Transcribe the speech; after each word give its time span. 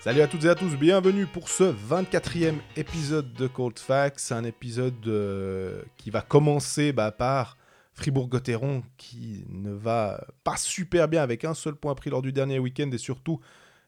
Salut 0.00 0.22
à 0.22 0.26
toutes 0.26 0.44
et 0.44 0.48
à 0.48 0.54
tous, 0.56 0.76
bienvenue 0.76 1.26
pour 1.26 1.48
ce 1.48 1.64
24e 1.64 2.56
épisode 2.76 3.32
de 3.34 3.46
Cold 3.46 3.78
Facts, 3.78 4.32
un 4.32 4.42
épisode 4.42 5.06
euh, 5.06 5.82
qui 5.96 6.10
va 6.10 6.22
commencer 6.22 6.92
bah, 6.92 7.12
par 7.12 7.56
Fribourg-Gotteron 7.92 8.82
qui 8.96 9.44
ne 9.48 9.70
va 9.70 10.26
pas 10.42 10.56
super 10.56 11.06
bien 11.06 11.22
avec 11.22 11.44
un 11.44 11.54
seul 11.54 11.76
point 11.76 11.94
pris 11.94 12.10
lors 12.10 12.22
du 12.22 12.32
dernier 12.32 12.58
week-end 12.58 12.90
et 12.90 12.98
surtout 12.98 13.40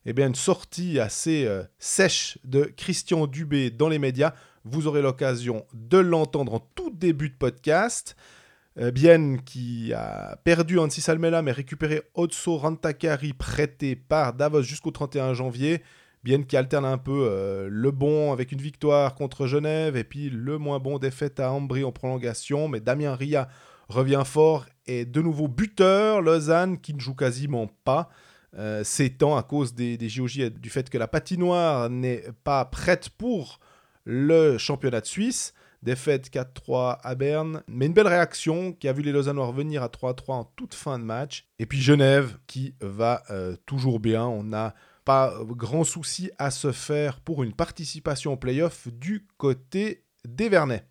eh 0.06 0.12
bien, 0.12 0.28
une 0.28 0.34
sortie 0.34 1.00
assez 1.00 1.46
euh, 1.46 1.62
sèche 1.78 2.38
de 2.44 2.64
Christian 2.76 3.26
Dubé 3.26 3.70
dans 3.70 3.88
les 3.88 3.98
médias. 3.98 4.34
Vous 4.64 4.86
aurez 4.86 5.02
l'occasion 5.02 5.64
de 5.74 5.98
l'entendre 5.98 6.54
en 6.54 6.60
tout 6.74 6.90
début 6.90 7.30
de 7.30 7.36
podcast. 7.36 8.16
Euh, 8.78 8.90
Bien 8.90 9.36
qui 9.36 9.92
a 9.92 10.36
perdu 10.44 10.78
Ansi 10.78 11.02
Salmela 11.02 11.42
mais 11.42 11.52
récupéré 11.52 12.02
Otso 12.14 12.56
Rantakari 12.56 13.34
prêté 13.34 13.96
par 13.96 14.32
Davos 14.32 14.62
jusqu'au 14.62 14.90
31 14.90 15.34
janvier. 15.34 15.82
Bien 16.24 16.42
qui 16.42 16.56
alterne 16.56 16.84
un 16.84 16.98
peu 16.98 17.26
euh, 17.28 17.68
le 17.70 17.90
bon 17.90 18.32
avec 18.32 18.52
une 18.52 18.60
victoire 18.60 19.14
contre 19.14 19.46
Genève 19.46 19.96
et 19.96 20.04
puis 20.04 20.30
le 20.30 20.56
moins 20.56 20.78
bon 20.78 20.98
défaite 20.98 21.40
à 21.40 21.52
Ambry 21.52 21.84
en 21.84 21.92
prolongation. 21.92 22.68
Mais 22.68 22.80
Damien 22.80 23.14
Ria 23.14 23.48
revient 23.88 24.22
fort 24.24 24.66
et 24.86 25.04
de 25.04 25.20
nouveau 25.20 25.48
buteur. 25.48 26.22
Lausanne 26.22 26.78
qui 26.78 26.94
ne 26.94 27.00
joue 27.00 27.14
quasiment 27.14 27.68
pas. 27.84 28.08
Euh, 28.58 28.84
s'étend 28.84 29.36
à 29.36 29.42
cause 29.42 29.74
des, 29.74 29.96
des 29.96 30.08
JOJ 30.08 30.38
et 30.38 30.50
du 30.50 30.70
fait 30.70 30.88
que 30.90 30.98
la 30.98 31.08
patinoire 31.08 31.88
n'est 31.90 32.22
pas 32.44 32.64
prête 32.66 33.08
pour 33.10 33.60
le 34.04 34.58
championnat 34.58 35.00
de 35.00 35.06
Suisse. 35.06 35.54
Défaite 35.82 36.30
4-3 36.30 36.98
à 37.02 37.14
Berne, 37.14 37.62
mais 37.66 37.86
une 37.86 37.92
belle 37.92 38.06
réaction 38.06 38.72
qui 38.72 38.88
a 38.88 38.92
vu 38.92 39.02
les 39.02 39.12
Lausannois 39.12 39.46
revenir 39.46 39.82
à 39.82 39.88
3-3 39.88 40.32
en 40.32 40.44
toute 40.44 40.74
fin 40.74 40.98
de 40.98 41.04
match. 41.04 41.46
Et 41.58 41.66
puis 41.66 41.80
Genève 41.80 42.38
qui 42.46 42.74
va 42.80 43.22
euh, 43.30 43.56
toujours 43.66 43.98
bien. 43.98 44.24
On 44.24 44.44
n'a 44.44 44.74
pas 45.04 45.34
grand 45.42 45.84
souci 45.84 46.30
à 46.38 46.50
se 46.50 46.72
faire 46.72 47.20
pour 47.20 47.42
une 47.42 47.52
participation 47.52 48.32
au 48.32 48.36
playoff 48.36 48.88
du 48.88 49.26
côté 49.36 50.04
des 50.24 50.48
Vernets. 50.48 50.86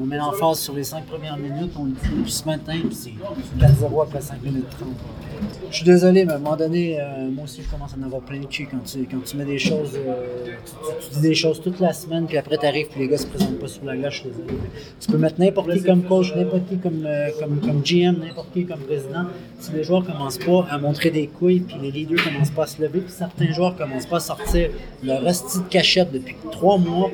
On 0.00 0.06
met 0.06 0.16
l'emphase 0.16 0.60
sur 0.60 0.74
les 0.74 0.84
5 0.84 1.06
premières 1.06 1.36
minutes, 1.36 1.72
on 1.76 1.86
le 1.86 1.90
dit 1.90 2.08
depuis 2.16 2.30
ce 2.30 2.44
matin, 2.44 2.78
puis 2.84 2.94
c'est 2.94 3.14
4-0 3.58 4.02
après 4.02 4.20
5 4.20 4.42
minutes 4.42 4.70
30. 4.70 4.88
Je 5.70 5.76
suis 5.76 5.84
désolé, 5.84 6.24
mais 6.24 6.32
à 6.32 6.36
un 6.36 6.38
moment 6.38 6.56
donné, 6.56 7.00
euh, 7.00 7.28
moi 7.30 7.44
aussi 7.44 7.62
je 7.62 7.68
commence 7.68 7.92
à 7.94 7.96
en 8.00 8.04
avoir 8.04 8.22
plein 8.22 8.38
de 8.40 8.46
cul 8.46 8.68
quand 8.70 8.82
tu, 8.84 9.06
quand 9.10 9.22
tu 9.24 9.36
mets 9.36 9.44
des 9.44 9.58
choses, 9.58 9.96
euh, 9.96 10.54
tu, 11.02 11.14
dis 11.16 11.20
des 11.20 11.34
choses 11.34 11.60
toute 11.60 11.80
la 11.80 11.92
semaine, 11.92 12.26
puis 12.26 12.38
après 12.38 12.58
tu 12.58 12.66
arrives, 12.66 12.86
puis 12.88 13.00
les 13.00 13.08
gars 13.08 13.18
se 13.18 13.26
présentent 13.26 13.58
pas 13.58 13.66
sur 13.66 13.84
la 13.84 13.96
glace, 13.96 14.14
je. 14.14 14.22
Tu 15.00 15.12
peux 15.12 15.18
mettre 15.18 15.40
n'importe 15.40 15.72
qui 15.72 15.82
comme 15.82 16.02
coach, 16.04 16.34
n'importe 16.34 16.68
qui 16.68 16.78
comme, 16.78 17.04
euh, 17.04 17.30
comme, 17.38 17.60
comme 17.60 17.82
GM, 17.82 18.18
n'importe 18.20 18.52
qui 18.52 18.66
comme 18.66 18.80
président. 18.80 19.24
Si 19.58 19.72
les 19.72 19.82
joueurs 19.82 20.04
commencent 20.04 20.38
pas 20.38 20.66
à 20.70 20.78
montrer 20.78 21.10
des 21.10 21.26
couilles, 21.26 21.60
puis 21.60 21.76
les 21.82 21.90
leaders 21.90 22.22
commencent 22.22 22.50
pas 22.50 22.64
à 22.64 22.66
se 22.66 22.80
lever, 22.80 23.00
puis 23.00 23.12
certains 23.12 23.52
joueurs 23.52 23.76
commencent 23.76 24.06
pas 24.06 24.16
à 24.16 24.20
sortir 24.20 24.70
leur 25.02 25.22
resti 25.22 25.58
de 25.58 25.64
cachette 25.64 26.12
depuis 26.12 26.36
3 26.50 26.78
mois, 26.78 27.10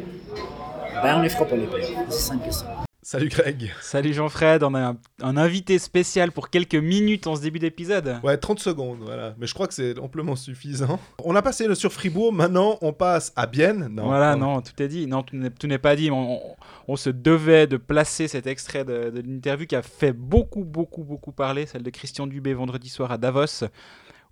ben 1.02 1.18
on 1.18 1.22
les 1.22 1.28
fera 1.28 1.44
pas 1.44 1.56
les 1.56 1.66
playoffs. 1.66 1.90
C'est 2.10 2.18
simple 2.20 2.46
que 2.46 2.54
ça. 2.54 2.66
Salut 3.02 3.28
Greg. 3.28 3.70
Salut 3.82 4.14
Jean-Fred, 4.14 4.62
on 4.62 4.72
a 4.72 4.80
un, 4.80 4.96
un 5.20 5.36
invité 5.36 5.78
spécial 5.78 6.32
pour 6.32 6.48
quelques 6.48 6.74
minutes 6.74 7.26
en 7.26 7.36
ce 7.36 7.42
début 7.42 7.58
d'épisode. 7.58 8.18
Ouais, 8.22 8.38
30 8.38 8.60
secondes, 8.60 9.00
voilà. 9.02 9.34
Mais 9.38 9.46
je 9.46 9.52
crois 9.52 9.66
que 9.68 9.74
c'est 9.74 9.98
amplement 9.98 10.36
suffisant. 10.36 10.98
On 11.22 11.36
a 11.36 11.42
passé 11.42 11.66
le 11.68 11.74
sur 11.74 11.92
Fribourg, 11.92 12.32
maintenant 12.32 12.78
on 12.80 12.94
passe 12.94 13.30
à 13.36 13.46
Bienne. 13.46 13.88
Non, 13.90 14.06
voilà, 14.06 14.34
on- 14.36 14.38
non, 14.38 14.60
tout 14.62 14.82
est 14.82 14.88
dit. 14.88 15.06
Non, 15.06 15.22
tout 15.22 15.36
n'est 15.36 15.50
tout 15.50 15.66
n'est 15.66 15.76
pas 15.78 15.96
dit. 15.96 16.10
On, 16.10 16.36
on- 16.36 16.56
on 16.88 16.96
se 16.96 17.10
devait 17.10 17.66
de 17.66 17.76
placer 17.76 18.26
cet 18.26 18.46
extrait 18.46 18.86
de, 18.86 19.10
de 19.10 19.20
l'interview 19.20 19.66
qui 19.66 19.76
a 19.76 19.82
fait 19.82 20.12
beaucoup, 20.14 20.64
beaucoup, 20.64 21.02
beaucoup 21.04 21.32
parler, 21.32 21.66
celle 21.66 21.82
de 21.82 21.90
Christian 21.90 22.26
Dubé 22.26 22.54
vendredi 22.54 22.88
soir 22.88 23.12
à 23.12 23.18
Davos. 23.18 23.64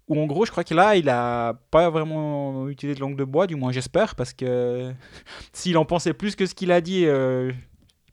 Où 0.08 0.20
en 0.20 0.26
gros, 0.26 0.44
je 0.44 0.50
crois 0.50 0.64
que 0.64 0.74
là, 0.74 0.96
il 0.96 1.08
a 1.08 1.54
pas 1.70 1.88
vraiment 1.88 2.68
utilisé 2.68 2.96
de 2.96 3.00
langue 3.00 3.16
de 3.16 3.24
bois, 3.24 3.46
du 3.46 3.54
moins 3.54 3.72
j'espère, 3.72 4.14
parce 4.14 4.32
que 4.32 4.92
s'il 5.52 5.78
en 5.78 5.84
pensait 5.84 6.12
plus 6.12 6.34
que 6.36 6.46
ce 6.46 6.54
qu'il 6.54 6.72
a 6.72 6.80
dit, 6.80 7.06
euh, 7.06 7.52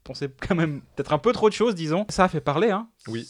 pensait 0.02 0.30
quand 0.48 0.54
même 0.54 0.80
peut-être 0.94 1.12
un 1.12 1.18
peu 1.18 1.32
trop 1.32 1.48
de 1.48 1.54
choses, 1.54 1.74
disons. 1.74 2.06
Ça 2.08 2.24
a 2.24 2.28
fait 2.28 2.40
parler, 2.40 2.70
hein. 2.70 2.88
Oui. 3.08 3.28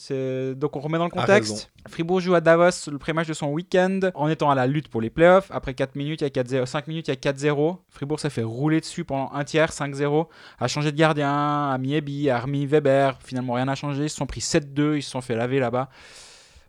Donc 0.57 0.77
on 0.77 0.81
remet 0.81 0.99
dans 0.99 1.05
le 1.05 1.11
contexte. 1.11 1.71
Fribourg 1.89 2.21
joue 2.21 2.35
à 2.35 2.41
Davos 2.41 2.91
le 2.91 2.99
pré-match 2.99 3.27
de 3.27 3.33
son 3.33 3.49
week-end 3.49 4.01
en 4.15 4.29
étant 4.29 4.51
à 4.51 4.55
la 4.55 4.67
lutte 4.67 4.89
pour 4.89 5.01
les 5.01 5.11
playoffs. 5.11 5.51
Après 5.51 5.75
4 5.75 5.97
minutes, 5.97 6.21
il 6.21 6.25
y 6.25 6.27
a 6.27 6.43
4-0 6.43 6.67
5 6.67 6.87
minutes, 6.87 7.09
il 7.09 7.11
y 7.11 7.15
a 7.15 7.33
4-0. 7.33 7.79
Fribourg 7.89 8.21
s'est 8.21 8.31
fait 8.31 8.43
rouler 8.43 8.81
dessus 8.81 9.05
pendant 9.05 9.33
un 9.33 9.43
tiers, 9.43 9.71
5-0. 9.71 10.27
A 10.59 10.69
changé 10.69 10.93
de 10.93 10.97
gardien, 10.97 11.71
a 11.71 11.79
mis 11.79 11.95
Ebi, 11.95 12.31
a 12.31 12.39
remis 12.39 12.67
Weber. 12.67 13.19
Finalement, 13.21 13.55
rien 13.55 13.65
n'a 13.65 13.75
changé. 13.75 14.05
Ils 14.05 14.11
se 14.11 14.17
sont 14.17 14.27
pris 14.27 14.41
7-2, 14.41 14.97
ils 14.97 15.03
se 15.03 15.11
sont 15.11 15.21
fait 15.21 15.35
laver 15.35 15.59
là-bas. 15.59 15.89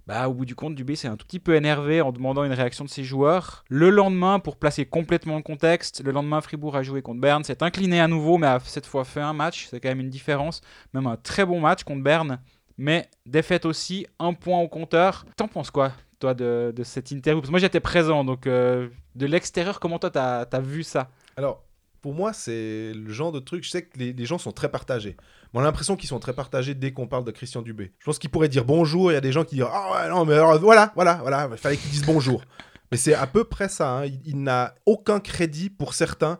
Bah, 0.07 0.27
au 0.27 0.33
bout 0.33 0.45
du 0.45 0.55
compte, 0.55 0.75
Dubé 0.75 0.95
s'est 0.95 1.07
un 1.07 1.15
tout 1.15 1.25
petit 1.25 1.39
peu 1.39 1.55
énervé 1.55 2.01
en 2.01 2.11
demandant 2.11 2.43
une 2.43 2.53
réaction 2.53 2.83
de 2.83 2.89
ses 2.89 3.03
joueurs. 3.03 3.63
Le 3.69 3.89
lendemain, 3.89 4.39
pour 4.39 4.57
placer 4.57 4.85
complètement 4.85 5.37
le 5.37 5.43
contexte, 5.43 6.03
le 6.03 6.11
lendemain, 6.11 6.41
Fribourg 6.41 6.75
a 6.75 6.83
joué 6.83 7.01
contre 7.01 7.21
Berne, 7.21 7.43
s'est 7.43 7.61
incliné 7.63 8.01
à 8.01 8.07
nouveau, 8.07 8.37
mais 8.37 8.47
a 8.47 8.59
cette 8.59 8.87
fois 8.87 9.05
fait 9.05 9.21
un 9.21 9.33
match. 9.33 9.67
C'est 9.69 9.79
quand 9.79 9.89
même 9.89 9.99
une 9.99 10.09
différence. 10.09 10.61
Même 10.93 11.07
un 11.07 11.17
très 11.17 11.45
bon 11.45 11.59
match 11.59 11.83
contre 11.83 12.03
Berne, 12.03 12.39
mais 12.77 13.07
défaite 13.25 13.65
aussi, 13.65 14.07
un 14.17 14.33
point 14.33 14.59
au 14.59 14.67
compteur. 14.67 15.25
T'en 15.37 15.47
penses 15.47 15.69
quoi, 15.69 15.91
toi, 16.19 16.33
de, 16.33 16.73
de 16.75 16.83
cette 16.83 17.11
interview? 17.11 17.39
Parce 17.39 17.49
que 17.49 17.51
moi, 17.51 17.59
j'étais 17.59 17.79
présent, 17.79 18.23
donc 18.23 18.47
euh, 18.47 18.89
de 19.15 19.27
l'extérieur, 19.27 19.79
comment 19.79 19.99
toi, 19.99 20.09
t'as 20.09 20.41
as 20.41 20.61
vu 20.61 20.81
ça? 20.83 21.11
Alors, 21.37 21.63
pour 22.01 22.15
moi, 22.15 22.33
c'est 22.33 22.91
le 22.93 23.11
genre 23.11 23.31
de 23.31 23.39
truc. 23.39 23.63
Je 23.63 23.69
sais 23.69 23.83
que 23.83 23.99
les 23.99 24.25
gens 24.25 24.39
sont 24.39 24.51
très 24.51 24.69
partagés. 24.69 25.15
On 25.53 25.59
a 25.59 25.63
l'impression 25.63 25.95
qu'ils 25.97 26.07
sont 26.09 26.19
très 26.19 26.33
partagés 26.33 26.73
dès 26.75 26.91
qu'on 26.93 27.07
parle 27.07 27.25
de 27.25 27.31
Christian 27.31 27.61
Dubé. 27.61 27.91
Je 27.99 28.05
pense 28.05 28.19
qu'ils 28.19 28.29
pourraient 28.29 28.47
dire 28.49 28.63
bonjour. 28.65 29.11
Il 29.11 29.15
y 29.15 29.17
a 29.17 29.21
des 29.21 29.31
gens 29.33 29.43
qui 29.43 29.55
disent 29.55 29.65
Ah 29.69 29.91
ouais, 30.03 30.09
non, 30.09 30.25
mais 30.25 30.33
alors, 30.35 30.57
voilà, 30.59 30.91
voilà, 30.95 31.15
voilà. 31.21 31.49
Il 31.51 31.57
fallait 31.57 31.77
qu'ils 31.77 31.91
disent 31.91 32.05
bonjour. 32.05 32.43
mais 32.91 32.97
c'est 32.97 33.13
à 33.13 33.27
peu 33.27 33.43
près 33.43 33.67
ça. 33.69 33.97
hein. 33.99 34.05
Il, 34.05 34.19
il 34.25 34.41
n'a 34.43 34.75
aucun 34.85 35.19
crédit 35.19 35.69
pour 35.69 35.93
certains 35.93 36.39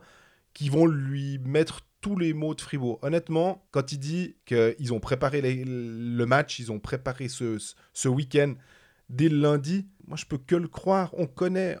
qui 0.54 0.68
vont 0.70 0.86
lui 0.86 1.38
mettre 1.44 1.80
tous 2.00 2.16
les 2.16 2.32
mots 2.32 2.54
de 2.54 2.60
Fribourg. 2.60 2.98
Honnêtement, 3.02 3.64
quand 3.70 3.92
il 3.92 3.98
dit 3.98 4.36
qu'ils 4.46 4.92
ont 4.92 4.98
préparé 5.00 5.40
les- 5.40 5.64
le 5.66 6.24
match, 6.26 6.58
ils 6.58 6.72
ont 6.72 6.80
préparé 6.80 7.28
ce, 7.28 7.58
ce- 7.58 7.74
ce 7.92 8.08
week-end 8.08 8.54
dès 9.08 9.28
le 9.28 9.36
lundi, 9.38 9.86
moi 10.06 10.16
je 10.16 10.26
peux 10.26 10.38
que 10.38 10.56
le 10.56 10.68
croire. 10.68 11.10
On 11.16 11.26
connaît, 11.26 11.78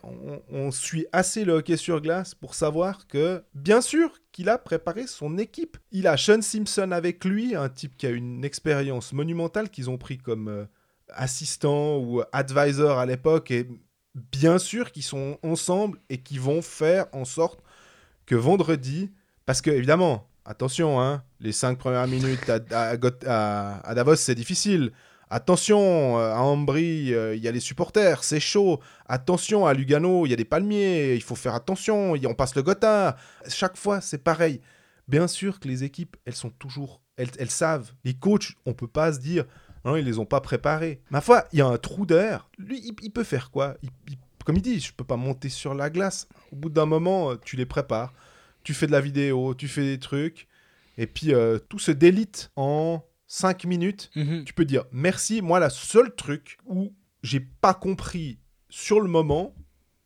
on, 0.50 0.70
suit 0.70 1.06
assez 1.12 1.44
le 1.44 1.54
hockey 1.54 1.76
sur 1.76 2.00
glace 2.00 2.34
pour 2.34 2.54
savoir 2.54 3.06
que, 3.06 3.42
bien 3.54 3.80
sûr, 3.80 4.10
qu'il 4.32 4.48
a 4.48 4.58
préparé 4.58 5.06
son 5.06 5.38
équipe. 5.38 5.76
Il 5.90 6.06
a 6.06 6.16
Sean 6.16 6.42
Simpson 6.42 6.92
avec 6.92 7.24
lui, 7.24 7.54
un 7.54 7.68
type 7.68 7.96
qui 7.96 8.06
a 8.06 8.10
une 8.10 8.44
expérience 8.44 9.12
monumentale 9.12 9.70
qu'ils 9.70 9.90
ont 9.90 9.98
pris 9.98 10.18
comme 10.18 10.48
euh, 10.48 10.64
assistant 11.08 11.98
ou 11.98 12.22
advisor 12.32 12.98
à 12.98 13.06
l'époque 13.06 13.50
et 13.50 13.68
bien 14.14 14.58
sûr 14.58 14.92
qu'ils 14.92 15.02
sont 15.02 15.38
ensemble 15.42 15.98
et 16.08 16.18
qui 16.18 16.38
vont 16.38 16.62
faire 16.62 17.06
en 17.12 17.24
sorte 17.24 17.60
que 18.26 18.34
vendredi, 18.34 19.10
parce 19.46 19.60
que 19.60 19.70
évidemment, 19.70 20.28
attention, 20.44 21.00
hein, 21.00 21.22
les 21.40 21.52
cinq 21.52 21.78
premières 21.78 22.06
minutes 22.06 22.48
à 22.48 22.96
Davos, 23.94 24.16
c'est 24.16 24.34
difficile. 24.34 24.92
Attention, 25.34 26.18
euh, 26.18 26.34
à 26.34 26.42
Ambry, 26.42 27.14
euh, 27.14 27.34
il 27.34 27.42
y 27.42 27.48
a 27.48 27.52
les 27.52 27.58
supporters, 27.58 28.22
c'est 28.22 28.38
chaud. 28.38 28.80
Attention, 29.06 29.64
à 29.64 29.72
Lugano, 29.72 30.26
il 30.26 30.28
y 30.28 30.34
a 30.34 30.36
des 30.36 30.44
palmiers, 30.44 31.14
il 31.14 31.22
faut 31.22 31.36
faire 31.36 31.54
attention, 31.54 32.12
on 32.12 32.34
passe 32.34 32.54
le 32.54 32.62
Gotthard. 32.62 33.16
Chaque 33.48 33.78
fois, 33.78 34.02
c'est 34.02 34.22
pareil. 34.22 34.60
Bien 35.08 35.26
sûr 35.26 35.58
que 35.58 35.68
les 35.68 35.84
équipes, 35.84 36.18
elles 36.26 36.34
sont 36.34 36.50
toujours, 36.50 37.00
elles, 37.16 37.30
elles 37.38 37.50
savent. 37.50 37.92
Les 38.04 38.12
coachs, 38.12 38.52
on 38.66 38.74
peut 38.74 38.86
pas 38.86 39.10
se 39.14 39.20
dire, 39.20 39.46
non, 39.86 39.96
ils 39.96 40.04
les 40.04 40.18
ont 40.18 40.26
pas 40.26 40.42
préparés. 40.42 41.00
Ma 41.08 41.22
foi, 41.22 41.46
il 41.54 41.60
y 41.60 41.62
a 41.62 41.66
un 41.66 41.78
trou 41.78 42.04
d'air. 42.04 42.50
Lui, 42.58 42.94
il, 43.02 43.10
peut 43.10 43.24
faire 43.24 43.50
quoi? 43.50 43.76
Comme 44.44 44.56
il 44.56 44.62
dit, 44.62 44.80
je 44.80 44.92
peux 44.92 45.02
pas 45.02 45.16
monter 45.16 45.48
sur 45.48 45.72
la 45.72 45.88
glace. 45.88 46.28
Au 46.52 46.56
bout 46.56 46.68
d'un 46.68 46.84
moment, 46.84 47.30
euh, 47.30 47.36
tu 47.42 47.56
les 47.56 47.64
prépares. 47.64 48.12
Tu 48.64 48.74
fais 48.74 48.86
de 48.86 48.92
la 48.92 49.00
vidéo, 49.00 49.54
tu 49.54 49.66
fais 49.66 49.80
des 49.80 49.98
trucs. 49.98 50.46
Et 50.98 51.06
puis, 51.06 51.32
tout 51.70 51.78
se 51.78 51.90
délite 51.90 52.50
en 52.54 53.02
5 53.34 53.64
minutes 53.64 54.10
tu 54.44 54.52
peux 54.52 54.66
dire 54.66 54.84
merci. 54.92 55.40
Moi, 55.40 55.58
la 55.58 55.70
seule 55.70 56.14
truc 56.14 56.58
où 56.66 56.92
j'ai 57.22 57.40
pas 57.40 57.72
compris 57.72 58.38
sur 58.68 59.00
le 59.00 59.08
moment, 59.08 59.54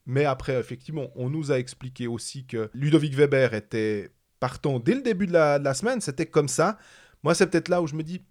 mais 0.06 0.24
après, 0.24 0.54
effectivement, 0.54 1.08
on 1.16 1.28
nous 1.28 1.50
a 1.50 1.58
expliqué 1.58 2.06
aussi 2.06 2.46
que 2.46 2.70
Ludovic 2.72 3.14
Weber 3.14 3.52
était 3.54 4.10
partant 4.38 4.78
dès 4.78 4.94
le 4.94 5.02
début 5.02 5.26
de 5.26 5.32
la, 5.32 5.58
de 5.58 5.64
la 5.64 5.74
semaine. 5.74 6.00
C'était 6.00 6.26
comme 6.26 6.46
ça. 6.46 6.78
Moi, 7.24 7.34
c'est 7.34 7.48
peut-être 7.48 7.68
là 7.68 7.82
où 7.82 7.88
je 7.88 7.96
me 7.96 8.04
dis 8.04 8.22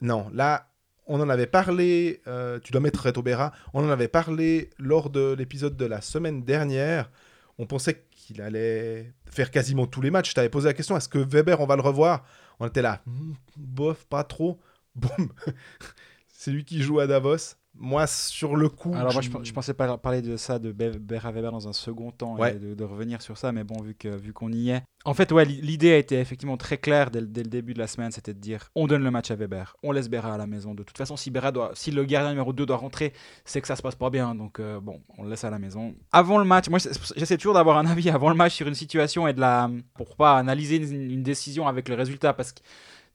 non, 0.00 0.28
là, 0.32 0.70
on 1.08 1.20
en 1.20 1.28
avait 1.28 1.48
parlé. 1.48 2.20
euh, 2.28 2.60
tu 2.60 2.70
dois 2.70 2.80
mettre 2.80 3.02
Reto 3.02 3.22
Berra. 3.22 3.52
On 3.74 3.84
en 3.84 3.90
avait 3.90 4.06
parlé 4.06 4.70
lors 4.78 5.10
de 5.10 5.34
l'épisode 5.36 5.76
de 5.76 5.86
la 5.86 6.00
semaine 6.00 6.44
dernière. 6.44 7.10
On 7.58 7.66
pensait 7.66 8.06
qu'il 8.12 8.40
allait 8.40 9.12
faire 9.28 9.50
quasiment 9.50 9.88
tous 9.88 10.02
les 10.02 10.12
matchs. 10.12 10.30
Je 10.30 10.34
t'avais 10.34 10.50
posé 10.50 10.68
la 10.68 10.74
question 10.74 10.96
est-ce 10.96 11.08
que 11.08 11.18
Weber, 11.18 11.60
on 11.60 11.66
va 11.66 11.74
le 11.74 11.82
revoir? 11.82 12.24
On 12.60 12.66
était 12.66 12.82
là, 12.82 13.02
Hmm, 13.06 13.32
bof, 13.56 14.04
pas 14.06 14.24
trop. 14.24 14.60
Boum 14.94 15.32
C'est 16.28 16.50
lui 16.50 16.64
qui 16.64 16.82
joue 16.82 17.00
à 17.00 17.06
Davos. 17.06 17.56
Moi, 17.78 18.06
sur 18.06 18.56
le 18.56 18.68
coup. 18.68 18.92
Alors 18.94 19.12
moi, 19.12 19.20
je- 19.22 19.30
je, 19.30 19.36
je 19.44 19.52
pensais 19.52 19.74
pas 19.74 19.98
parler 19.98 20.22
de 20.22 20.36
ça, 20.36 20.58
de 20.58 20.72
Be- 20.72 20.98
Bera 20.98 21.30
Weber 21.30 21.52
dans 21.52 21.68
un 21.68 21.72
second 21.72 22.10
temps, 22.10 22.36
Ouais. 22.36 22.56
et 22.56 22.58
de, 22.58 22.74
de 22.74 22.84
revenir 22.84 23.20
sur 23.20 23.36
ça, 23.36 23.52
mais 23.52 23.64
bon, 23.64 23.82
vu 23.82 23.94
que 23.94 24.08
vu 24.08 24.32
qu'on 24.32 24.50
y 24.50 24.70
est. 24.70 24.82
En 25.04 25.14
fait, 25.14 25.30
ouais, 25.30 25.44
l'i- 25.44 25.60
l'idée 25.60 25.92
a 25.92 25.98
été 25.98 26.18
effectivement 26.18 26.56
très 26.56 26.78
claire 26.78 27.10
dès, 27.10 27.20
le- 27.20 27.26
dès 27.26 27.42
le 27.42 27.48
début 27.50 27.74
de 27.74 27.78
la 27.78 27.86
semaine, 27.86 28.10
c'était 28.12 28.32
de 28.34 28.38
dire, 28.40 28.70
on 28.74 28.86
donne 28.86 29.04
le 29.04 29.10
match 29.10 29.30
à 29.30 29.36
Weber, 29.36 29.76
on 29.82 29.92
laisse 29.92 30.08
Bera 30.08 30.34
à 30.34 30.38
la 30.38 30.46
maison. 30.46 30.74
De 30.74 30.82
toute 30.82 30.96
façon, 30.96 31.16
si 31.16 31.30
Bera 31.30 31.52
doit, 31.52 31.70
si 31.74 31.90
le 31.90 32.04
gardien 32.04 32.30
numéro 32.30 32.52
2 32.52 32.64
doit 32.66 32.76
rentrer, 32.78 33.12
c'est 33.44 33.60
que 33.60 33.68
ça 33.68 33.76
se 33.76 33.82
passe 33.82 33.94
pas 33.94 34.10
bien, 34.10 34.34
donc 34.34 34.58
euh, 34.58 34.80
bon, 34.80 35.00
on 35.18 35.22
le 35.24 35.30
laisse 35.30 35.44
à 35.44 35.50
la 35.50 35.58
maison. 35.58 35.94
Avant 36.12 36.38
le 36.38 36.44
match, 36.44 36.68
moi, 36.70 36.78
j'essaie 37.16 37.36
toujours 37.36 37.54
d'avoir 37.54 37.76
un 37.78 37.86
avis 37.86 38.08
avant 38.10 38.30
le 38.30 38.36
match 38.36 38.54
sur 38.54 38.66
une 38.66 38.74
situation 38.74 39.28
et 39.28 39.32
de 39.34 39.40
la, 39.40 39.70
pour 39.94 40.16
pas 40.16 40.38
analyser 40.38 40.76
une, 40.76 41.10
une 41.10 41.22
décision 41.22 41.68
avec 41.68 41.88
le 41.88 41.94
résultat, 41.94 42.32
parce 42.32 42.52
que 42.52 42.60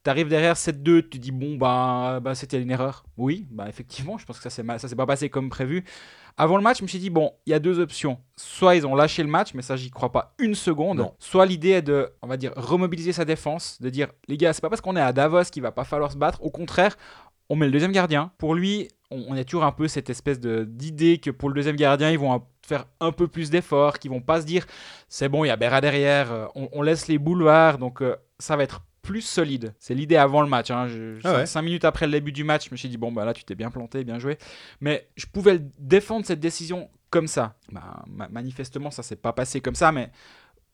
T'arrives 0.04 0.30
derrière 0.30 0.56
7-2, 0.56 1.10
tu 1.10 1.20
dis 1.20 1.32
bon 1.32 1.58
bah, 1.58 2.20
bah 2.22 2.34
c'était 2.34 2.60
une 2.60 2.72
erreur. 2.72 3.04
Oui, 3.18 3.48
bah 3.52 3.66
effectivement, 3.70 4.18
je 4.18 4.26
pense 4.26 4.38
que 4.38 4.44
ça 4.44 4.50
s'est 4.50 4.64
mal- 4.64 4.80
ça 4.80 4.88
s'est 4.88 4.96
pas 4.96 5.06
passé 5.06 5.30
comme 5.30 5.50
prévu. 5.50 5.84
Avant 6.38 6.58
le 6.58 6.64
match, 6.64 6.80
je 6.80 6.84
me 6.84 6.88
suis 6.88 6.98
dit 6.98 7.10
bon, 7.12 7.34
il 7.46 7.52
y 7.52 7.54
a 7.54 7.60
deux 7.60 7.80
options. 7.80 8.18
Soit 8.36 8.76
ils 8.76 8.88
ont 8.88 8.96
lâché 8.96 9.22
le 9.22 9.30
match, 9.30 9.54
mais 9.54 9.62
ça 9.62 9.76
j'y 9.76 9.92
crois 9.92 10.12
pas 10.12 10.34
une 10.40 10.56
seconde. 10.56 10.98
Non. 10.98 11.14
Soit 11.20 11.46
l'idée 11.46 11.70
est 11.70 11.82
de, 11.84 12.10
on 12.24 12.28
va 12.28 12.38
dire, 12.38 12.52
remobiliser 12.56 13.14
sa 13.14 13.26
défense, 13.26 13.80
de 13.80 13.90
dire 13.90 14.08
les 14.28 14.38
gars, 14.38 14.54
c'est 14.54 14.62
pas 14.62 14.70
parce 14.70 14.82
qu'on 14.82 14.96
est 14.96 15.02
à 15.02 15.14
Davos 15.14 15.44
qu'il 15.52 15.62
va 15.62 15.72
pas 15.72 15.84
falloir 15.84 16.12
se 16.12 16.18
battre. 16.18 16.42
Au 16.44 16.50
contraire, 16.50 16.98
on 17.50 17.56
met 17.56 17.68
le 17.68 17.72
deuxième 17.72 17.92
gardien. 17.92 18.32
Pour 18.40 18.56
lui, 18.56 18.88
on, 19.12 19.36
a 19.36 19.44
toujours 19.44 19.66
un 19.66 19.72
peu 19.72 19.88
cette 19.88 20.10
espèce 20.10 20.40
de 20.40 20.64
d'idée 20.64 21.18
que 21.18 21.30
pour 21.30 21.50
le 21.50 21.56
deuxième 21.56 21.76
gardien, 21.76 22.10
ils 22.10 22.18
vont 22.18 22.42
faire 22.66 22.86
un 23.02 23.12
peu 23.12 23.28
plus 23.28 23.50
d'efforts, 23.50 24.00
qu'ils 24.00 24.10
vont 24.10 24.22
pas 24.22 24.42
se 24.42 24.46
dire 24.46 24.66
c'est 25.10 25.28
bon, 25.30 25.44
il 25.44 25.50
y 25.50 25.52
a 25.52 25.58
Berra 25.58 25.82
derrière, 25.82 26.32
euh, 26.32 26.46
on, 26.56 26.70
on 26.72 26.82
laisse 26.82 27.08
les 27.08 27.18
boulevards, 27.18 27.78
donc 27.78 28.02
euh, 28.02 28.16
ça 28.40 28.56
va 28.56 28.64
être 28.64 28.82
plus 29.02 29.22
solide. 29.22 29.74
C'est 29.80 29.94
l'idée 29.96 30.16
avant 30.18 30.42
le 30.42 30.48
match. 30.48 30.70
Hein. 30.72 30.88
Je- 30.88 31.20
Ah 31.24 31.38
ouais. 31.38 31.46
Cinq 31.46 31.62
minutes 31.64 31.86
après 31.86 32.06
le 32.06 32.12
début 32.12 32.32
du 32.32 32.44
match, 32.44 32.66
je 32.68 32.72
me 32.72 32.78
suis 32.78 32.90
dit 32.90 32.98
bon 32.98 33.12
bah 33.12 33.26
là 33.26 33.34
tu 33.34 33.44
t'es 33.44 33.56
bien 33.56 33.72
planté, 33.72 34.04
bien 34.04 34.20
joué. 34.20 34.38
Mais 34.80 35.08
je 35.16 35.26
pouvais 35.26 35.60
défendre 35.80 36.26
cette 36.26 36.40
décision 36.40 36.90
comme 37.10 37.28
ça. 37.28 37.56
Bah, 37.72 38.04
ma- 38.08 38.30
manifestement, 38.30 38.92
ça 38.92 39.04
s'est 39.04 39.16
pas 39.16 39.34
passé 39.34 39.60
comme 39.62 39.76
ça, 39.76 39.92
mais 39.92 40.12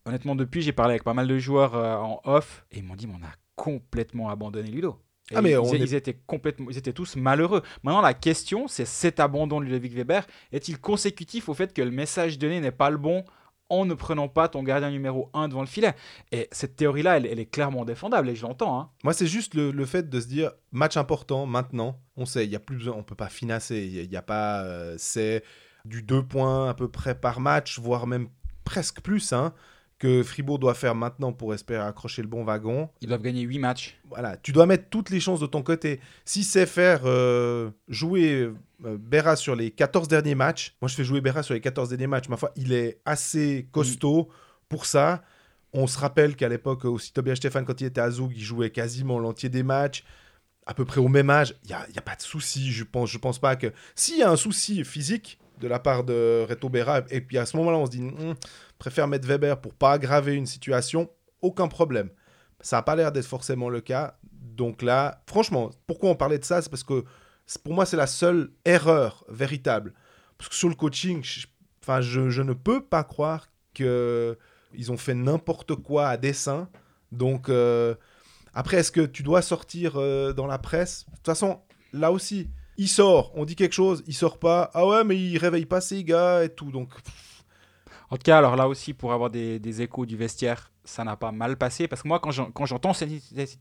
honnêtement 0.06 0.36
depuis 0.36 0.62
j'ai 0.62 0.72
parlé 0.74 0.92
avec 0.94 1.04
pas 1.04 1.14
mal 1.14 1.28
de 1.28 1.38
joueurs 1.38 1.76
euh, 1.76 1.96
en 1.98 2.22
off 2.26 2.66
et 2.72 2.78
ils 2.80 2.84
m'ont 2.84 2.96
dit 2.96 3.08
on 3.12 3.24
a 3.26 3.32
complètement 3.56 4.30
abandonné 4.30 4.70
Ludo. 4.70 5.02
Et 5.32 5.36
Ah, 5.36 5.42
mais 5.42 5.52
ils, 5.52 5.58
on 5.58 5.74
ils 5.74 5.94
est- 5.94 5.98
étaient 5.98 6.18
complètement, 6.26 6.68
ils 6.70 6.78
étaient 6.78 6.94
tous 6.94 7.16
malheureux. 7.18 7.62
Maintenant 7.84 8.02
la 8.02 8.14
question 8.14 8.68
c'est 8.68 8.86
cet 8.86 9.20
abandon 9.20 9.60
de 9.60 9.66
Ludovic 9.66 9.94
Weber 9.94 10.26
est-il 10.52 10.80
consécutif 10.80 11.50
au 11.50 11.54
fait 11.54 11.74
que 11.74 11.82
le 11.82 11.92
message 11.92 12.38
donné 12.38 12.60
n'est 12.62 12.72
pas 12.72 12.90
le 12.90 12.98
bon 12.98 13.26
en 13.70 13.86
ne 13.86 13.94
prenant 13.94 14.28
pas 14.28 14.48
ton 14.48 14.64
gardien 14.64 14.90
numéro 14.92 15.30
1 15.34 15.48
devant 15.50 15.62
le 15.62 15.68
filet 15.68 15.94
Et 16.32 16.48
cette 16.52 16.76
théorie-là, 16.76 17.18
elle, 17.18 17.26
elle 17.26 17.40
est 17.40 17.46
clairement 17.46 17.84
défendable 17.86 18.30
et 18.30 18.36
je 18.36 18.44
l'entends. 18.44 18.80
hein. 18.80 18.90
Moi, 19.04 19.14
c'est 19.14 19.28
juste 19.28 19.54
le, 19.56 19.72
le 19.72 19.86
fait 19.86 20.10
de 20.10 20.20
se 20.20 20.28
dire 20.28 20.52
match 20.72 20.98
important 20.98 21.46
maintenant. 21.46 22.00
On 22.16 22.26
sait, 22.26 22.46
il 22.46 22.52
y 22.52 22.56
a 22.56 22.60
plus 22.60 22.78
besoin, 22.78 22.96
on 22.98 23.04
peut 23.04 23.16
pas 23.16 23.30
finasser. 23.30 23.86
Il 23.86 23.94
y 23.96 24.00
a- 24.00 24.04
il 24.04 24.12
y 24.12 24.18
a, 24.18 24.22
pas, 24.22 24.62
euh, 24.64 24.96
c'est 24.98 25.44
du 25.86 26.02
2 26.04 26.24
points 26.24 26.70
à 26.70 26.74
peu 26.74 26.88
près 26.90 27.16
par 27.16 27.40
match, 27.40 27.80
voire 27.80 28.08
même 28.08 28.30
presque 28.64 29.02
plus, 29.02 29.32
hein, 29.34 29.54
que 30.00 30.22
Fribourg 30.22 30.60
doit 30.60 30.76
faire 30.76 30.96
maintenant 30.96 31.34
pour 31.34 31.54
espérer 31.54 31.82
accrocher 31.82 32.22
le 32.22 32.28
bon 32.28 32.44
wagon. 32.44 32.90
Ils 33.02 33.08
doivent 33.08 33.22
gagner 33.22 33.42
8 33.42 33.60
matchs. 33.60 34.00
Voilà, 34.10 34.38
tu 34.38 34.52
dois 34.52 34.66
mettre 34.66 34.90
toutes 34.90 35.10
les 35.10 35.20
chances 35.20 35.40
de 35.40 35.48
ton 35.48 35.64
côté. 35.64 36.00
Si 36.24 36.44
c'est 36.44 36.66
faire 36.66 37.02
euh, 37.06 37.72
jouer 37.88 38.52
euh, 38.86 38.98
Berra 39.00 39.36
sur 39.36 39.56
les 39.56 39.72
14 39.72 40.08
derniers 40.08 40.36
matchs, 40.36 40.76
moi 40.82 40.88
je 40.90 40.96
fais 40.96 41.04
jouer 41.04 41.22
Berra 41.22 41.42
sur 41.42 41.56
les 41.56 41.62
14 41.62 41.90
derniers 41.90 42.08
matchs. 42.08 42.30
Ma 42.30 42.38
foi, 42.38 42.52
il 42.56 42.74
est 42.74 43.02
assez 43.06 43.68
costaud 43.72 44.30
pour 44.70 44.86
ça. 44.86 45.24
On 45.74 45.88
se 45.88 45.98
rappelle 45.98 46.36
qu'à 46.36 46.48
l'époque 46.48 46.86
aussi, 46.86 47.12
Tobias 47.12 47.36
Stéphane, 47.36 47.66
quand 47.66 47.82
il 47.82 47.88
était 47.88 48.02
à 48.02 48.10
Zoug, 48.10 48.32
il 48.36 48.44
jouait 48.44 48.70
quasiment 48.70 49.20
l'entier 49.20 49.50
des 49.50 49.64
matchs, 49.64 50.04
à 50.66 50.74
peu 50.74 50.86
près 50.86 51.02
au 51.02 51.08
même 51.08 51.30
âge. 51.30 51.56
Il 51.64 51.68
n'y 51.68 51.74
a, 51.74 51.86
il 51.90 51.96
y 51.96 52.00
a 52.00 52.04
pas 52.04 52.16
de 52.16 52.22
souci, 52.22 52.72
je 52.72 52.84
pense, 52.84 53.10
je 53.10 53.18
pense 53.18 53.40
pas 53.40 53.56
que... 53.56 53.74
S'il 53.96 54.18
y 54.18 54.24
a 54.24 54.30
un 54.30 54.38
souci 54.38 54.84
physique 54.86 55.40
de 55.60 55.68
la 55.68 55.80
part 55.80 56.04
de 56.04 56.46
Reto 56.48 56.70
Berra, 56.70 57.02
et 57.10 57.22
puis 57.22 57.38
à 57.38 57.46
ce 57.46 57.58
moment-là, 57.58 57.78
on 57.78 57.86
se 57.86 57.92
dit, 57.92 58.02
Hum, 58.02 58.36
préfère 58.78 59.08
mettre 59.08 59.28
Weber 59.28 59.60
pour 59.60 59.74
pas 59.74 59.94
aggraver 59.94 60.34
une 60.36 60.46
situation, 60.46 61.10
aucun 61.42 61.68
problème. 61.68 62.10
Ça 62.62 62.78
n'a 62.78 62.82
pas 62.82 62.96
l'air 62.96 63.12
d'être 63.12 63.26
forcément 63.26 63.70
le 63.70 63.82
cas. 63.82 64.18
Donc 64.32 64.82
là, 64.82 65.22
franchement, 65.28 65.72
pourquoi 65.86 66.10
on 66.10 66.16
parlait 66.16 66.40
de 66.40 66.46
ça? 66.46 66.62
C'est 66.62 66.70
parce 66.70 66.84
que 66.84 67.04
pour 67.64 67.74
moi, 67.74 67.86
c'est 67.86 67.98
la 67.98 68.08
seule 68.08 68.52
erreur 68.66 69.24
véritable. 69.30 69.94
Parce 70.38 70.50
que 70.50 70.56
sur 70.56 70.70
le 70.70 70.76
coaching, 70.76 71.24
je, 71.24 71.48
enfin, 71.82 72.02
je, 72.02 72.30
je 72.30 72.42
ne 72.42 72.54
peux 72.54 72.84
pas 72.84 73.04
croire 73.04 73.48
qu'ils 73.74 74.92
ont 74.92 74.98
fait 74.98 75.14
n'importe 75.14 75.76
quoi 75.76 76.08
à 76.08 76.18
dessein. 76.18 76.70
Donc, 77.12 77.50
euh, 77.50 77.96
après, 78.54 78.78
est-ce 78.78 78.92
que 78.92 79.06
tu 79.06 79.24
dois 79.24 79.42
sortir 79.42 79.94
euh, 79.96 80.34
dans 80.34 80.48
la 80.48 80.58
presse? 80.58 81.06
De 81.06 81.16
toute 81.16 81.26
façon, 81.26 81.62
là 81.94 82.12
aussi, 82.12 82.50
il 82.78 82.88
sort, 82.88 83.32
on 83.36 83.46
dit 83.46 83.56
quelque 83.56 83.74
chose, 83.74 84.04
il 84.08 84.14
sort 84.14 84.38
pas. 84.40 84.70
Ah 84.74 84.86
ouais, 84.88 85.04
mais 85.04 85.16
il 85.18 85.38
réveille 85.38 85.66
pas 85.66 85.82
ses 85.82 86.04
gars 86.04 86.44
et 86.44 86.50
tout. 86.50 86.72
Donc, 86.72 86.90
En 88.10 88.16
tout 88.16 88.24
cas, 88.24 88.38
alors 88.38 88.56
là 88.56 88.68
aussi, 88.68 88.94
pour 88.94 89.12
avoir 89.14 89.30
des, 89.30 89.60
des 89.60 89.82
échos 89.82 90.06
du 90.06 90.16
vestiaire, 90.16 90.72
ça 90.86 91.04
n'a 91.04 91.18
pas 91.18 91.32
mal 91.34 91.58
passé. 91.58 91.88
Parce 91.90 92.02
que 92.04 92.08
moi, 92.08 92.20
quand 92.20 92.32
j'en- 92.32 92.52
quand 92.52 92.66
j'entends 92.66 92.94
cette, 92.94 93.12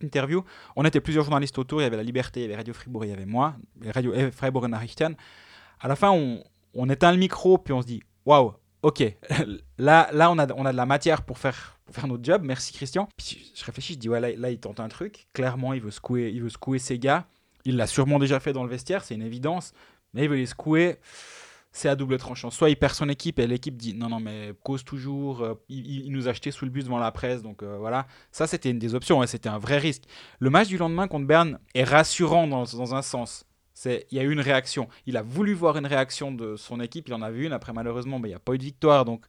interview, 0.02 0.44
on 0.76 0.84
était 0.84 1.00
plusieurs 1.00 1.24
journalistes 1.24 1.58
autour. 1.58 1.80
Il 1.80 1.84
y 1.84 1.86
avait 1.86 1.96
La 1.96 2.04
Liberté, 2.04 2.40
il 2.40 2.42
y 2.42 2.46
avait 2.46 2.56
Radio 2.56 2.72
Fribourg, 2.72 3.04
il 3.04 3.10
y 3.10 3.12
avait 3.12 3.26
moi, 3.26 3.56
et 3.84 3.90
Radio 3.90 4.12
eh, 4.14 4.30
Freiburg 4.30 4.68
Nachrichten. 4.68 5.16
À 5.80 5.88
la 5.88 5.96
fin, 5.96 6.10
on, 6.10 6.44
on 6.74 6.88
éteint 6.88 7.10
le 7.10 7.18
micro, 7.18 7.58
puis 7.58 7.72
on 7.72 7.82
se 7.82 7.86
dit 7.86 8.02
Waouh, 8.24 8.52
ok, 8.82 9.02
là, 9.78 10.08
là 10.12 10.30
on, 10.30 10.38
a, 10.38 10.46
on 10.54 10.64
a 10.64 10.70
de 10.72 10.76
la 10.76 10.86
matière 10.86 11.22
pour 11.22 11.38
faire, 11.38 11.78
faire 11.90 12.06
notre 12.06 12.22
job. 12.24 12.42
Merci 12.44 12.72
Christian. 12.72 13.08
Puis 13.16 13.52
je 13.54 13.64
réfléchis, 13.64 13.94
je 13.94 13.98
dis 13.98 14.08
Ouais, 14.08 14.20
là, 14.20 14.28
là, 14.36 14.50
il 14.50 14.60
tente 14.60 14.78
un 14.78 14.88
truc. 14.88 15.26
Clairement, 15.32 15.72
il 15.72 15.80
veut 15.80 15.90
secouer, 15.90 16.30
il 16.32 16.42
veut 16.42 16.50
secouer 16.50 16.78
ses 16.78 16.98
gars. 17.00 17.26
Il 17.66 17.76
l'a 17.76 17.86
sûrement 17.86 18.18
déjà 18.18 18.40
fait 18.40 18.54
dans 18.54 18.64
le 18.64 18.70
vestiaire, 18.70 19.04
c'est 19.04 19.14
une 19.14 19.22
évidence. 19.22 19.74
Mais 20.14 20.24
il 20.24 20.30
veut 20.30 20.36
les 20.36 20.46
secouer 20.46 20.98
c'est 21.76 21.88
à 21.90 21.94
double 21.94 22.16
tranchant. 22.16 22.50
Soit 22.50 22.70
il 22.70 22.76
perd 22.76 22.94
son 22.94 23.08
équipe 23.08 23.38
et 23.38 23.46
l'équipe 23.46 23.76
dit 23.76 23.92
non, 23.92 24.08
non, 24.08 24.18
mais 24.18 24.52
cause 24.62 24.82
toujours, 24.82 25.42
euh, 25.42 25.54
il, 25.68 26.10
nous 26.10 26.26
a 26.26 26.30
acheté 26.30 26.50
sous 26.50 26.64
le 26.64 26.70
bus 26.70 26.84
devant 26.84 26.98
la 26.98 27.12
presse, 27.12 27.42
donc 27.42 27.62
euh, 27.62 27.76
voilà. 27.78 28.06
Ça, 28.32 28.46
c'était 28.46 28.70
une 28.70 28.78
des 28.78 28.94
options, 28.94 29.22
et 29.22 29.26
c'était 29.26 29.50
un 29.50 29.58
vrai 29.58 29.76
risque. 29.76 30.04
Le 30.38 30.48
match 30.48 30.68
du 30.68 30.78
lendemain 30.78 31.06
contre 31.06 31.26
Berne 31.26 31.58
est 31.74 31.84
rassurant 31.84 32.46
dans, 32.46 32.94
un 32.94 33.02
sens. 33.02 33.44
Il 33.84 34.00
y 34.10 34.18
a 34.18 34.22
eu 34.22 34.32
une 34.32 34.40
réaction. 34.40 34.88
Il 35.04 35.18
a 35.18 35.22
voulu 35.22 35.52
voir 35.52 35.76
une 35.76 35.84
réaction 35.84 36.32
de 36.32 36.56
son 36.56 36.80
équipe, 36.80 37.08
il 37.08 37.14
en 37.14 37.20
a 37.20 37.30
vu 37.30 37.44
une. 37.44 37.52
Après, 37.52 37.74
malheureusement, 37.74 38.18
il 38.24 38.28
n'y 38.28 38.34
a 38.34 38.38
pas 38.38 38.54
eu 38.54 38.58
de 38.58 38.64
victoire, 38.64 39.04
donc 39.04 39.26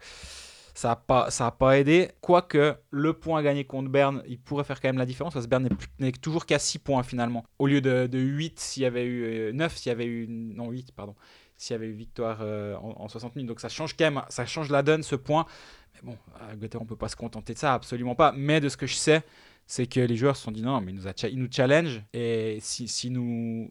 ça 0.78 0.90
n'a 0.90 0.96
pas, 0.96 1.32
ça 1.32 1.48
a 1.48 1.52
pas 1.52 1.80
aidé. 1.80 2.12
Quoique, 2.22 2.76
le 2.92 3.14
point 3.14 3.42
gagné 3.42 3.66
contre 3.66 3.90
Berne, 3.90 4.22
il 4.28 4.38
pourrait 4.40 4.64
faire 4.64 4.80
quand 4.80 4.90
même 4.90 5.00
la 5.00 5.08
différence, 5.08 5.34
parce 5.34 5.48
que 5.48 5.50
Berne 5.50 5.70
n'est 5.98 6.12
toujours 6.12 6.46
qu'à 6.46 6.60
6 6.60 6.78
points 6.78 7.02
finalement. 7.02 7.44
Au 7.58 7.66
lieu 7.66 7.82
de, 7.82 8.06
de 8.06 8.20
8 8.20 8.60
s'il 8.60 8.84
y 8.84 8.86
avait 8.86 9.04
eu... 9.04 9.24
euh, 9.24 9.52
9 9.54 9.76
s'il 9.76 9.90
y 9.90 9.92
avait 9.92 10.06
eu... 10.06 10.28
Non, 10.28 10.70
8, 10.70 10.92
pardon 10.92 11.16
s'il 11.58 11.74
y 11.74 11.76
avait 11.76 11.88
eu 11.88 11.94
victoire 11.94 12.38
euh, 12.42 12.76
en, 12.76 13.06
en 13.06 13.08
60 13.08 13.36
minutes. 13.36 13.50
Donc 13.50 13.60
ça 13.60 13.70
change 13.70 13.98
quand 13.98 14.06
même, 14.06 14.22
ça 14.30 14.46
change 14.46 14.70
la 14.70 14.84
donne 14.84 15.02
ce 15.02 15.16
point. 15.16 15.48
Mais 15.96 16.12
bon, 16.12 16.18
à 16.40 16.56
Götter, 16.56 16.78
on 16.80 16.86
peut 16.86 16.96
pas 16.96 17.10
se 17.10 17.16
contenter 17.16 17.56
de 17.56 17.58
ça, 17.58 17.74
absolument 17.74 18.14
pas. 18.14 18.32
Mais 18.38 18.62
de 18.62 18.70
ce 18.70 18.78
que 18.78 18.86
je 18.86 18.94
sais, 18.94 19.24
c'est 19.66 19.88
que 19.88 20.00
les 20.00 20.16
joueurs 20.16 20.36
se 20.36 20.44
sont 20.44 20.52
dit 20.52 20.62
non, 20.62 20.80
mais 20.80 20.92
il 20.92 21.40
nous, 21.40 21.48
challenge. 21.52 22.04
Et 22.14 22.60
si, 22.62 22.88
si 22.88 23.12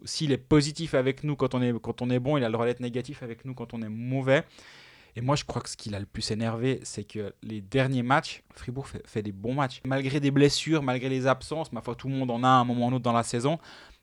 s'il 0.04 0.33
est 0.33 0.38
positif 0.38 0.95
avec 0.95 1.23
nous 1.23 1.37
quand 1.37 1.54
on 1.54 1.62
est, 1.62 1.73
quand 1.80 2.02
on 2.02 2.11
est 2.11 2.19
bon, 2.19 2.37
il 2.37 2.42
a 2.42 2.49
le 2.49 2.52
droit 2.52 2.66
d'être 2.66 2.80
négatif 2.80 3.23
avec 3.23 3.45
nous 3.45 3.54
quand 3.54 3.75
on 3.75 3.83
est 3.83 3.88
mauvais. 3.88 4.42
Et 5.16 5.23
moi, 5.23 5.35
je 5.35 5.44
crois 5.44 5.62
que 5.62 5.70
ce 5.70 5.78
qui 5.78 5.88
l'a 5.88 5.99
le 5.99 6.06
plus 6.06 6.30
énervé, 6.30 6.80
c'est 6.82 7.04
que 7.04 7.35
les 7.42 7.62
derniers 7.62 8.02
matchs, 8.02 8.42
Fribourg 8.54 8.87
fait, 8.87 9.02
fait 9.06 9.23
des 9.23 9.32
bons 9.32 9.54
matchs. 9.54 9.80
Malgré 9.87 10.20
des 10.20 10.30
blessures, 10.30 10.82
malgré 10.82 11.08
les 11.08 11.26
absences, 11.26 11.73
ma 11.73 11.80
foi, 11.80 11.94
tout 11.94 12.08
le 12.08 12.14
monde 12.14 12.30
en 12.30 12.44
a 12.44 12.49
à 12.49 12.50
un 12.50 12.64
moment 12.64 12.87
ou 12.87 12.90
un 12.90 12.92
autre 12.92 13.02
dans 13.02 13.14
la 13.14 13.23
saison. 13.23 13.58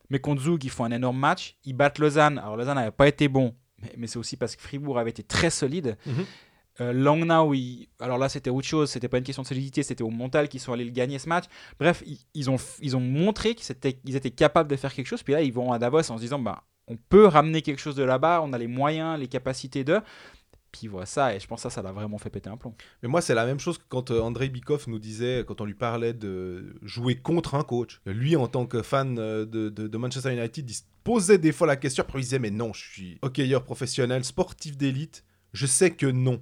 Mais 0.09 0.19
contre 0.19 0.41
Zug, 0.41 0.63
ils 0.63 0.71
font 0.71 0.85
un 0.85 0.91
énorme 0.91 1.19
match. 1.19 1.55
Ils 1.65 1.73
battent 1.73 1.99
Lausanne. 1.99 2.39
Alors, 2.39 2.57
Lausanne 2.57 2.75
n'avait 2.75 2.91
pas 2.91 3.07
été 3.07 3.27
bon, 3.27 3.55
mais, 3.79 3.93
mais 3.95 4.07
c'est 4.07 4.17
aussi 4.17 4.37
parce 4.37 4.55
que 4.55 4.63
Fribourg 4.63 4.97
avait 4.97 5.11
été 5.11 5.21
très 5.21 5.51
solide. 5.51 5.97
Euh, 6.81 6.91
Langnau, 6.91 7.53
alors 7.99 8.17
là, 8.17 8.27
c'était 8.27 8.49
autre 8.49 8.67
chose. 8.67 8.89
C'était 8.89 9.07
pas 9.07 9.19
une 9.19 9.23
question 9.23 9.43
de 9.43 9.47
solidité, 9.47 9.83
c'était 9.83 10.03
au 10.03 10.09
mental 10.09 10.49
qu'ils 10.49 10.59
sont 10.59 10.73
allés 10.73 10.85
le 10.85 10.89
gagner 10.89 11.19
ce 11.19 11.29
match. 11.29 11.45
Bref, 11.79 12.01
ils, 12.07 12.17
ils 12.33 12.49
ont, 12.49 12.57
ils 12.81 12.97
ont 12.97 12.99
montré 12.99 13.53
qu'ils 13.53 13.71
étaient, 13.71 13.99
ils 14.03 14.15
étaient 14.15 14.31
capables 14.31 14.67
de 14.67 14.75
faire 14.75 14.91
quelque 14.91 15.05
chose. 15.05 15.21
Puis 15.21 15.33
là, 15.33 15.43
ils 15.43 15.53
vont 15.53 15.71
à 15.71 15.77
Davos 15.77 16.09
en 16.11 16.17
se 16.17 16.21
disant 16.21 16.39
bah, 16.39 16.63
on 16.87 16.97
peut 16.97 17.27
ramener 17.27 17.61
quelque 17.61 17.79
chose 17.79 17.95
de 17.95 18.03
là-bas, 18.03 18.41
on 18.43 18.53
a 18.53 18.57
les 18.57 18.67
moyens, 18.67 19.19
les 19.19 19.27
capacités 19.27 19.83
de. 19.83 20.01
Puis 20.73 20.87
voilà 20.87 21.05
ça, 21.05 21.33
et 21.33 21.39
je 21.39 21.47
pense 21.47 21.59
que 21.59 21.69
ça, 21.69 21.69
ça 21.69 21.81
l'a 21.81 21.93
vraiment 21.93 22.17
fait 22.17 22.29
péter 22.29 22.49
un 22.49 22.57
plomb. 22.57 22.75
Mais 23.01 23.07
moi, 23.07 23.21
c'est 23.21 23.35
la 23.35 23.45
même 23.45 23.59
chose 23.59 23.77
que 23.77 23.83
quand 23.87 24.11
euh, 24.11 24.19
Andrei 24.19 24.49
Bikov 24.49 24.85
nous 24.87 24.99
disait, 24.99 25.45
quand 25.47 25.61
on 25.61 25.65
lui 25.65 25.75
parlait 25.75 26.13
de 26.13 26.75
jouer 26.81 27.15
contre 27.15 27.55
un 27.55 27.63
coach. 27.63 28.01
Lui, 28.05 28.35
en 28.35 28.47
tant 28.47 28.65
que 28.65 28.81
fan 28.81 29.17
euh, 29.19 29.45
de 29.45 29.97
Manchester 29.97 30.33
United, 30.33 30.69
il 30.69 30.73
se 30.73 30.81
posait 31.03 31.37
des 31.37 31.51
fois 31.51 31.67
la 31.67 31.75
question, 31.75 32.03
après 32.03 32.19
il 32.19 32.23
disait, 32.23 32.39
mais 32.39 32.49
non, 32.49 32.73
je 32.73 32.81
suis 32.81 33.19
hockeyeur 33.21 33.63
professionnel, 33.63 34.23
sportif 34.23 34.75
d'élite, 34.75 35.23
je 35.53 35.65
sais 35.65 35.91
que 35.91 36.07
non. 36.07 36.41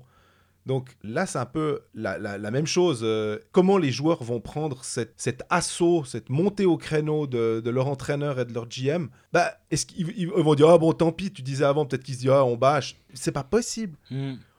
Donc 0.66 0.96
là, 1.04 1.26
c'est 1.26 1.40
un 1.40 1.46
peu 1.46 1.82
la, 1.96 2.18
la- 2.20 2.38
la 2.38 2.52
même 2.52 2.68
chose. 2.68 3.02
euh, 3.04 3.40
comment 3.52 3.78
les 3.78 3.92
joueurs 3.92 4.24
vont 4.24 4.40
prendre 4.40 4.84
cette, 4.84 5.14
cet 5.18 5.44
assaut, 5.50 6.04
cette 6.04 6.30
montée 6.30 6.66
au 6.66 6.78
créneau 6.78 7.26
de, 7.28 7.62
de 7.64 7.70
leur 7.72 7.88
entraîneur 7.88 8.40
et 8.40 8.46
de 8.46 8.54
leur 8.54 8.68
GM 8.68 9.08
Bah, 9.34 9.54
est-ce 9.72 9.86
qu'ils 9.88 10.14
ils 10.18 10.28
vont 10.28 10.54
dire, 10.56 10.70
ah 10.70 10.78
bon, 10.78 10.94
tant 10.94 11.12
pis, 11.12 11.32
tu 11.32 11.42
disais 11.42 11.66
avant, 11.66 11.86
peut-être 11.86 12.04
qu'ils 12.04 12.16
se 12.16 12.20
disent, 12.20 12.30
ah, 12.32 12.46
on 12.46 12.58
bâche. 12.58 12.96
C'est 13.14 13.32
pas 13.32 13.44
possible. 13.44 13.98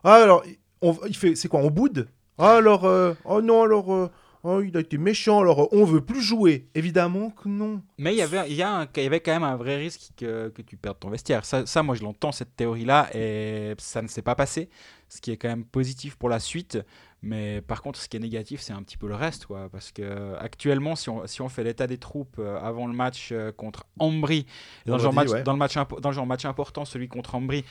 Ah, 0.05 0.15
alors, 0.15 0.43
on, 0.81 0.97
il 1.07 1.17
fait, 1.17 1.37
c'est 1.37 1.49
quoi, 1.49 1.61
on 1.61 1.71
boude? 1.71 2.09
Ah, 2.39 2.57
alors, 2.57 2.85
euh, 2.85 3.15
oh 3.25 3.41
non, 3.41 3.63
alors, 3.63 3.93
euh, 3.95 4.09
Oh, 4.45 4.61
il 4.61 4.77
a 4.77 4.81
été 4.81 4.99
méchant, 4.99 5.41
alors 5.41 5.73
on 5.73 5.85
veut 5.85 6.01
plus 6.01 6.21
jouer. 6.21 6.69
Évidemment 6.75 7.31
que 7.31 7.49
non. 7.49 7.81
Mais 7.97 8.13
il 8.13 8.19
y 8.19 8.23
avait, 8.23 8.51
il 8.51 8.57
y, 8.57 8.63
a 8.63 8.81
un- 8.81 8.89
il 8.97 9.03
y 9.05 9.07
avait 9.07 9.21
quand 9.21 9.33
même 9.33 9.45
un 9.45 9.55
vrai 9.55 9.77
risque 9.77 10.11
que, 10.17 10.49
que 10.49 10.63
tu 10.63 10.77
perdes 10.77 10.99
ton 10.99 11.11
vestiaire. 11.11 11.45
Ça, 11.45 11.65
ça, 11.65 11.85
moi, 11.85 11.95
je 11.95 12.03
l'entends, 12.03 12.33
cette 12.33 12.57
théorie-là, 12.57 13.09
et 13.15 13.75
ça 13.79 14.03
ne 14.03 14.09
s'est 14.09 14.23
pas 14.23 14.35
passé. 14.35 14.69
Ce 15.09 15.21
qui 15.21 15.31
est 15.31 15.37
quand 15.37 15.49
même 15.49 15.65
positif 15.65 16.17
pour 16.17 16.29
la 16.29 16.41
suite. 16.41 16.79
Mais 17.23 17.61
par 17.61 17.83
contre, 17.83 18.01
ce 18.01 18.09
qui 18.09 18.17
est 18.17 18.21
négatif, 18.21 18.61
c'est 18.61 18.73
un 18.73 18.83
petit 18.83 18.97
peu 18.97 19.07
le 19.07 19.15
reste. 19.15 19.47
Quoi, 19.47 19.69
parce 19.71 19.93
que 19.93 20.35
actuellement, 20.41 20.97
si 20.97 21.09
on, 21.09 21.25
si 21.29 21.41
on 21.41 21.49
fait 21.49 21.63
l'état 21.63 21.87
des 21.87 21.99
troupes 21.99 22.37
euh, 22.41 22.59
avant 22.61 22.89
le 22.89 22.95
match 22.95 23.29
euh, 23.31 23.53
contre 23.53 23.87
Ambry, 24.01 24.45
dans, 24.87 24.97
le 24.97 25.03
genre 25.03 25.13
match, 25.13 25.29
ouais. 25.29 25.45
dans, 25.45 25.53
le 25.53 25.59
match 25.59 25.75
dans 25.77 26.09
le 26.09 26.15
genre 26.15 26.27
match 26.27 26.45
important, 26.45 26.85
celui 26.85 27.07
contre 27.07 27.37
Ambry, 27.37 27.65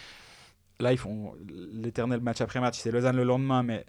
là, 0.79 0.93
ils 0.93 0.97
font 0.97 1.35
l'éternel 1.73 2.21
match 2.21 2.39
après 2.39 2.61
match. 2.61 2.77
C'est 2.79 2.91
Lausanne 2.91 3.17
le 3.17 3.25
lendemain, 3.25 3.61
mais 3.61 3.85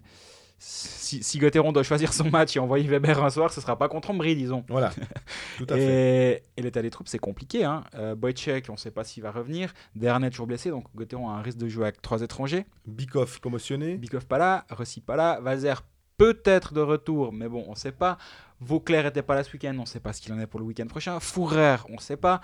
si, 0.65 1.21
si 1.23 1.39
Gauthieron 1.39 1.71
doit 1.73 1.83
choisir 1.83 2.13
son 2.13 2.29
match 2.29 2.55
et 2.55 2.59
envoyer 2.59 2.87
Weber 2.87 3.21
un 3.23 3.29
soir, 3.29 3.51
ce 3.51 3.59
sera 3.59 3.77
pas 3.77 3.89
contre 3.89 4.11
Ambry, 4.11 4.35
disons. 4.35 4.63
Voilà. 4.69 4.91
Tout 5.57 5.65
à 5.69 5.75
fait. 5.75 6.43
Et, 6.55 6.59
et 6.59 6.61
l'état 6.63 6.81
des 6.81 6.89
troupes, 6.89 7.07
c'est 7.09 7.19
compliqué. 7.19 7.65
Hein. 7.65 7.83
Euh, 7.95 8.15
Boychek, 8.15 8.65
on 8.69 8.73
ne 8.73 8.77
sait 8.77 8.91
pas 8.91 9.03
s'il 9.03 9.23
va 9.23 9.31
revenir. 9.31 9.73
Dernet, 9.95 10.29
toujours 10.29 10.47
blessé, 10.47 10.69
donc 10.69 10.85
Gauthieron 10.95 11.29
a 11.29 11.33
un 11.33 11.41
risque 11.41 11.57
de 11.57 11.67
jouer 11.67 11.83
avec 11.83 12.01
trois 12.01 12.21
étrangers. 12.21 12.65
Bikoff 12.87 13.39
commotionné. 13.39 13.97
Bikov 13.97 14.25
pas 14.25 14.37
là, 14.37 14.65
Rossi 14.69 15.01
pas 15.01 15.15
là, 15.17 15.39
Valzer 15.41 15.75
peut-être 16.17 16.73
de 16.73 16.81
retour, 16.81 17.33
mais 17.33 17.49
bon, 17.49 17.65
on 17.67 17.71
ne 17.71 17.75
sait 17.77 17.91
pas. 17.91 18.17
Vauclair 18.61 19.05
était 19.05 19.21
pas 19.23 19.35
là 19.35 19.43
ce 19.43 19.51
week-end, 19.51 19.75
on 19.77 19.81
ne 19.81 19.85
sait 19.85 19.99
pas 19.99 20.13
ce 20.13 20.21
qu'il 20.21 20.31
en 20.31 20.39
est 20.39 20.47
pour 20.47 20.59
le 20.59 20.65
week-end 20.65 20.87
prochain. 20.87 21.19
Fourer, 21.19 21.77
on 21.89 21.95
ne 21.95 21.99
sait 21.99 22.17
pas. 22.17 22.39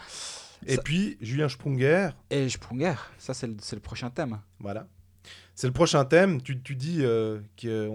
Et 0.65 0.75
Ça- 0.75 0.81
puis, 0.81 1.17
Julien 1.21 1.47
Sprunger. 1.47 2.09
Et 2.29 2.49
Sprunger, 2.49 2.95
ça 3.17 3.33
c'est 3.33 3.47
le, 3.47 3.55
c'est 3.61 3.75
le 3.77 3.81
prochain 3.81 4.09
thème. 4.09 4.39
Voilà. 4.59 4.87
C'est 5.59 5.67
le 5.67 5.73
prochain 5.73 6.05
thème. 6.05 6.41
Tu, 6.41 6.55
dis 6.55 6.99
euh, 7.01 7.41
que 7.57 7.91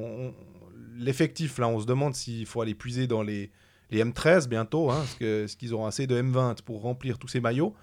l'effectif, 0.98 1.56
là, 1.56 1.66
on 1.66 1.80
se 1.80 1.86
demande 1.86 2.14
s'il 2.14 2.44
faut 2.44 2.60
aller 2.60 2.74
puiser 2.74 3.06
dans 3.06 3.22
les, 3.22 3.50
les 3.90 4.04
M13 4.04 4.48
bientôt. 4.48 4.90
Hein, 4.90 5.02
est-ce 5.18 5.56
qu'ils 5.56 5.72
auront 5.72 5.86
assez 5.86 6.06
de 6.06 6.20
M20 6.20 6.60
pour 6.60 6.82
remplir 6.82 7.16
tous 7.16 7.28
ces 7.28 7.40
maillots 7.40 7.74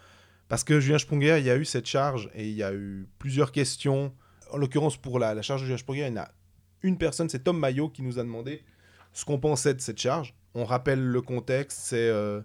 Parce 0.50 0.64
que 0.64 0.80
Julien 0.80 1.00
Sprunger, 1.00 1.40
il 1.40 1.46
y 1.46 1.50
a 1.50 1.58
eu 1.58 1.66
cette 1.66 1.88
charge 1.88 2.30
et 2.36 2.48
il 2.48 2.56
y 2.56 2.62
a 2.62 2.72
eu 2.76 3.08
plusieurs 3.18 3.52
questions. 3.52 4.14
En 4.52 4.58
l'occurrence, 4.58 4.98
pour 4.98 5.18
la, 5.18 5.42
charge 5.42 5.62
de 5.62 5.66
Julien 5.66 5.80
Sprunger, 5.80 6.02
il 6.02 6.14
y 6.14 6.20
en 6.20 6.22
a 6.22 6.30
une 6.84 7.00
personne, 7.00 7.28
c'est 7.28 7.44
Tom 7.44 7.58
Maillot, 7.58 7.90
qui 7.90 8.04
nous 8.04 8.20
a 8.20 8.22
demandé 8.22 8.64
ce 9.14 9.26
qu'on 9.26 9.40
pensait 9.40 9.74
de 9.74 9.82
cette 9.82 10.00
charge. 10.00 10.36
On 10.54 10.64
rappelle 10.64 11.04
le 11.04 11.22
contexte, 11.24 11.80
c'est 11.82 12.08
euh, 12.08 12.42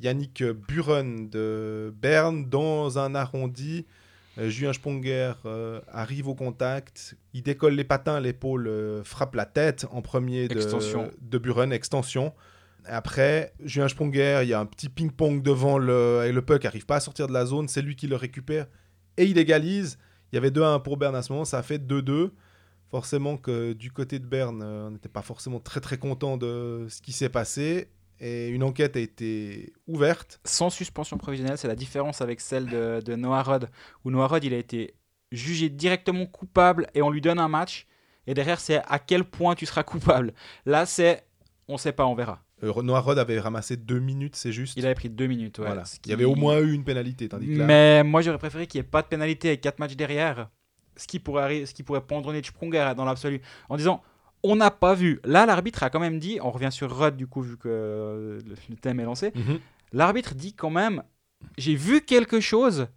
Yannick 0.00 0.44
Buren 0.44 1.28
de 1.28 1.92
Berne 2.00 2.48
dans 2.48 3.00
un 3.00 3.16
arrondi. 3.16 3.84
Euh, 4.38 4.48
Julien 4.48 4.72
Sponger 4.72 5.32
euh, 5.44 5.80
arrive 5.88 6.28
au 6.28 6.34
contact, 6.34 7.16
il 7.34 7.42
décolle 7.42 7.74
les 7.74 7.84
patins, 7.84 8.18
l'épaule 8.18 8.66
euh, 8.66 9.04
frappe 9.04 9.34
la 9.34 9.44
tête 9.44 9.86
en 9.90 10.00
premier 10.00 10.48
de, 10.48 10.54
Extension. 10.54 11.10
de 11.20 11.38
Buren, 11.38 11.72
extension. 11.72 12.32
Après, 12.86 13.52
Julien 13.62 13.88
Sponger, 13.88 14.40
il 14.42 14.48
y 14.48 14.54
a 14.54 14.60
un 14.60 14.66
petit 14.66 14.88
ping-pong 14.88 15.42
devant 15.42 15.78
le, 15.78 16.24
et 16.26 16.32
le 16.32 16.42
puck 16.42 16.64
n'arrive 16.64 16.86
pas 16.86 16.96
à 16.96 17.00
sortir 17.00 17.28
de 17.28 17.32
la 17.32 17.44
zone, 17.44 17.68
c'est 17.68 17.82
lui 17.82 17.94
qui 17.94 18.06
le 18.06 18.16
récupère 18.16 18.66
et 19.16 19.24
il 19.24 19.38
égalise. 19.38 19.98
Il 20.32 20.36
y 20.36 20.38
avait 20.38 20.50
2-1 20.50 20.82
pour 20.82 20.96
Berne 20.96 21.14
à 21.14 21.22
ce 21.22 21.32
moment, 21.32 21.44
ça 21.44 21.58
a 21.58 21.62
fait 21.62 21.78
2-2. 21.78 22.30
Forcément 22.90 23.36
que 23.36 23.72
du 23.74 23.90
côté 23.90 24.18
de 24.18 24.26
Berne, 24.26 24.62
on 24.62 24.90
n'était 24.90 25.08
pas 25.08 25.22
forcément 25.22 25.60
très 25.60 25.80
très 25.80 25.98
content 25.98 26.36
de 26.36 26.86
ce 26.88 27.00
qui 27.00 27.12
s'est 27.12 27.28
passé 27.28 27.88
et 28.22 28.48
une 28.48 28.62
enquête 28.62 28.96
a 28.96 29.00
été 29.00 29.72
ouverte. 29.88 30.40
Sans 30.44 30.70
suspension 30.70 31.18
provisionnelle, 31.18 31.58
c'est 31.58 31.68
la 31.68 31.74
différence 31.74 32.20
avec 32.20 32.40
celle 32.40 32.66
de, 32.66 33.02
de 33.04 33.16
Noah 33.16 33.42
Rod, 33.42 33.68
où 34.04 34.10
Noah 34.10 34.28
Rod, 34.28 34.44
il 34.44 34.54
a 34.54 34.58
été 34.58 34.94
jugé 35.32 35.68
directement 35.68 36.26
coupable 36.26 36.86
et 36.94 37.02
on 37.02 37.10
lui 37.10 37.20
donne 37.20 37.40
un 37.40 37.48
match. 37.48 37.86
Et 38.28 38.34
derrière, 38.34 38.60
c'est 38.60 38.80
à 38.86 39.00
quel 39.00 39.24
point 39.24 39.56
tu 39.56 39.66
seras 39.66 39.82
coupable. 39.82 40.32
Là, 40.66 40.86
c'est 40.86 41.24
on 41.66 41.76
sait 41.78 41.92
pas, 41.92 42.06
on 42.06 42.14
verra. 42.14 42.42
Euh, 42.62 42.82
Noah 42.82 43.00
Rod 43.00 43.18
avait 43.18 43.40
ramassé 43.40 43.76
deux 43.76 43.98
minutes, 43.98 44.36
c'est 44.36 44.52
juste. 44.52 44.76
Il 44.76 44.86
avait 44.86 44.94
pris 44.94 45.10
deux 45.10 45.26
minutes. 45.26 45.58
ouais, 45.58 45.66
Voilà. 45.66 45.82
Il 46.04 46.10
y 46.10 46.14
avait 46.14 46.24
au 46.24 46.36
moins 46.36 46.60
eu 46.60 46.72
une 46.72 46.84
pénalité, 46.84 47.28
tandis 47.28 47.48
que 47.48 47.58
là, 47.58 47.64
Mais 47.64 48.04
moi, 48.04 48.22
j'aurais 48.22 48.38
préféré 48.38 48.68
qu'il 48.68 48.80
n'y 48.80 48.86
ait 48.86 48.90
pas 48.90 49.02
de 49.02 49.08
pénalité 49.08 49.48
avec 49.48 49.60
4 49.62 49.80
matchs 49.80 49.96
derrière. 49.96 50.48
Ce 50.96 51.06
qui 51.06 51.18
pourrait, 51.18 51.66
ce 51.66 51.74
qui 51.74 51.82
pourrait 51.82 52.02
pendronner 52.02 52.42
Sprunger 52.42 52.92
dans 52.96 53.04
l'absolu. 53.04 53.40
En 53.68 53.76
disant, 53.76 54.02
on 54.42 54.56
n'a 54.56 54.70
pas 54.70 54.94
vu. 54.94 55.20
Là, 55.24 55.46
l'arbitre 55.46 55.82
a 55.82 55.90
quand 55.90 56.00
même 56.00 56.18
dit, 56.18 56.38
on 56.42 56.50
revient 56.50 56.72
sur 56.72 56.96
Rudd 56.96 57.16
du 57.16 57.26
coup, 57.26 57.42
vu 57.42 57.56
que 57.56 57.68
euh, 57.68 58.40
le 58.68 58.76
thème 58.76 59.00
est 59.00 59.04
lancé. 59.04 59.32
Mhm. 59.34 59.60
L'arbitre 59.92 60.34
dit 60.34 60.54
quand 60.54 60.70
même, 60.70 61.02
j'ai 61.58 61.74
vu 61.74 62.00
quelque 62.00 62.40
chose, 62.40 62.88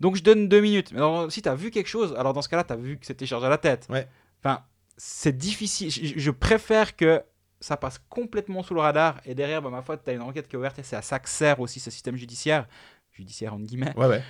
donc 0.00 0.16
je 0.16 0.22
donne 0.22 0.48
deux 0.48 0.60
minutes. 0.60 0.92
Mais 0.92 0.98
alors, 0.98 1.30
si 1.30 1.42
tu 1.42 1.48
as 1.48 1.54
vu 1.54 1.70
quelque 1.70 1.88
chose, 1.88 2.14
alors 2.16 2.32
dans 2.32 2.42
ce 2.42 2.48
cas-là, 2.48 2.64
tu 2.64 2.72
as 2.72 2.76
vu 2.76 2.98
que 2.98 3.06
c'était 3.06 3.26
chargé 3.26 3.46
à 3.46 3.50
la 3.50 3.58
tête. 3.58 3.86
Ouais. 3.90 4.08
Enfin, 4.42 4.62
c'est 4.96 5.36
difficile. 5.36 5.90
Je, 5.90 6.18
je 6.18 6.30
préfère 6.30 6.96
que 6.96 7.22
ça 7.60 7.76
passe 7.76 7.98
complètement 8.08 8.62
sous 8.62 8.74
le 8.74 8.80
radar 8.80 9.20
et 9.24 9.34
derrière, 9.34 9.62
bah, 9.62 9.70
ma 9.70 9.82
foi, 9.82 9.96
tu 9.96 10.10
as 10.10 10.14
une 10.14 10.22
enquête 10.22 10.48
qui 10.48 10.56
est 10.56 10.58
ouverte 10.58 10.78
et 10.78 10.82
c'est 10.82 10.96
à 10.96 11.02
ça 11.02 11.18
que 11.18 11.28
sert 11.28 11.60
aussi 11.60 11.80
ce 11.80 11.90
système 11.90 12.16
judiciaire. 12.16 12.66
Judiciaire, 13.12 13.54
entre 13.54 13.64
guillemets. 13.64 13.92
Ouais, 13.96 14.06
ouais, 14.06 14.22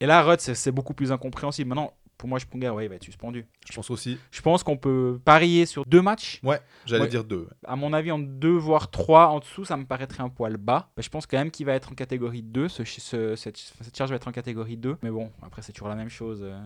Et 0.00 0.06
là, 0.06 0.22
Rudd, 0.22 0.40
c'est 0.40 0.72
beaucoup 0.72 0.94
plus 0.94 1.12
incompréhensible. 1.12 1.68
Maintenant, 1.68 1.92
pour 2.18 2.28
moi, 2.28 2.38
Sprunger, 2.40 2.70
ouais, 2.70 2.84
il 2.84 2.88
va 2.88 2.96
être 2.96 3.04
suspendu. 3.04 3.46
je 3.68 3.72
pense 3.74 3.90
aussi. 3.90 4.18
Je 4.30 4.42
pense 4.42 4.62
qu'on 4.64 4.76
peut 4.76 5.18
parier 5.24 5.64
sur 5.66 5.86
deux 5.86 6.02
matchs. 6.02 6.40
Ouais, 6.42 6.60
j'allais 6.84 7.04
Ouais. 7.04 7.08
dire 7.08 7.24
deux. 7.24 7.42
ouais. 7.42 7.56
À 7.64 7.76
mon 7.76 7.92
avis, 7.92 8.10
en 8.12 8.18
deux, 8.18 8.56
voire 8.56 8.90
trois 8.90 9.28
en 9.28 9.38
dessous, 9.38 9.64
ça 9.64 9.76
me 9.76 9.84
paraîtrait 9.86 10.22
un 10.22 10.28
poil 10.28 10.56
bas. 10.56 10.90
Mais 10.96 11.02
je 11.02 11.08
pense 11.10 11.26
quand 11.26 11.38
même 11.38 11.50
qu'il 11.50 11.64
va 11.66 11.72
être 11.74 11.92
en 11.92 11.94
catégorie 11.94 12.42
2. 12.42 12.68
Ce, 12.68 12.84
ce- 12.84 13.36
cette, 13.36 13.56
cette 13.56 13.96
charge 13.96 14.10
va 14.10 14.16
être 14.16 14.28
en 14.28 14.32
catégorie 14.32 14.76
2. 14.76 14.96
Mais 15.02 15.10
bon, 15.10 15.30
après, 15.42 15.62
c'est 15.62 15.72
toujours 15.72 15.88
la 15.88 15.94
même 15.96 16.10
chose. 16.10 16.40
euh, 16.42 16.58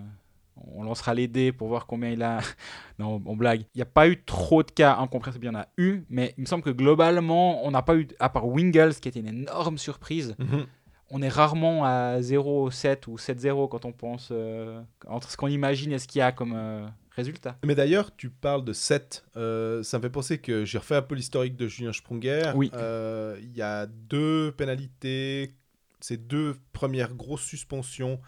On 0.74 0.82
lancera 0.84 1.14
les 1.14 1.28
dés 1.28 1.50
pour 1.52 1.68
voir 1.68 1.86
combien 1.86 2.10
il 2.10 2.22
a. 2.22 2.38
non, 2.98 3.22
on 3.24 3.36
blague. 3.36 3.60
Il 3.74 3.78
n'y 3.78 3.82
a 3.82 3.86
pas 3.86 4.08
eu 4.08 4.22
trop 4.22 4.62
de 4.62 4.70
cas 4.70 4.96
incompréhensibles. 4.98 5.46
Il 5.46 5.48
y 5.52 5.56
en 5.56 5.58
a 5.58 5.66
eu. 5.78 6.02
Mais 6.10 6.34
il 6.36 6.42
me 6.42 6.46
semble 6.46 6.62
que 6.62 6.70
globalement, 6.70 7.64
on 7.66 7.70
n'a 7.70 7.82
pas 7.82 7.96
eu, 7.96 8.06
à 8.20 8.28
part 8.28 8.46
Wingles, 8.46 8.94
qui 9.00 9.08
était 9.08 9.20
une 9.20 9.28
énorme 9.28 9.78
surprise, 9.78 10.34
Mhm. 10.38 10.66
On 11.12 11.20
est 11.20 11.28
rarement 11.28 11.84
à 11.84 12.18
0,7 12.20 13.06
ou 13.06 13.16
7-0 13.16 13.68
quand 13.68 13.84
on 13.84 13.92
pense 13.92 14.30
euh, 14.32 14.80
entre 15.06 15.30
ce 15.30 15.36
qu'on 15.36 15.48
imagine 15.48 15.92
et 15.92 15.98
ce 15.98 16.08
qu'il 16.08 16.20
y 16.20 16.22
a 16.22 16.32
comme 16.32 16.54
euh, 16.56 16.86
résultat. 17.10 17.58
Mais 17.64 17.74
d'ailleurs, 17.74 18.16
tu 18.16 18.30
parles 18.30 18.64
de 18.64 18.72
7. 18.72 19.24
euh, 19.36 19.82
ça 19.82 19.98
me 19.98 20.02
fait 20.02 20.10
penser 20.10 20.38
que 20.38 20.64
j'ai 20.64 20.78
refait 20.78 20.96
un 20.96 21.02
peu 21.02 21.14
l'historique 21.14 21.54
de 21.54 21.68
Julien 21.68 21.92
Sprunger. 21.92 22.52
Oui. 22.54 22.70
Il 22.74 23.52
y 23.54 23.62
a 23.62 23.86
deux 23.86 24.52
pénalités. 24.52 25.54
Ces 26.00 26.16
deux 26.16 26.56
premières 26.72 27.14
grosses 27.14 27.44
suspensions, 27.44 28.18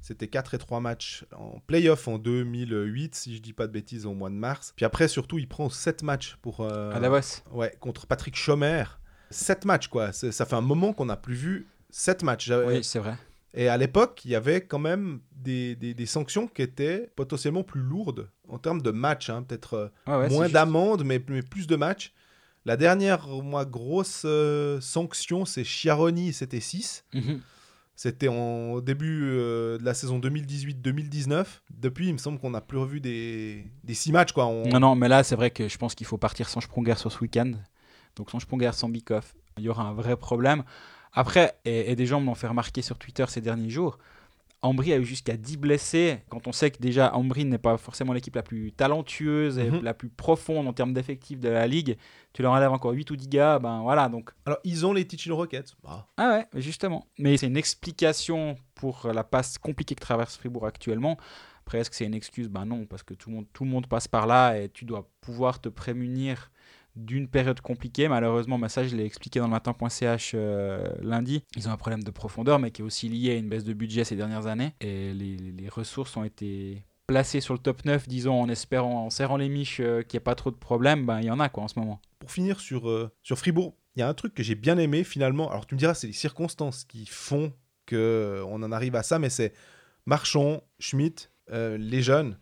c'était 0.00 0.26
4 0.26 0.54
et 0.54 0.58
3 0.58 0.80
matchs 0.80 1.24
en 1.36 1.60
playoff 1.60 2.08
en 2.08 2.18
2008, 2.18 3.14
si 3.14 3.36
je 3.36 3.40
dis 3.40 3.52
pas 3.52 3.68
de 3.68 3.72
bêtises, 3.72 4.04
au 4.04 4.14
mois 4.14 4.30
de 4.30 4.34
mars. 4.34 4.72
Puis 4.74 4.84
après, 4.84 5.06
surtout, 5.06 5.38
il 5.38 5.46
prend 5.46 5.68
7 5.68 6.02
matchs 6.02 6.36
pour. 6.42 6.66
À 6.66 6.98
Davos. 6.98 7.42
Ouais, 7.52 7.76
contre 7.78 8.08
Patrick 8.08 8.34
Schomer. 8.34 8.82
7 9.30 9.64
matchs, 9.64 9.86
quoi. 9.86 10.10
Ça 10.12 10.44
fait 10.44 10.56
un 10.56 10.60
moment 10.60 10.92
qu'on 10.92 11.04
n'a 11.04 11.16
plus 11.16 11.36
vu 11.36 11.68
7 11.92 12.22
matchs. 12.22 12.50
Oui, 12.50 12.82
c'est 12.84 12.98
vrai. 12.98 13.16
Et 13.52 13.68
à 13.68 13.76
l'époque, 13.76 14.20
il 14.24 14.30
y 14.30 14.36
avait 14.36 14.60
quand 14.64 14.78
même 14.78 15.20
des, 15.32 15.74
des- 15.74 15.92
des 15.94 16.06
sanctions 16.06 16.46
qui 16.46 16.62
étaient 16.62 17.10
potentiellement 17.16 17.64
plus 17.64 17.80
lourdes 17.80 18.30
en 18.48 18.58
termes 18.58 18.80
de 18.82 18.90
matchs. 18.92 19.28
hein. 19.30 19.42
Peut-être 19.42 19.74
euh, 19.74 19.88
Ouais, 20.06 20.16
ouais, 20.18 20.28
c'est 20.28 20.34
moins 20.36 20.48
d'amendes, 20.48 21.04
mais, 21.04 21.20
mais 21.28 21.42
plus 21.42 21.66
de 21.66 21.74
matchs. 21.76 22.12
La 22.64 22.76
dernière, 22.76 23.26
moi, 23.26 23.64
grosse 23.64 24.22
euh, 24.24 24.80
sanction, 24.80 25.44
c'est 25.46 25.64
Chiaroni, 25.64 26.32
c'était 26.32 26.60
6. 26.60 27.04
Mhm. 27.14 27.40
C'était 27.96 28.28
en 28.28 28.70
au 28.72 28.80
début 28.80 29.24
euh, 29.24 29.78
de 29.78 29.84
la 29.84 29.94
saison 29.94 30.18
2018-2019. 30.20 31.44
Depuis, 31.70 32.08
il 32.08 32.12
me 32.12 32.18
semble 32.18 32.38
qu'on 32.38 32.50
n'a 32.50 32.60
plus 32.60 32.78
revu 32.78 33.00
des, 33.00 33.66
des 33.84 33.94
6 33.94 34.12
matchs. 34.12 34.32
Quoi. 34.32 34.46
On- 34.46 34.68
Non, 34.68 34.80
non, 34.80 34.94
mais 34.94 35.08
là, 35.08 35.22
c'est 35.22 35.36
vrai 35.36 35.50
que 35.50 35.68
je 35.68 35.76
pense 35.78 35.94
qu'il 35.94 36.06
faut 36.06 36.18
partir 36.18 36.48
sans 36.48 36.60
Sprunger 36.60 36.94
sur 36.96 37.10
ce 37.12 37.18
week-end. 37.20 37.52
Donc 38.16 38.30
sans 38.30 38.40
Sprunger, 38.40 38.70
sans 38.72 38.88
Bikoff, 38.88 39.34
il 39.58 39.64
y 39.64 39.68
aura 39.68 39.82
un 39.84 39.92
vrai 39.92 40.16
problème. 40.16 40.62
Après, 41.12 41.54
et, 41.64 41.90
et 41.90 41.96
des 41.96 42.06
gens 42.06 42.20
me 42.20 42.26
l'ont 42.26 42.34
fait 42.34 42.46
remarquer 42.46 42.82
sur 42.82 42.98
Twitter 42.98 43.24
ces 43.28 43.40
derniers 43.40 43.70
jours, 43.70 43.98
Ambry 44.62 44.92
a 44.92 44.98
eu 44.98 45.04
jusqu'à 45.06 45.38
10 45.38 45.56
blessés. 45.56 46.18
Quand 46.28 46.46
on 46.46 46.52
sait 46.52 46.70
que 46.70 46.78
déjà 46.78 47.14
Ambry 47.14 47.46
n'est 47.46 47.56
pas 47.56 47.78
forcément 47.78 48.12
l'équipe 48.12 48.34
la 48.36 48.42
plus 48.42 48.72
talentueuse 48.72 49.58
et 49.58 49.70
Mhm. 49.70 49.82
la 49.82 49.94
plus 49.94 50.10
profonde 50.10 50.68
en 50.68 50.74
termes 50.74 50.92
d'effectifs 50.92 51.40
de 51.40 51.48
la 51.48 51.66
ligue, 51.66 51.96
tu 52.34 52.42
leur 52.42 52.52
enlèves 52.52 52.70
encore 52.70 52.92
8 52.92 53.10
ou 53.10 53.16
10 53.16 53.28
gars, 53.28 53.58
ben 53.58 53.80
voilà. 53.80 54.10
Donc, 54.10 54.30
Alors, 54.44 54.58
ils 54.64 54.84
ont 54.84 54.92
les 54.92 55.06
Tichin 55.06 55.32
Rockets. 55.32 55.72
Ah. 55.86 56.06
ah 56.18 56.28
ouais, 56.52 56.60
justement. 56.60 57.06
Mais 57.18 57.38
c'est 57.38 57.46
une 57.46 57.56
explication 57.56 58.56
pour 58.74 59.08
la 59.12 59.24
passe 59.24 59.56
compliquée 59.56 59.94
que 59.94 60.00
traverse 60.02 60.36
Fribourg 60.36 60.66
actuellement. 60.66 61.16
Après, 61.64 61.78
est-ce 61.78 61.88
que 61.88 61.96
c'est 61.96 62.04
une 62.04 62.14
excuse? 62.14 62.48
Ben 62.48 62.66
non, 62.66 62.84
parce 62.84 63.02
que 63.02 63.14
tout 63.14 63.30
le, 63.30 63.36
monde, 63.36 63.46
tout 63.54 63.64
le 63.64 63.70
monde 63.70 63.86
passe 63.86 64.08
par 64.08 64.26
là 64.26 64.58
et 64.58 64.68
tu 64.68 64.84
dois 64.84 65.08
pouvoir 65.22 65.60
te 65.60 65.70
prémunir 65.70 66.50
d'une 67.04 67.28
période 67.28 67.60
compliquée. 67.60 68.08
Malheureusement, 68.08 68.58
ben 68.58 68.68
ça, 68.68 68.86
je 68.86 68.94
l'ai 68.96 69.04
expliqué 69.04 69.40
dans 69.40 69.46
le 69.46 69.52
matin.ch 69.52 70.32
euh, 70.34 70.88
lundi. 71.02 71.42
Ils 71.56 71.68
ont 71.68 71.72
un 71.72 71.76
problème 71.76 72.02
de 72.02 72.10
profondeur, 72.10 72.58
mais 72.58 72.70
qui 72.70 72.82
est 72.82 72.84
aussi 72.84 73.08
lié 73.08 73.32
à 73.32 73.34
une 73.34 73.48
baisse 73.48 73.64
de 73.64 73.72
budget 73.72 74.04
ces 74.04 74.16
dernières 74.16 74.46
années. 74.46 74.74
Et 74.80 75.12
les, 75.12 75.68
ressources 75.68 76.16
ont 76.16 76.24
été 76.24 76.84
placées 77.06 77.40
sur 77.40 77.54
le 77.54 77.60
top 77.60 77.84
9, 77.84 78.08
disons, 78.08 78.40
en 78.40 78.48
espérant, 78.48 79.06
en 79.06 79.10
serrant 79.10 79.36
les 79.36 79.48
miches 79.48 79.78
euh, 79.80 80.02
qu'il 80.02 80.18
n'y 80.18 80.22
ait 80.22 80.24
pas 80.24 80.34
trop 80.34 80.50
de 80.50 80.56
problèmes. 80.56 81.06
Ben, 81.06 81.20
il 81.20 81.26
y 81.26 81.30
en 81.30 81.38
a, 81.38 81.48
quoi, 81.48 81.62
en 81.62 81.68
ce 81.68 81.78
moment. 81.78 82.00
Pour 82.18 82.32
finir 82.32 82.58
sur, 82.58 82.88
euh, 82.88 83.10
sur 83.22 83.38
Fribourg, 83.38 83.76
il 83.94 84.00
y 84.00 84.02
a 84.02 84.08
un 84.08 84.14
truc 84.14 84.34
que 84.34 84.42
j'ai 84.42 84.56
bien 84.56 84.78
aimé 84.78 85.04
finalement. 85.04 85.50
Alors 85.50 85.66
tu 85.66 85.74
me 85.74 85.78
diras, 85.78 85.94
c'est 85.94 86.06
les 86.06 86.12
circonstances 86.12 86.84
qui 86.84 87.06
font 87.06 87.52
que 87.86 88.42
on 88.46 88.62
en 88.62 88.72
arrive 88.72 88.96
à 88.96 89.02
ça, 89.02 89.18
mais 89.18 89.30
c'est 89.30 89.52
Marchand, 90.06 90.62
Schmitt, 90.78 91.30
les 91.52 92.02
jeunes. 92.02 92.38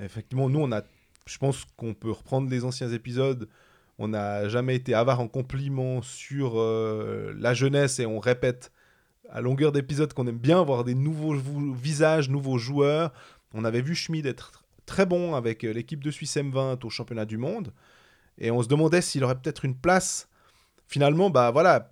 Effectivement, 0.00 0.48
nous, 0.48 0.60
on 0.60 0.72
a, 0.72 0.82
je 1.26 1.38
pense 1.38 1.64
qu'on 1.76 1.94
peut 1.94 2.10
reprendre 2.10 2.50
les 2.50 2.64
anciens 2.64 2.90
épisodes 2.90 3.48
On 3.98 4.08
n'a 4.08 4.48
jamais 4.48 4.76
été 4.76 4.94
avare 4.94 5.20
en 5.20 5.28
compliments 5.28 6.02
sur 6.02 6.52
euh, 6.60 7.34
la 7.36 7.52
jeunesse 7.54 7.98
et 7.98 8.06
on 8.06 8.20
répète 8.20 8.70
à 9.30 9.40
longueur 9.40 9.72
d'épisode 9.72 10.12
qu'on 10.12 10.26
aime 10.26 10.38
bien 10.38 10.62
voir 10.62 10.84
des 10.84 10.94
nouveaux 10.94 11.34
visages, 11.74 12.28
nouveaux 12.30 12.58
joueurs. 12.58 13.12
On 13.54 13.64
avait 13.64 13.80
vu 13.82 13.94
Schmid 13.94 14.24
être 14.26 14.64
très 14.86 15.04
bon 15.04 15.34
avec 15.34 15.64
euh, 15.64 15.72
l'équipe 15.72 16.02
de 16.02 16.10
Suisse 16.10 16.36
M20 16.36 16.84
au 16.86 16.90
championnat 16.90 17.24
du 17.26 17.36
monde. 17.38 17.72
Et 18.38 18.50
on 18.52 18.62
se 18.62 18.68
demandait 18.68 19.00
s'il 19.02 19.24
aurait 19.24 19.34
peut-être 19.34 19.64
une 19.64 19.74
place. 19.74 20.28
Finalement, 20.86 21.28
bah 21.28 21.50
voilà, 21.50 21.90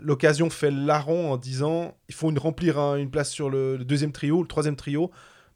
l'occasion 0.00 0.48
fait 0.48 0.70
larron 0.70 1.32
en 1.32 1.36
disant 1.36 1.96
il 2.08 2.14
faut 2.14 2.30
une, 2.30 2.38
remplir 2.38 2.78
un- 2.78 2.96
une 2.96 3.10
place 3.10 3.30
sur 3.30 3.50
le, 3.50 3.76
le 3.76 3.84
deuxième 3.84 4.12
trio, 4.12 4.40
le 4.40 4.48
troisième 4.48 4.76
trio. 4.76 5.10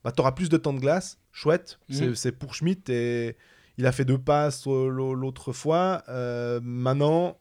Bah, 0.05 0.11
tu 0.13 0.21
auras 0.21 0.33
plus 0.33 0.49
de 0.51 0.57
temps 0.59 0.73
de 0.75 0.81
glace. 0.81 1.19
Chouette, 1.31 1.79
c'est- 1.89 2.07
Mhm. 2.09 2.15
c'est 2.17 2.33
pour 2.33 2.55
Schmidt 2.55 2.93
et 2.93 3.37
il 3.79 3.87
a 3.87 3.93
fait 3.93 4.05
deux 4.05 4.19
passes 4.19 4.67
euh, 4.67 4.89
l'au- 4.89 5.15
l'autre 5.15 5.53
fois. 5.53 6.03
Euh, 6.09 6.61
maintenant, 6.63 7.39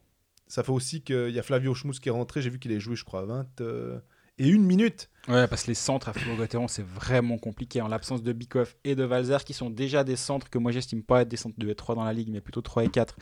ça 0.48 0.62
fait 0.62 0.72
aussi 0.72 1.02
qu'il 1.02 1.30
y 1.30 1.38
a 1.38 1.42
Flavio 1.42 1.74
Schmutz 1.74 1.98
qui 2.00 2.08
est 2.08 2.12
rentré. 2.12 2.42
J'ai 2.42 2.50
vu 2.50 2.58
qu'il 2.58 2.72
a 2.72 2.78
joué, 2.78 2.96
je 2.96 3.04
crois, 3.04 3.24
20 3.24 3.46
euh, 3.60 3.98
et 4.38 4.48
une 4.48 4.64
minute. 4.64 5.08
Ouais, 5.28 5.46
parce 5.46 5.62
que 5.64 5.68
les 5.68 5.74
centres 5.74 6.08
à 6.08 6.12
Fribourg-Gotteron, 6.12 6.66
c'est 6.68 6.84
vraiment 6.84 7.38
compliqué 7.38 7.80
en 7.80 7.86
l'absence 7.88 8.22
de 8.22 8.32
Bikoff 8.32 8.76
et 8.84 8.94
de 8.96 9.04
Valzer, 9.04 9.44
qui 9.44 9.52
sont 9.54 9.70
déjà 9.70 10.02
des 10.04 10.16
centres 10.16 10.50
que 10.50 10.58
moi 10.58 10.72
j'estime 10.72 11.02
pas 11.02 11.22
être 11.22 11.28
des 11.28 11.36
centres 11.36 11.54
2 11.58 11.68
et 11.70 11.74
3 11.74 11.94
dans 11.94 12.04
la 12.04 12.12
ligue, 12.12 12.30
mais 12.30 12.40
plutôt 12.40 12.60
3 12.60 12.84
et 12.84 12.88
4. 12.88 13.16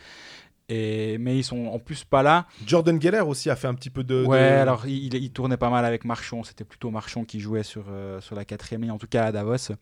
Et... 0.68 1.18
Mais 1.18 1.36
ils 1.36 1.42
sont 1.44 1.66
en 1.66 1.78
plus 1.80 2.04
pas 2.04 2.22
là. 2.22 2.46
Jordan 2.64 3.00
Geller 3.02 3.20
aussi 3.20 3.50
a 3.50 3.56
fait 3.56 3.66
un 3.68 3.74
petit 3.74 3.90
peu 3.90 4.04
de. 4.04 4.24
ouais, 4.24 4.38
de- 4.38 4.56
alors 4.56 4.86
il, 4.86 5.12
il 5.14 5.32
tournait 5.32 5.56
pas 5.56 5.68
mal 5.68 5.84
avec 5.84 6.04
Marchon. 6.04 6.42
C'était 6.44 6.64
plutôt 6.64 6.90
Marchon 6.90 7.24
qui 7.24 7.40
jouait 7.40 7.64
sur, 7.64 7.86
euh, 7.90 8.20
sur 8.20 8.34
la 8.36 8.44
quatrième 8.44 8.82
ligne, 8.82 8.92
en 8.92 8.98
tout 8.98 9.08
cas 9.08 9.24
à 9.26 9.32
Davos. 9.32 9.72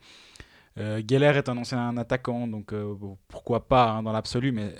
Euh, 0.79 1.03
Geller 1.07 1.33
est 1.37 1.49
un 1.49 1.57
ancien 1.57 1.97
attaquant, 1.97 2.47
donc 2.47 2.73
euh, 2.73 2.95
pourquoi 3.29 3.67
pas 3.69 3.91
hein, 3.91 4.03
dans 4.03 4.13
l'absolu, 4.13 4.53
mais 4.53 4.75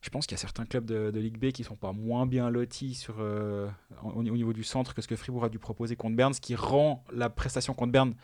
je 0.00 0.10
pense 0.10 0.26
qu'il 0.26 0.36
y 0.36 0.38
a 0.38 0.40
certains 0.40 0.64
clubs 0.66 0.84
de, 0.84 1.10
de 1.10 1.20
Ligue 1.20 1.38
B 1.38 1.50
qui 1.52 1.64
sont 1.64 1.76
pas 1.76 1.92
moins 1.92 2.26
bien 2.26 2.50
lotis 2.50 2.94
sur, 2.94 3.16
euh, 3.20 3.68
au, 4.02 4.10
au 4.20 4.22
niveau 4.22 4.52
du 4.52 4.62
centre 4.64 4.94
que 4.94 5.02
ce 5.02 5.08
que 5.08 5.16
Fribourg 5.16 5.44
a 5.44 5.48
dû 5.48 5.58
proposer 5.58 5.96
contre 5.96 6.16
Berne, 6.16 6.34
ce 6.34 6.40
qui 6.40 6.54
rend 6.54 7.04
la 7.12 7.30
prestation 7.30 7.74
contre 7.74 7.92
Berne 7.92 8.14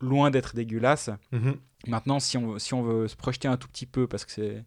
loin 0.00 0.30
d'être 0.30 0.54
dégueulasse. 0.54 1.10
Mhm. 1.32 1.56
Maintenant, 1.86 2.18
si 2.18 2.38
on, 2.38 2.52
veut- 2.52 2.58
si 2.58 2.72
on 2.72 2.82
veut 2.82 3.08
se 3.08 3.16
projeter 3.16 3.46
un 3.48 3.58
tout 3.58 3.68
petit 3.68 3.84
peu, 3.84 4.06
parce 4.06 4.24
que 4.24 4.32
c'est, 4.32 4.64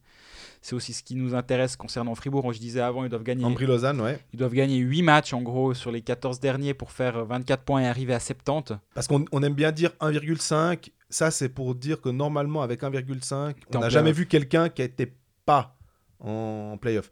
c'est 0.62 0.75
aussi 0.75 0.94
ce 0.94 1.01
qui 1.01 1.15
nous 1.15 1.34
intéresse 1.34 1.75
concernant 1.75 2.13
Fribourg, 2.13 2.53
je 2.53 2.60
disais 2.60 2.82
avant, 2.82 3.03
ils 3.03 3.10
doivent 3.10 3.24
gagner, 3.24 3.44
Ambry 3.44 3.65
Lausanne, 3.65 4.00
ouais. 4.01 4.20
ils 4.34 4.38
doivent 4.38 4.53
gagner 4.53 4.77
8 4.77 5.01
matchs 5.01 5.34
en 5.34 5.41
gros 5.41 5.74
sur 5.74 5.89
les 5.91 6.01
14 6.01 6.39
derniers 6.39 6.75
pour 6.75 6.91
faire 6.91 7.25
24 7.25 7.63
points 7.63 7.82
et 7.82 7.88
arriver 7.88 8.13
à 8.13 8.20
70. 8.20 8.77
Parce 8.94 9.08
qu'on 9.08 9.25
on 9.32 9.41
aime 9.41 9.56
bien 9.56 9.72
dire 9.72 9.91
1,5. 10.01 10.89
Ça, 11.09 11.31
c'est 11.31 11.49
pour 11.49 11.73
dire 11.75 12.01
que 12.01 12.09
normalement, 12.09 12.61
avec 12.61 12.81
1,5, 12.83 13.53
T'es 13.69 13.77
on 13.77 13.79
n'a 13.81 13.89
jamais 13.89 14.11
vu 14.11 14.25
quelqu'un 14.27 14.69
qui 14.69 14.81
n'était 14.81 15.13
pas 15.45 15.77
en 16.19 16.77
playoff. 16.81 17.09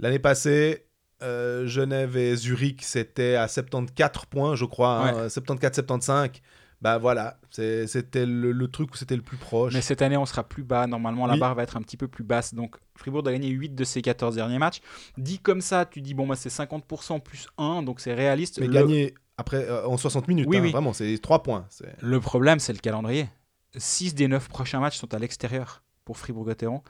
L'année 0.00 0.18
passée, 0.18 0.86
euh, 1.22 1.66
Genève 1.66 2.16
et 2.16 2.34
Zurich, 2.36 2.82
c'était 2.82 3.34
à 3.36 3.46
74 3.48 4.26
points, 4.26 4.54
je 4.56 4.64
crois. 4.64 5.08
hein, 5.08 5.28
74-75. 5.28 6.40
Bah 6.80 6.96
voilà, 6.98 7.40
c'était 7.50 8.24
le, 8.24 8.52
le 8.52 8.68
truc 8.68 8.92
où 8.94 8.96
c'était 8.96 9.16
le 9.16 9.22
plus 9.22 9.36
proche. 9.36 9.74
Mais 9.74 9.80
cette 9.80 10.00
année, 10.00 10.16
on 10.16 10.26
sera 10.26 10.44
plus 10.48 10.62
bas. 10.62 10.86
Normalement, 10.86 11.26
la 11.26 11.34
Oui. 11.34 11.40
barre 11.40 11.56
va 11.56 11.64
être 11.64 11.76
un 11.76 11.82
petit 11.82 11.96
peu 11.96 12.06
plus 12.06 12.22
basse. 12.22 12.54
Donc, 12.54 12.76
Fribourg 12.96 13.24
doit 13.24 13.32
gagner 13.32 13.48
8 13.48 13.74
de 13.74 13.82
ses 13.82 14.00
14 14.00 14.36
derniers 14.36 14.60
matchs. 14.60 14.80
Dit 15.16 15.40
comme 15.40 15.60
ça, 15.60 15.86
tu 15.86 16.00
dis, 16.02 16.14
bon, 16.14 16.24
bah, 16.28 16.36
c'est 16.36 16.50
50% 16.50 17.18
plus 17.20 17.48
1, 17.58 17.82
donc 17.82 17.98
c'est 18.00 18.14
réaliste. 18.14 18.60
Mais 18.60 18.68
Le- 18.68 18.72
gagner 18.74 19.14
après, 19.38 19.64
euh, 19.68 19.86
en 19.86 19.96
60 19.96 20.28
minutes, 20.28 20.46
Oui, 20.48 20.58
hein, 20.58 20.62
oui. 20.64 20.72
vraiment, 20.72 20.92
c'est 20.92 21.16
3 21.18 21.42
points. 21.42 21.66
Le 22.00 22.20
problème, 22.20 22.58
c'est 22.58 22.72
le 22.74 22.78
calendrier. 22.80 23.28
6 23.76 24.14
des 24.14 24.28
9 24.28 24.48
prochains 24.48 24.80
matchs 24.80 24.98
sont 24.98 25.14
à 25.14 25.18
l'extérieur 25.18 25.82
pour 26.04 26.18
Fribourg-Gotteron, 26.18 26.82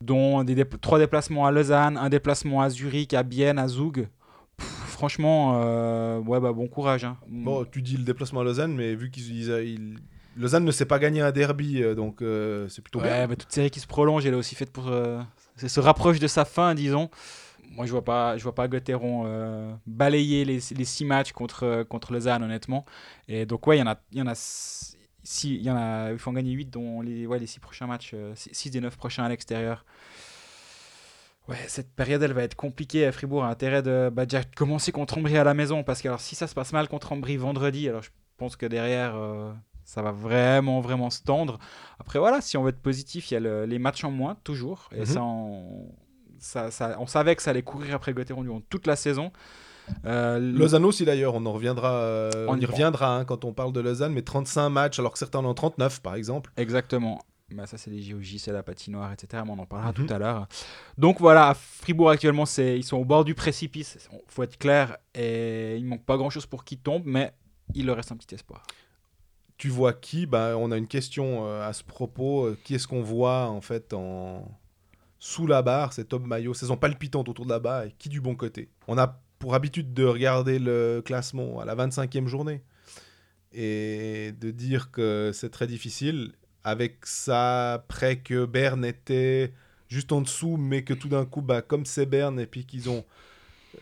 dont 0.00 0.44
des 0.44 0.54
dép- 0.54 0.78
3 0.80 0.98
déplacements 0.98 1.46
à 1.46 1.50
Lausanne, 1.50 1.96
un 1.96 2.08
déplacement 2.08 2.60
à 2.62 2.70
Zurich, 2.70 3.14
à 3.14 3.22
Bienne, 3.22 3.58
à 3.58 3.66
Zug. 3.68 4.08
Pff, 4.56 4.66
franchement, 4.68 5.60
euh, 5.62 6.18
ouais, 6.20 6.40
bah, 6.40 6.52
bon 6.52 6.68
courage. 6.68 7.04
hein. 7.04 7.16
Bon, 7.28 7.64
tu 7.64 7.82
dis 7.82 7.96
le 7.96 8.02
déplacement 8.04 8.40
à 8.40 8.44
Lausanne, 8.44 8.74
mais 8.74 8.94
vu 8.94 9.10
qu'ils 9.10 9.34
ils- 9.36 9.48
ils- 9.66 9.98
Lausanne 10.36 10.64
ne 10.64 10.70
sait 10.70 10.84
pas 10.86 10.98
gagner 11.00 11.20
un 11.20 11.32
derby, 11.32 11.82
euh, 11.82 11.94
donc 11.96 12.22
euh, 12.22 12.68
c'est 12.68 12.82
plutôt 12.82 13.00
Ouais, 13.00 13.06
bien. 13.08 13.26
bah, 13.28 13.34
toute 13.36 13.50
série 13.50 13.70
qui 13.70 13.80
se 13.80 13.86
prolonge, 13.88 14.24
elle 14.26 14.34
est 14.34 14.36
aussi 14.36 14.54
faite 14.54 14.70
pour 14.72 14.84
se 15.56 15.80
rapproche 15.80 16.18
de 16.20 16.26
sa 16.28 16.44
fin, 16.44 16.74
disons. 16.74 17.10
Moi, 17.78 17.86
je 17.86 17.92
vois 17.92 18.04
pas, 18.04 18.36
je 18.36 18.42
vois 18.42 18.54
pas 18.54 18.68
Gotteron 18.68 19.22
euh, 19.26 19.72
balayer 19.86 20.44
les, 20.44 20.58
les 20.76 20.84
six 20.84 21.04
matchs 21.04 21.32
contre 21.32 21.62
euh, 21.62 21.84
contre 21.84 22.12
Lausanne, 22.12 22.42
honnêtement. 22.42 22.84
Et 23.28 23.46
donc 23.46 23.66
ouais, 23.66 23.76
il 23.76 23.80
y 23.80 23.82
en 23.82 23.86
a, 23.86 23.96
il 24.12 24.18
y 24.18 24.22
en 24.22 24.26
a 24.26 24.34
six, 24.34 24.96
il 25.44 25.62
y 25.62 25.70
en 25.70 25.76
a, 25.76 26.10
il 26.12 26.18
faut 26.18 26.30
en 26.30 26.34
gagner 26.34 26.52
8 26.52 26.66
dont 26.70 27.00
les 27.02 27.26
ouais 27.26 27.38
les 27.38 27.46
six 27.46 27.60
prochains 27.60 27.86
matchs, 27.86 28.14
6 28.34 28.70
des 28.70 28.80
9 28.80 28.96
prochains 28.96 29.22
à 29.24 29.28
l'extérieur. 29.28 29.84
Ouais, 31.48 31.56
cette 31.66 31.90
période, 31.94 32.22
elle 32.22 32.32
va 32.34 32.42
être 32.42 32.56
compliquée. 32.56 33.06
À 33.06 33.12
Fribourg 33.12 33.44
a 33.44 33.48
intérêt 33.48 33.82
de 33.82 34.10
bah, 34.12 34.26
déjà 34.26 34.42
commencer 34.44 34.92
contre 34.92 35.16
Ambry 35.16 35.38
à 35.38 35.44
la 35.44 35.54
maison. 35.54 35.82
Parce 35.82 36.02
que 36.02 36.08
alors, 36.08 36.20
si 36.20 36.34
ça 36.34 36.46
se 36.46 36.54
passe 36.54 36.72
mal 36.72 36.88
contre 36.88 37.12
Ambry 37.12 37.36
vendredi, 37.38 37.88
alors 37.88 38.02
je 38.02 38.10
pense 38.36 38.56
que 38.56 38.66
derrière, 38.66 39.14
euh, 39.16 39.50
ça 39.84 40.02
va 40.02 40.10
vraiment, 40.12 40.80
vraiment 40.80 41.08
se 41.08 41.22
tendre. 41.22 41.58
Après, 41.98 42.18
voilà, 42.18 42.42
si 42.42 42.58
on 42.58 42.62
veut 42.64 42.68
être 42.70 42.82
positif, 42.82 43.30
il 43.30 43.34
y 43.34 43.36
a 43.38 43.40
le- 43.40 43.64
les 43.64 43.78
matchs 43.78 44.04
en 44.04 44.10
moins, 44.10 44.36
toujours. 44.44 44.90
Et 44.94 45.00
Mhm. 45.00 45.06
ça, 45.06 45.22
on, 45.22 45.90
ça, 46.38 46.70
ça- 46.70 46.96
on 47.00 47.06
savait 47.06 47.34
que 47.36 47.42
ça 47.42 47.50
allait 47.50 47.62
courir 47.62 47.94
après 47.94 48.12
Gotteron 48.12 48.42
durant 48.42 48.60
toute 48.68 48.86
la 48.86 48.96
saison. 48.96 49.30
Euh, 50.04 50.38
Lausanne 50.38 50.84
aussi 50.84 51.04
d'ailleurs, 51.06 51.34
on 51.34 51.46
en 51.46 51.52
reviendra, 51.52 51.92
euh, 51.94 52.46
On 52.48 52.54
on 52.54 52.60
y 52.60 52.66
reviendra 52.66 53.16
hein, 53.16 53.24
quand 53.24 53.44
on 53.44 53.52
parle 53.54 53.72
de 53.72 53.80
Lausanne, 53.80 54.12
mais 54.12 54.22
35 54.22 54.68
matchs 54.68 54.98
alors 54.98 55.12
que 55.12 55.18
certains 55.18 55.38
en 55.38 55.46
ont 55.46 55.54
39 55.54 56.02
par 56.02 56.14
exemple. 56.14 56.52
Exactement. 56.58 57.20
Bah, 57.50 57.66
ça, 57.66 57.78
c'est 57.78 57.88
les 57.90 58.02
JOJ, 58.02 58.36
c'est 58.36 58.52
la 58.52 58.62
patinoire, 58.62 59.10
etc. 59.10 59.42
Mais 59.46 59.52
on 59.52 59.58
en 59.58 59.64
parlera 59.64 59.92
Mhm. 59.96 60.06
tout 60.06 60.12
à 60.12 60.18
l'heure. 60.18 60.46
Donc 60.98 61.18
voilà, 61.20 61.48
à 61.48 61.54
Fribourg 61.54 62.10
actuellement, 62.10 62.44
c'est, 62.44 62.76
ils 62.78 62.84
sont 62.84 62.98
au 62.98 63.06
bord 63.06 63.24
du 63.24 63.34
précipice. 63.34 63.96
Il 64.12 64.18
faut 64.28 64.42
être 64.42 64.58
clair. 64.58 64.98
Et 65.14 65.76
il 65.78 65.86
manque 65.86 66.04
pas 66.04 66.18
grand-chose 66.18 66.44
pour 66.44 66.64
qu'ils 66.64 66.80
tombent, 66.80 67.06
mais 67.06 67.32
il 67.74 67.86
leur 67.86 67.96
reste 67.96 68.12
un 68.12 68.16
petit 68.18 68.34
espoir. 68.34 68.66
Tu 69.56 69.70
vois 69.70 69.94
qui? 69.94 70.26
Bah, 70.26 70.56
On 70.58 70.70
a 70.70 70.76
une 70.76 70.86
question 70.88 71.46
euh, 71.46 71.66
à 71.66 71.72
ce 71.72 71.82
propos. 71.84 72.50
Qui 72.64 72.74
est-ce 72.74 72.86
qu'on 72.86 73.00
voit 73.02 73.46
en 73.46 73.62
fait 73.62 73.94
en 73.94 74.46
sous 75.18 75.46
la 75.46 75.62
barre 75.62 75.92
C'est 75.92 76.04
Tom 76.04 76.26
Maillot, 76.26 76.54
saison 76.54 76.76
palpitante 76.76 77.28
autour 77.28 77.44
de 77.44 77.50
la 77.50 77.58
barre 77.58 77.84
et 77.84 77.94
qui 77.98 78.08
du 78.08 78.20
bon 78.20 78.34
côté 78.34 78.68
On 78.86 78.98
a 78.98 79.20
pour 79.38 79.54
habitude 79.54 79.94
de 79.94 80.04
regarder 80.04 80.58
le 80.58 81.02
classement 81.04 81.60
à 81.60 81.64
la 81.64 81.76
25e 81.76 82.26
journée 82.26 82.62
et 83.52 84.32
de 84.40 84.50
dire 84.50 84.90
que 84.90 85.30
c'est 85.32 85.50
très 85.50 85.66
difficile 85.66 86.32
avec 86.64 87.06
ça 87.06 87.74
après 87.74 88.16
que 88.16 88.44
Berne 88.44 88.84
était 88.84 89.52
juste 89.88 90.12
en 90.12 90.20
dessous 90.20 90.56
mais 90.56 90.82
que 90.82 90.94
tout 90.94 91.08
d'un 91.08 91.24
coup 91.24 91.40
bah, 91.40 91.62
comme 91.62 91.86
c'est 91.86 92.06
Berne 92.06 92.38
et 92.40 92.46
puis 92.46 92.66
qu'ils 92.66 92.90
ont 92.90 93.04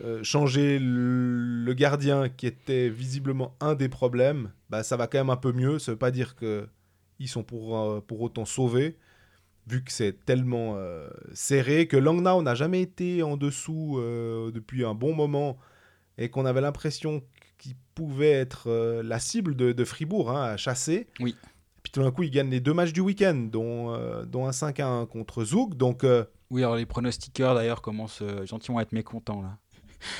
euh, 0.03 0.23
changé 0.23 0.79
le, 0.79 1.73
gardien 1.73 2.29
qui 2.29 2.45
était 2.45 2.89
visiblement 2.89 3.55
un 3.59 3.73
des 3.75 3.89
problèmes, 3.89 4.51
bah, 4.69 4.83
ça 4.83 4.97
va 4.97 5.07
quand 5.07 5.17
même 5.17 5.29
un 5.29 5.37
peu 5.37 5.51
mieux. 5.53 5.79
Ça 5.79 5.91
veut 5.91 5.97
pas 5.97 6.11
dire 6.11 6.35
que 6.35 6.67
ils 7.19 7.27
sont 7.27 7.43
pour, 7.43 7.77
euh, 7.77 8.01
pour 8.05 8.21
autant 8.21 8.45
sauvés, 8.45 8.95
vu 9.69 9.83
que 9.83 9.91
c'est 9.91 10.25
tellement 10.25 10.75
euh, 10.77 11.09
serré, 11.33 11.87
que 11.87 11.97
Langnau 11.97 12.41
n'a 12.41 12.55
jamais 12.55 12.81
été 12.81 13.21
en 13.23 13.35
dessous 13.37 13.97
euh, 13.99 14.51
depuis 14.51 14.85
un 14.85 14.93
bon 14.93 15.13
moment, 15.13 15.57
et 16.17 16.29
qu'on 16.29 16.45
avait 16.45 16.61
l'impression 16.61 17.21
qu'il 17.57 17.75
pouvait 17.95 18.31
être 18.31 18.69
euh, 18.69 19.03
la 19.03 19.19
cible 19.19 19.55
de, 19.55 19.71
de 19.73 19.83
Fribourg 19.83 20.31
hein, 20.31 20.43
à 20.43 20.57
chasser. 20.57 21.07
Oui. 21.19 21.35
Puis 21.83 21.91
tout 21.91 22.01
d'un 22.01 22.11
coup, 22.11 22.23
ils 22.23 22.31
gagnent 22.31 22.49
les 22.49 22.59
deux 22.59 22.73
matchs 22.73 22.93
du 22.93 23.01
week-end, 23.01 23.35
dont, 23.35 23.95
dont 24.25 24.45
un 24.45 24.51
5 24.51 24.79
à 24.81 24.87
1 24.87 25.05
contre 25.05 25.45
Zouk. 25.45 25.75
Donc, 25.75 26.05
Oui, 26.51 26.61
alors 26.61 26.75
les 26.75 26.85
pronostiqueurs 26.85 27.55
d'ailleurs 27.55 27.81
commencent 27.81 28.23
gentiment 28.43 28.79
à 28.79 28.81
être 28.81 28.91
mécontents 28.91 29.41
là. 29.41 29.57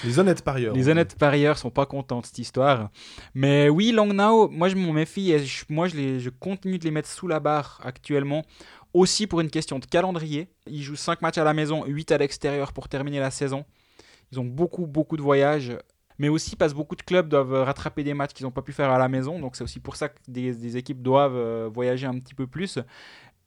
les 0.06 0.18
honnêtes 0.18 0.44
parieurs. 0.44 0.74
Les 0.74 0.88
on 0.88 0.92
honnêtes 0.92 1.18
parieurs 1.18 1.58
sont 1.58 1.70
pas 1.70 1.86
contents 1.86 2.22
de 2.22 2.26
cette 2.26 2.40
histoire. 2.40 2.90
Mais 3.36 3.68
oui, 3.68 3.92
Langnau, 3.92 4.48
moi 4.50 4.70
je 4.70 4.76
m'en 4.78 4.94
méfie 4.94 5.32
et 5.34 5.40
je- 5.46 5.66
moi 5.68 5.88
je, 5.90 5.96
les, 5.98 6.20
je 6.22 6.30
continue 6.30 6.80
de 6.80 6.86
les 6.86 6.92
mettre 6.92 7.10
sous 7.10 7.28
la 7.28 7.42
barre 7.42 7.82
actuellement. 7.84 8.44
Aussi 8.98 9.28
pour 9.28 9.42
une 9.42 9.50
question 9.52 9.78
de 9.80 9.86
calendrier. 9.86 10.48
Ils 10.66 10.82
jouent 10.82 10.96
5 10.96 11.22
matchs 11.22 11.38
à 11.38 11.44
la 11.44 11.54
maison, 11.54 11.86
8 11.86 12.12
à 12.12 12.18
l'extérieur 12.18 12.74
pour 12.74 12.90
terminer 12.90 13.20
la 13.20 13.32
saison. 13.32 13.64
Ils 14.32 14.40
ont 14.40 14.46
beaucoup, 14.46 14.88
beaucoup 14.88 15.18
de 15.18 15.22
voyages. 15.22 15.78
Mais 16.20 16.30
aussi 16.30 16.56
parce 16.56 16.72
que 16.74 16.78
beaucoup 16.78 16.96
de 16.96 17.04
clubs 17.04 17.30
doivent 17.30 17.54
rattraper 17.64 18.04
des 18.04 18.16
matchs 18.16 18.34
qu'ils 18.34 18.46
n'ont 18.48 18.52
pas 18.52 18.64
pu 18.64 18.74
faire 18.74 18.90
à 18.90 18.98
la 18.98 19.08
maison. 19.08 19.40
Donc 19.40 19.56
c'est 19.56 19.64
aussi 19.64 19.80
pour 19.80 19.96
ça 19.96 20.10
que 20.10 20.18
des, 20.28 20.52
des 20.56 20.78
équipes 20.78 21.04
doivent 21.04 21.36
euh, 21.36 21.70
voyager 21.72 22.08
un 22.08 22.18
petit 22.20 22.34
peu 22.34 22.48
plus. 22.48 22.80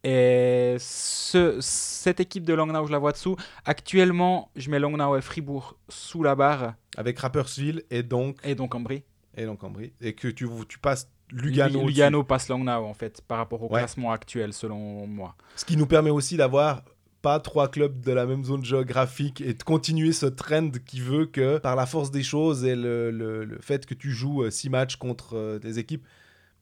Et 0.02 0.76
ce- 0.78 1.58
cette 1.60 2.20
équipe 2.20 2.44
de 2.44 2.54
Langnau, 2.54 2.86
je 2.86 2.92
la 2.92 2.98
vois 2.98 3.12
dessous. 3.12 3.36
Actuellement, 3.64 4.50
je 4.56 4.70
mets 4.70 4.78
Langnau 4.78 5.16
et 5.16 5.20
Fribourg 5.20 5.76
sous 5.88 6.22
la 6.22 6.34
barre. 6.34 6.74
avec 6.96 7.18
Rapperswil 7.18 7.82
et 7.90 8.02
donc, 8.02 8.36
Et 8.44 8.54
donc 8.54 8.74
Ambry. 8.74 9.02
et 9.36 9.44
donc 9.44 9.62
Ambry. 9.64 9.92
Et 10.00 10.14
que 10.14 10.28
tu, 10.28 10.48
tu 10.68 10.78
passes 10.78 11.10
Lugano. 11.32 11.86
Lugano, 11.86 12.24
passe 12.24 12.48
Langnau 12.48 12.84
en 12.86 12.94
fait 12.94 13.20
par 13.26 13.38
rapport 13.38 13.62
au 13.62 13.72
Ouais. 13.72 13.80
classement 13.80 14.12
actuel 14.12 14.52
selon 14.52 15.06
moi. 15.06 15.34
Ce 15.56 15.64
qui 15.64 15.76
nous 15.76 15.86
permet 15.86 16.10
aussi 16.10 16.36
d'avoir 16.36 16.82
pas 17.22 17.38
trois 17.38 17.68
clubs 17.68 18.00
de 18.00 18.12
la 18.12 18.24
même 18.24 18.44
zone 18.44 18.64
géographique 18.64 19.42
et 19.42 19.52
de 19.52 19.62
continuer 19.62 20.12
ce 20.12 20.24
trend 20.26 20.70
qui 20.86 21.00
veut 21.00 21.26
que 21.26 21.58
par 21.58 21.76
la 21.76 21.84
force 21.84 22.10
des 22.10 22.22
choses 22.22 22.64
et 22.64 22.74
le, 22.74 23.10
le- 23.10 23.44
le 23.44 23.58
fait 23.60 23.84
que 23.84 23.92
tu 23.94 24.10
joues 24.10 24.44
euh, 24.44 24.50
six 24.50 24.70
matchs 24.70 24.96
contre 24.96 25.36
euh, 25.36 25.58
des 25.58 25.78
équipes, 25.78 26.06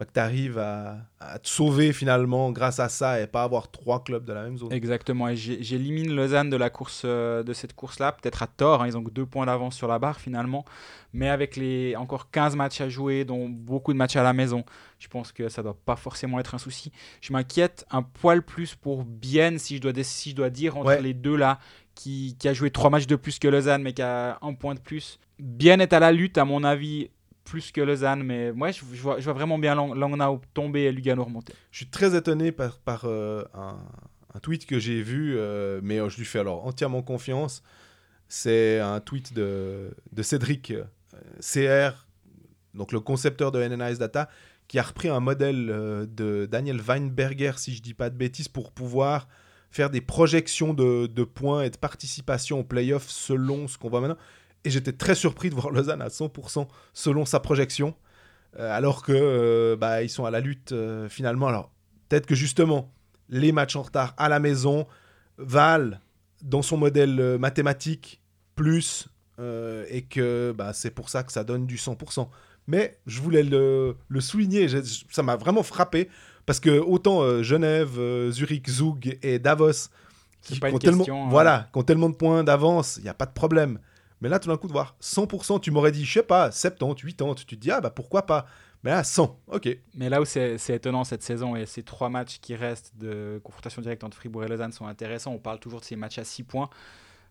que 0.06 0.12
tu 0.12 0.20
arrives 0.20 0.58
à, 0.58 0.98
à 1.20 1.38
te 1.38 1.48
sauver 1.48 1.92
finalement 1.92 2.52
grâce 2.52 2.78
à 2.80 2.88
ça 2.88 3.20
et 3.20 3.26
pas 3.26 3.42
avoir 3.42 3.70
trois 3.70 4.04
clubs 4.04 4.24
de 4.24 4.32
la 4.32 4.44
même 4.44 4.56
zone. 4.56 4.72
Exactement, 4.72 5.28
et 5.28 5.36
j'élimine 5.36 6.14
Lausanne 6.14 6.50
de 6.50 6.56
la 6.56 6.70
course 6.70 7.02
euh, 7.04 7.42
de 7.42 7.52
cette 7.52 7.74
course-là, 7.74 8.12
peut-être 8.12 8.42
à 8.42 8.46
tort, 8.46 8.82
hein, 8.82 8.86
ils 8.86 8.96
ont 8.96 9.02
que 9.02 9.10
deux 9.10 9.26
points 9.26 9.46
d'avance 9.46 9.74
sur 9.76 9.88
la 9.88 9.98
barre 9.98 10.20
finalement, 10.20 10.64
mais 11.12 11.28
avec 11.28 11.56
les 11.56 11.96
encore 11.96 12.30
15 12.30 12.54
matchs 12.56 12.80
à 12.80 12.88
jouer, 12.88 13.24
dont 13.24 13.48
beaucoup 13.48 13.92
de 13.92 13.98
matchs 13.98 14.16
à 14.16 14.22
la 14.22 14.32
maison, 14.32 14.64
je 14.98 15.08
pense 15.08 15.32
que 15.32 15.48
ça 15.48 15.62
doit 15.62 15.76
pas 15.84 15.96
forcément 15.96 16.38
être 16.38 16.54
un 16.54 16.58
souci. 16.58 16.92
Je 17.20 17.32
m'inquiète 17.32 17.84
un 17.90 18.02
poil 18.02 18.42
plus 18.42 18.74
pour 18.74 19.04
Bienne, 19.04 19.58
si 19.58 19.76
je 19.76 19.80
dois, 19.82 19.92
si 20.02 20.30
je 20.30 20.36
dois 20.36 20.50
dire, 20.50 20.76
entre 20.76 20.86
Ouais. 20.88 21.02
les 21.02 21.14
deux 21.14 21.36
là, 21.36 21.58
qui, 21.94 22.36
qui 22.38 22.46
a 22.48 22.52
joué 22.52 22.70
trois 22.70 22.90
matchs 22.90 23.08
de 23.08 23.16
plus 23.16 23.38
que 23.40 23.48
Lausanne, 23.48 23.82
mais 23.82 23.92
qui 23.92 24.02
a 24.02 24.38
un 24.42 24.54
point 24.54 24.74
de 24.74 24.80
plus. 24.80 25.18
Bienne 25.40 25.80
est 25.80 25.92
à 25.92 25.98
la 26.00 26.12
lutte, 26.12 26.38
à 26.38 26.44
mon 26.44 26.62
avis, 26.62 27.10
plus 27.48 27.72
que 27.72 27.80
Lausanne, 27.80 28.22
mais 28.22 28.52
moi 28.52 28.70
je, 28.70 28.84
vois, 29.00 29.18
vraiment 29.18 29.58
bien 29.58 29.74
Lang- 29.74 29.94
Langnau 29.94 30.40
tomber 30.52 30.82
et 30.82 30.92
Lugano 30.92 31.24
remonter. 31.24 31.54
Je 31.70 31.78
suis 31.78 31.86
très 31.88 32.14
étonné 32.14 32.52
par, 32.52 32.78
euh, 33.04 33.42
un, 33.54 33.78
tweet 34.40 34.66
que 34.66 34.78
j'ai 34.78 35.02
vu, 35.02 35.34
euh, 35.36 35.80
mais 35.82 35.98
euh, 35.98 36.08
je 36.08 36.18
lui 36.18 36.24
fais 36.24 36.38
alors 36.38 36.66
entièrement 36.66 37.02
confiance. 37.02 37.62
C'est 38.28 38.78
un 38.78 39.00
tweet 39.00 39.32
de, 39.32 39.90
Cédric 40.20 40.74
CR, 41.40 42.06
donc 42.74 42.92
le 42.92 43.00
concepteur 43.00 43.50
de 43.50 43.66
NNIS 43.66 43.98
Data, 43.98 44.28
qui 44.68 44.78
a 44.78 44.82
repris 44.82 45.08
un 45.08 45.20
modèle 45.20 45.66
de 45.66 46.46
Daniel 46.50 46.78
Weinberger, 46.78 47.52
si 47.56 47.74
je 47.74 47.80
dis 47.80 47.94
pas 47.94 48.10
de 48.10 48.16
bêtises, 48.16 48.48
pour 48.48 48.70
pouvoir 48.70 49.26
faire 49.70 49.88
des 49.88 50.02
projections 50.02 50.74
de, 50.74 51.06
de 51.06 51.24
points 51.24 51.62
et 51.62 51.70
de 51.70 51.78
participation 51.78 52.60
aux 52.60 52.64
playoffs 52.64 53.08
selon 53.08 53.66
ce 53.66 53.78
qu'on 53.78 53.88
voit 53.88 54.02
maintenant. 54.02 54.18
Et 54.64 54.70
j'étais 54.70 54.92
très 54.92 55.14
surpris 55.14 55.50
de 55.50 55.54
voir 55.54 55.70
Lausanne 55.70 56.02
à 56.02 56.08
100% 56.08 56.66
selon 56.92 57.24
sa 57.24 57.40
projection, 57.40 57.94
euh, 58.58 58.76
alors 58.76 59.02
que 59.02 59.12
euh, 59.12 59.76
bah, 59.76 60.02
ils 60.02 60.10
sont 60.10 60.24
à 60.24 60.30
la 60.30 60.40
lutte 60.40 60.72
euh, 60.72 61.08
finalement. 61.08 61.48
Alors 61.48 61.70
peut-être 62.08 62.26
que 62.26 62.34
justement 62.34 62.92
les 63.28 63.52
matchs 63.52 63.76
en 63.76 63.82
retard 63.82 64.14
à 64.16 64.28
la 64.28 64.40
maison 64.40 64.86
valent 65.36 65.96
dans 66.42 66.62
son 66.62 66.76
modèle 66.76 67.38
mathématique 67.38 68.20
plus 68.54 69.08
et 69.90 70.02
que 70.10 70.52
bah, 70.56 70.72
c'est 70.72 70.90
pour 70.90 71.10
ça 71.10 71.22
que 71.22 71.30
ça 71.30 71.44
donne 71.44 71.66
du 71.66 71.76
100%. 71.76 72.28
Mais 72.66 72.98
je 73.06 73.20
voulais 73.20 73.44
le, 73.44 73.96
le 74.08 74.20
souligner, 74.20 74.66
ça 75.10 75.22
m'a 75.22 75.36
vraiment 75.36 75.62
frappé 75.62 76.08
parce 76.44 76.58
que 76.58 76.80
autant 76.80 77.42
Genève, 77.42 78.00
Zurich, 78.30 78.68
Zug 78.68 79.18
et 79.22 79.38
Davos 79.38 79.90
qui 80.42 80.60
pas 80.60 80.70
une 80.70 80.78
tellement, 80.78 81.04
hein. 81.08 81.28
voilà, 81.30 81.68
qui 81.72 81.78
ont 81.78 81.82
tellement 81.82 82.08
de 82.08 82.14
points 82.14 82.44
d'avance, 82.44 82.96
il 82.98 83.04
n'y 83.04 83.08
a 83.08 83.14
pas 83.14 83.26
de 83.26 83.32
problème. 83.32 83.78
Mais 84.20 84.28
là, 84.28 84.38
tout 84.38 84.48
d'un 84.48 84.56
coup, 84.56 84.66
de 84.66 84.72
voir 84.72 84.96
100%, 85.00 85.60
tu 85.60 85.70
m'aurais 85.70 85.92
dit, 85.92 86.04
je 86.04 86.12
sais 86.12 86.22
pas, 86.22 86.50
70, 86.50 87.14
80, 87.14 87.34
tu 87.34 87.46
te 87.46 87.54
dis, 87.54 87.70
ah 87.70 87.80
bah 87.80 87.90
pourquoi 87.90 88.26
pas. 88.26 88.46
Mais 88.84 88.90
là, 88.90 89.02
100, 89.02 89.40
ok. 89.48 89.68
Mais 89.94 90.08
là 90.08 90.20
où 90.20 90.24
c'est 90.24 90.56
étonnant 90.68 91.04
cette 91.04 91.22
saison 91.22 91.56
et 91.56 91.66
ces 91.66 91.82
trois 91.82 92.08
matchs 92.08 92.38
qui 92.40 92.54
restent 92.54 92.96
de 92.96 93.40
confrontation 93.42 93.82
directe 93.82 94.04
entre 94.04 94.16
Fribourg 94.16 94.44
et 94.44 94.48
Lausanne 94.48 94.72
sont 94.72 94.86
intéressants, 94.86 95.32
on 95.32 95.38
parle 95.38 95.58
toujours 95.58 95.80
de 95.80 95.84
ces 95.84 95.96
matchs 95.96 96.18
à 96.18 96.24
6 96.24 96.44
points. 96.44 96.70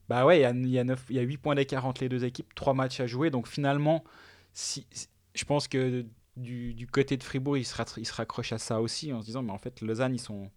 Bah 0.10 0.26
ouais, 0.26 0.40
il 0.40 0.42
y 0.42 0.46
a, 0.46 0.52
y, 0.52 0.90
a 0.90 0.96
y 1.10 1.20
a 1.20 1.22
8 1.22 1.38
points 1.38 1.56
d'écart 1.56 1.86
entre 1.86 2.02
les 2.02 2.10
deux 2.10 2.26
équipes, 2.26 2.54
3 2.56 2.74
matchs 2.74 3.00
à 3.00 3.08
jouer. 3.08 3.30
Donc 3.30 3.48
finalement, 3.48 4.04
si, 4.54 4.88
je 5.36 5.46
pense 5.46 5.68
que 5.68 6.06
du, 6.38 6.88
côté 6.92 7.18
de 7.18 7.24
Fribourg, 7.24 7.58
il 7.58 7.66
se, 7.66 7.76
il 7.98 8.06
se 8.06 8.14
raccroche 8.14 8.54
à 8.54 8.58
ça 8.58 8.82
aussi 8.82 9.12
en 9.14 9.22
se 9.22 9.26
disant, 9.26 9.42
mais 9.42 9.52
en 9.52 9.58
fait, 9.58 9.82
Lausanne, 9.82 10.16
ils 10.16 10.20
sont, 10.20 10.50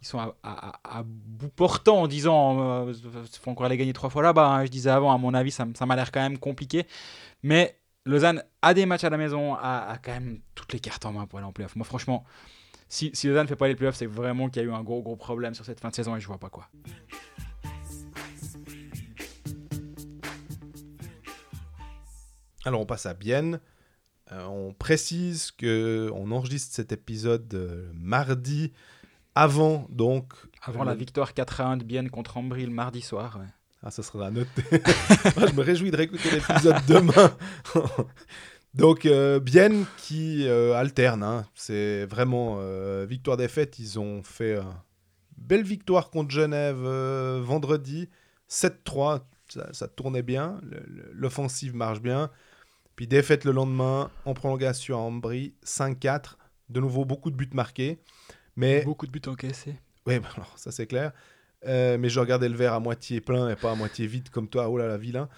ils 0.00 0.06
sont 0.06 0.18
à, 0.42 1.02
bout 1.04 1.48
portant 1.48 2.02
en 2.02 2.08
disant, 2.08 2.88
il 2.88 2.94
faut 3.40 3.50
encore 3.50 3.66
aller 3.66 3.76
gagner 3.76 3.92
trois 3.92 4.10
fois 4.10 4.22
là-bas. 4.22 4.46
hein. 4.46 4.64
Je 4.64 4.70
disais 4.70 4.90
avant, 4.90 5.12
à 5.12 5.18
mon 5.18 5.34
avis, 5.34 5.50
ça, 5.50 5.66
ça 5.74 5.86
m'a 5.86 5.96
l'air 5.96 6.12
quand 6.12 6.20
même 6.20 6.38
compliqué. 6.38 6.86
Mais 7.42 7.78
Lausanne 8.04 8.42
a 8.62 8.74
des 8.74 8.86
matchs 8.86 9.04
à 9.04 9.10
la 9.10 9.16
maison, 9.16 9.54
a, 9.54 9.98
quand 10.02 10.12
même 10.12 10.40
toutes 10.54 10.72
les 10.72 10.80
cartes 10.80 11.04
en 11.04 11.12
main 11.12 11.26
pour 11.26 11.38
aller 11.38 11.48
en 11.48 11.52
playoff. 11.52 11.76
Moi, 11.76 11.84
franchement, 11.84 12.24
si, 12.88 13.10
si 13.12 13.26
Lausanne 13.26 13.44
ne 13.44 13.48
fait 13.48 13.56
pas 13.56 13.68
les 13.68 13.74
playoffs, 13.74 13.96
c'est 13.96 14.06
vraiment 14.06 14.48
qu'il 14.48 14.62
y 14.62 14.64
a 14.64 14.68
eu 14.68 14.72
un 14.72 14.82
gros, 14.82 15.02
gros 15.02 15.16
problème 15.16 15.54
sur 15.54 15.64
cette 15.64 15.80
fin 15.80 15.90
de 15.90 15.94
saison 15.94 16.16
et 16.16 16.20
je 16.20 16.26
vois 16.26 16.38
pas 16.38 16.48
quoi. 16.48 16.68
Alors, 22.64 22.80
on 22.80 22.86
passe 22.86 23.06
à 23.06 23.14
Bienne. 23.14 23.60
Euh, 24.32 24.44
on 24.44 24.74
précise 24.74 25.50
que 25.50 26.10
on 26.14 26.30
enregistre 26.32 26.74
cet 26.74 26.92
épisode 26.92 27.52
euh, 27.54 27.90
mardi, 27.94 28.72
avant 29.38 29.86
donc. 29.88 30.32
Avant 30.62 30.82
la 30.82 30.94
victoire 30.94 31.32
4 31.32 31.60
à 31.60 31.66
1 31.68 31.76
de 31.78 31.84
Bienne 31.84 32.10
contre 32.10 32.36
Ambry 32.36 32.66
le 32.66 32.72
mardi 32.72 33.00
soir. 33.00 33.38
ouais. 33.40 33.46
Ah, 33.84 33.92
ça 33.92 34.02
sera 34.02 34.26
à 34.26 34.30
noter. 34.32 34.64
Moi, 35.36 35.46
je 35.46 35.54
me 35.54 35.62
réjouis 35.62 35.92
de 35.92 35.96
réécouter 35.96 36.30
l'épisode 36.32 36.76
demain. 36.88 37.30
Donc, 38.74 39.06
euh, 39.06 39.38
Bienne 39.38 39.84
qui 39.98 40.46
euh, 40.48 40.74
alterne. 40.74 41.22
hein. 41.22 41.46
C'est 41.54 42.04
vraiment 42.06 42.56
euh, 42.58 43.06
victoire-défaite. 43.08 43.78
Ils 43.78 44.00
ont 44.00 44.24
fait 44.24 44.56
une 44.56 44.64
belle 45.36 45.62
victoire 45.62 46.10
contre 46.10 46.30
Genève 46.32 46.82
euh, 46.84 47.40
vendredi. 47.40 48.08
7-3. 48.50 49.20
Ça, 49.48 49.72
ça 49.72 49.86
tournait 49.86 50.22
bien. 50.22 50.60
L'offensive 51.12 51.76
marche 51.76 52.00
bien. 52.00 52.30
Puis 52.96 53.06
défaite 53.06 53.44
le 53.44 53.52
lendemain 53.52 54.10
en 54.24 54.34
prolongation 54.34 54.96
à 54.98 55.02
Ambry. 55.02 55.54
5-4. 55.64 56.34
De 56.68 56.80
nouveau, 56.80 57.04
beaucoup 57.04 57.30
de 57.30 57.36
buts 57.36 57.48
marqués. 57.54 58.00
Mais 58.58 58.82
Beaucoup 58.84 59.06
de 59.06 59.10
buts 59.12 59.22
encaissés. 59.26 59.76
oui, 60.06 60.18
bah 60.18 60.28
alors, 60.36 60.52
ça 60.56 60.70
c'est 60.72 60.86
clair. 60.86 61.12
Euh, 61.66 61.98
mais 61.98 62.08
je 62.08 62.20
regardais 62.20 62.48
le 62.48 62.54
verre 62.54 62.72
à 62.74 62.78
moitié 62.80 63.20
plein 63.20 63.48
et 63.50 63.56
pas 63.56 63.72
à 63.72 63.74
moitié 63.74 64.06
vide 64.06 64.28
comme 64.30 64.48
toi. 64.48 64.68
Oh 64.68 64.78
là 64.78 64.86
là, 64.86 64.96
vilain. 64.96 65.28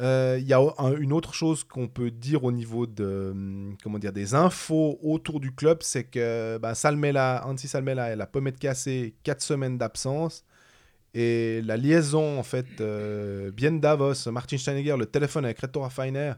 Euh, 0.00 0.36
Il 0.40 0.46
y 0.48 0.52
a 0.52 0.58
un- 0.78 0.96
une 0.96 1.12
autre 1.12 1.34
chose 1.34 1.62
qu'on 1.62 1.86
peut 1.86 2.10
dire 2.10 2.42
au 2.42 2.50
niveau 2.50 2.86
de, 2.86 3.28
hum, 3.32 3.76
comment 3.82 3.98
dire, 4.00 4.12
des 4.12 4.34
infos 4.34 4.98
autour 5.02 5.38
du 5.38 5.52
club, 5.54 5.78
c'est 5.82 6.02
que 6.04 6.58
bah, 6.58 6.74
Salmela, 6.74 7.44
Ansi 7.46 7.68
Salmela, 7.68 8.08
elle 8.08 8.20
a 8.20 8.26
pommette 8.26 8.58
cassée 8.58 9.14
4 9.22 9.40
semaines 9.42 9.78
d'absence. 9.78 10.44
Et 11.14 11.62
la 11.62 11.76
liaison, 11.76 12.38
en 12.38 12.42
fait, 12.42 12.66
euh, 12.80 13.50
bien 13.52 13.72
Davos, 13.72 14.30
Martin 14.30 14.58
Steinegger, 14.58 14.96
le 14.98 15.06
téléphone 15.06 15.44
avec 15.44 15.58
Reto 15.60 15.80
Raffiner, 15.80 16.32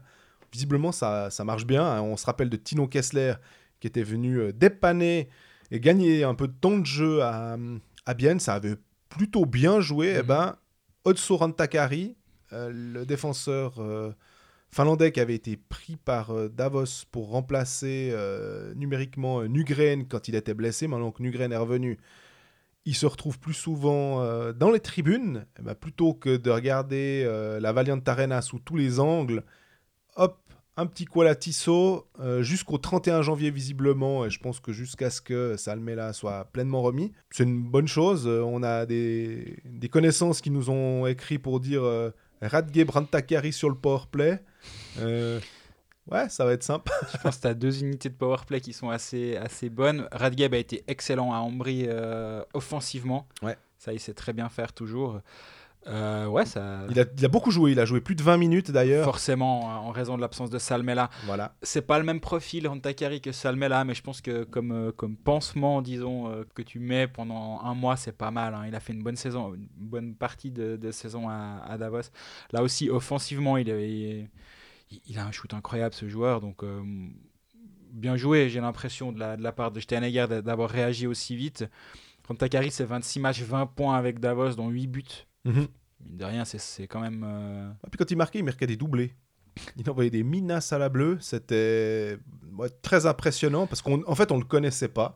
visiblement, 0.53 0.91
ça, 0.91 1.29
ça 1.31 1.43
marche 1.43 1.65
bien. 1.65 1.83
hein. 1.83 2.01
On 2.01 2.15
se 2.15 2.25
rappelle 2.25 2.49
de 2.49 2.57
Tino 2.57 2.87
Kessler 2.87 3.33
qui 3.79 3.87
était 3.87 4.03
venu 4.03 4.37
euh, 4.39 4.51
dépanner 4.53 5.29
et 5.71 5.79
gagner 5.79 6.23
un 6.23 6.35
peu 6.35 6.47
de 6.47 6.53
temps 6.53 6.77
de 6.77 6.85
jeu 6.85 7.21
à, 7.21 7.57
à 8.05 8.13
Bienne. 8.13 8.39
Ça 8.39 8.53
avait 8.55 8.75
plutôt 9.09 9.45
bien 9.45 9.81
joué. 9.81 10.09
Et 10.09 10.17
Mhm. 10.19 10.27
ben, 10.27 10.55
Otso 11.05 11.37
Rantakari, 11.37 12.15
euh, 12.53 12.69
le 12.73 13.05
défenseur 13.05 13.79
euh, 13.79 14.11
finlandais 14.69 15.11
qui 15.11 15.19
avait 15.19 15.35
été 15.35 15.57
pris 15.57 15.95
par 15.95 16.31
euh, 16.31 16.47
Davos 16.49 17.05
pour 17.11 17.29
remplacer 17.29 18.13
numériquement 18.75 19.43
Nugren 19.43 20.07
quand 20.07 20.27
il 20.27 20.35
était 20.35 20.53
blessé, 20.53 20.87
maintenant 20.87 21.11
que 21.11 21.23
Nugren 21.23 21.51
est 21.51 21.57
revenu, 21.57 21.97
il 22.85 22.95
se 22.95 23.05
retrouve 23.05 23.39
plus 23.39 23.53
souvent 23.53 24.25
dans 24.53 24.71
les 24.71 24.79
tribunes, 24.79 25.45
Eh 25.59 25.61
ben, 25.61 25.75
plutôt 25.75 26.13
que 26.15 26.35
de 26.35 26.49
regarder 26.49 27.23
la 27.61 27.71
Valiant 27.73 27.99
Arena 28.07 28.41
sous 28.41 28.57
tous 28.59 28.75
les 28.75 28.99
angles, 28.99 29.43
un 30.81 30.87
petit 30.87 31.05
Qualatisso 31.05 32.07
euh, 32.19 32.41
jusqu'au 32.41 32.77
31 32.77 33.21
janvier 33.21 33.51
visiblement, 33.51 34.25
et 34.25 34.29
je 34.29 34.39
pense 34.39 34.59
que 34.59 34.73
jusqu'à 34.73 35.09
ce 35.09 35.21
que 35.21 35.55
Salmela 35.55 36.11
soit 36.11 36.45
pleinement 36.45 36.81
remis. 36.81 37.11
C'est 37.29 37.43
une 37.43 37.61
bonne 37.61 37.87
chose, 37.87 38.27
euh, 38.27 38.41
on 38.41 38.63
a 38.63 38.85
des, 38.85 39.59
des 39.65 39.89
connaissances 39.89 40.41
qui 40.41 40.49
nous 40.49 40.69
ont 40.69 41.05
écrit 41.05 41.37
pour 41.37 41.59
dire 41.59 41.83
euh, 41.83 42.09
Radge 42.41 42.83
Brantakari 42.83 43.53
sur 43.53 43.69
le 43.69 43.75
powerplay. 43.75 44.43
Euh, 44.99 45.39
ouais, 46.09 46.27
ça 46.29 46.45
va 46.45 46.53
être 46.53 46.63
sympa. 46.63 46.91
Je 47.13 47.17
pense 47.19 47.37
que 47.37 47.41
tu 47.41 47.47
as 47.47 47.53
deux 47.53 47.83
unités 47.83 48.09
de 48.09 48.15
powerplay 48.15 48.59
qui 48.59 48.73
sont 48.73 48.89
assez, 48.89 49.37
assez 49.37 49.69
bonnes. 49.69 50.07
Radgeb 50.11 50.55
a 50.55 50.57
été 50.57 50.83
excellent 50.87 51.31
à 51.31 51.37
Ambry 51.37 51.87
offensivement. 52.53 53.27
Ouais. 53.43 53.55
Ça, 53.77 53.93
il 53.93 53.99
sait 53.99 54.13
très 54.13 54.33
bien 54.33 54.49
faire 54.49 54.73
toujours. 54.73 55.21
Euh, 55.87 56.27
ouais, 56.27 56.45
ça. 56.45 56.81
Il 56.91 56.99
a, 56.99 57.05
il 57.17 57.25
a 57.25 57.27
beaucoup 57.27 57.49
joué, 57.49 57.71
il 57.71 57.79
a 57.79 57.85
joué 57.85 58.01
plus 58.01 58.13
de 58.15 58.21
20 58.21 58.37
minutes 58.37 58.69
d'ailleurs. 58.69 59.03
Forcément, 59.03 59.61
en 59.63 59.89
raison 59.91 60.15
de 60.15 60.21
l'absence 60.21 60.49
de 60.51 60.59
Salmela. 60.59 61.09
Voilà. 61.25 61.55
C'est 61.63 61.81
pas 61.81 61.97
le 61.97 62.05
même 62.05 62.19
profil 62.19 62.67
Rantakari 62.67 63.19
que 63.19 63.31
Salmela, 63.31 63.83
mais 63.83 63.95
je 63.95 64.03
pense 64.03 64.21
que 64.21 64.43
comme, 64.43 64.71
euh, 64.71 64.91
comme 64.91 65.15
pansement, 65.17 65.81
disons, 65.81 66.29
euh, 66.29 66.43
que 66.53 66.61
tu 66.61 66.79
mets 66.79 67.07
pendant 67.07 67.59
un 67.63 67.73
mois, 67.73 67.97
c'est 67.97 68.11
pas 68.15 68.29
mal. 68.29 68.53
hein. 68.53 68.65
Il 68.67 68.75
a 68.75 68.79
fait 68.79 68.93
une 68.93 69.01
bonne 69.01 69.15
saison, 69.15 69.55
une 69.55 69.67
bonne 69.75 70.13
partie 70.13 70.51
de, 70.51 70.75
de 70.77 70.91
saison 70.91 71.29
à, 71.29 71.63
à 71.67 71.77
Davos. 71.79 72.11
Là 72.51 72.61
aussi, 72.61 72.89
offensivement, 72.91 73.57
il, 73.57 73.67
est- 73.69 74.29
il, 74.91 75.01
il 75.07 75.17
a 75.17 75.25
un 75.25 75.31
shoot 75.31 75.51
incroyable, 75.53 75.95
ce 75.95 76.07
joueur. 76.07 76.41
Donc, 76.41 76.63
euh, 76.63 76.81
bien 77.91 78.15
joué, 78.17 78.49
j'ai 78.49 78.61
l'impression 78.61 79.11
de 79.11 79.19
la, 79.19 79.35
de 79.35 79.41
la 79.41 79.51
part 79.51 79.71
de 79.71 79.79
Steinegger 79.79 80.27
d'a- 80.29 80.41
d'avoir 80.43 80.69
réagi 80.69 81.07
aussi 81.07 81.35
vite. 81.35 81.65
Rantakari, 82.27 82.69
c'est 82.69 82.85
26 82.85 83.19
matchs, 83.19 83.41
20 83.41 83.65
points 83.65 83.97
avec 83.97 84.19
Davos, 84.19 84.51
dont 84.51 84.69
8 84.69 84.85
buts. 84.87 85.25
Mhm. 85.45 85.67
Mine 86.05 86.17
de 86.17 86.25
rien, 86.25 86.45
c'est- 86.45 86.57
c'est 86.59 86.87
quand 86.87 86.99
même. 86.99 87.23
euh, 87.25 87.69
Et 87.85 87.89
puis 87.89 87.97
quand 87.97 88.09
il 88.11 88.17
marquait, 88.17 88.39
il 88.39 88.45
marquait 88.45 88.67
des 88.67 88.77
doublés. 88.77 89.13
Il 89.75 89.89
envoyait 89.89 90.09
des 90.09 90.23
minas 90.23 90.69
à 90.71 90.77
la 90.77 90.89
bleue. 90.89 91.17
C'était 91.19 92.17
ouais, 92.57 92.69
très 92.81 93.05
impressionnant 93.05 93.67
parce 93.67 93.81
qu'en 93.81 93.99
en 94.07 94.15
fait, 94.15 94.31
on 94.31 94.37
ne 94.37 94.41
le 94.41 94.47
connaissait 94.47 94.87
pas. 94.87 95.15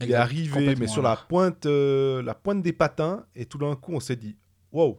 Il 0.00 0.10
est 0.10 0.14
arrivé, 0.14 0.74
mais 0.76 0.86
sur 0.86 1.02
la 1.02 1.16
pointe, 1.16 1.66
euh, 1.66 2.22
la 2.22 2.34
pointe 2.34 2.62
des 2.62 2.72
patins. 2.72 3.26
Et 3.34 3.44
tout 3.46 3.58
d'un 3.58 3.76
coup, 3.76 3.92
on 3.92 4.00
s'est 4.00 4.16
dit 4.16 4.36
wow. 4.72 4.98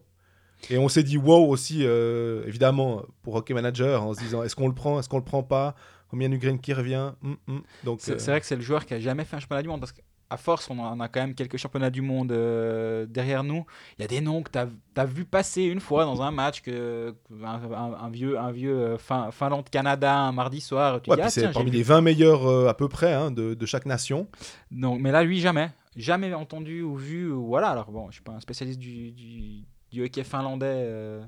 Et 0.69 0.77
on 0.77 0.87
s'est 0.89 1.03
dit 1.03 1.17
wow 1.17 1.47
aussi, 1.49 1.79
euh, 1.83 2.43
évidemment, 2.45 3.03
pour 3.23 3.35
Hockey 3.35 3.53
Manager, 3.53 4.03
en 4.03 4.13
se 4.13 4.19
disant 4.19 4.43
est-ce 4.43 4.55
qu'on 4.55 4.67
le 4.67 4.75
prend, 4.75 4.99
est-ce 4.99 5.09
qu'on 5.09 5.17
le 5.17 5.23
prend 5.23 5.41
pas? 5.43 5.73
Romian 6.11 6.31
Ugren 6.31 6.59
qui 6.59 6.73
revient? 6.73 7.13
hum, 7.23 7.37
hum. 7.47 7.61
Donc, 7.83 8.01
C'est 8.01 8.13
euh, 8.13 8.19
c'est 8.19 8.31
vrai 8.31 8.39
que 8.39 8.45
c'est 8.45 8.55
le 8.55 8.61
joueur 8.61 8.85
qui 8.85 8.93
a 8.93 8.99
jamais 8.99 9.25
fait 9.25 9.35
un 9.35 9.39
championnat 9.39 9.61
du 9.63 9.69
monde 9.69 9.79
parce 9.79 9.93
qu'à 10.29 10.37
force, 10.37 10.69
on 10.69 10.79
en 10.79 10.99
a 10.99 11.07
quand 11.07 11.19
même 11.21 11.35
quelques 11.35 11.57
championnats 11.57 11.89
du 11.89 12.01
monde 12.01 12.31
euh, 12.31 13.05
derrière 13.05 13.43
nous. 13.43 13.65
Il 13.97 14.01
y 14.01 14.05
a 14.05 14.07
des 14.07 14.21
noms 14.21 14.43
que 14.43 14.51
tu 14.51 14.59
as, 14.59 15.05
vu 15.05 15.25
passer 15.25 15.63
une 15.63 15.79
fois 15.79 16.05
dans 16.05 16.21
un 16.21 16.31
match, 16.31 16.61
que, 16.61 17.15
un, 17.43 17.45
un- 17.71 17.93
un 18.05 18.09
vieux, 18.09 18.37
un 18.37 18.51
vieux 18.51 18.75
euh, 18.77 18.97
fin- 18.97 19.31
Finlande-Canada 19.31 20.13
un 20.15 20.31
mardi 20.31 20.61
soir. 20.61 21.01
Ouais, 21.07 21.17
ah, 21.21 21.29
c'est 21.29 21.51
parmi 21.51 21.71
les 21.71 21.79
vu. 21.79 21.83
20 21.83 22.01
meilleurs 22.01 22.47
euh, 22.47 22.67
à 22.67 22.73
peu 22.73 22.87
près 22.87 23.13
hein, 23.13 23.31
de, 23.31 23.53
de 23.53 23.65
chaque 23.65 23.85
nation. 23.85 24.27
Donc, 24.71 24.99
mais 25.01 25.11
là, 25.11 25.23
lui, 25.23 25.39
jamais. 25.39 25.71
Jamais 25.95 26.33
entendu 26.33 26.81
ou 26.81 26.95
vu. 26.95 27.31
Ou 27.31 27.47
voilà. 27.47 27.69
Alors, 27.69 27.91
bon, 27.91 28.07
je 28.09 28.15
suis 28.15 28.23
pas 28.23 28.33
un 28.33 28.39
spécialiste 28.39 28.79
du, 28.79 29.11
du, 29.11 29.63
du 29.91 30.03
hockey 30.03 30.23
finlandais 30.23 30.65
euh, 30.85 31.21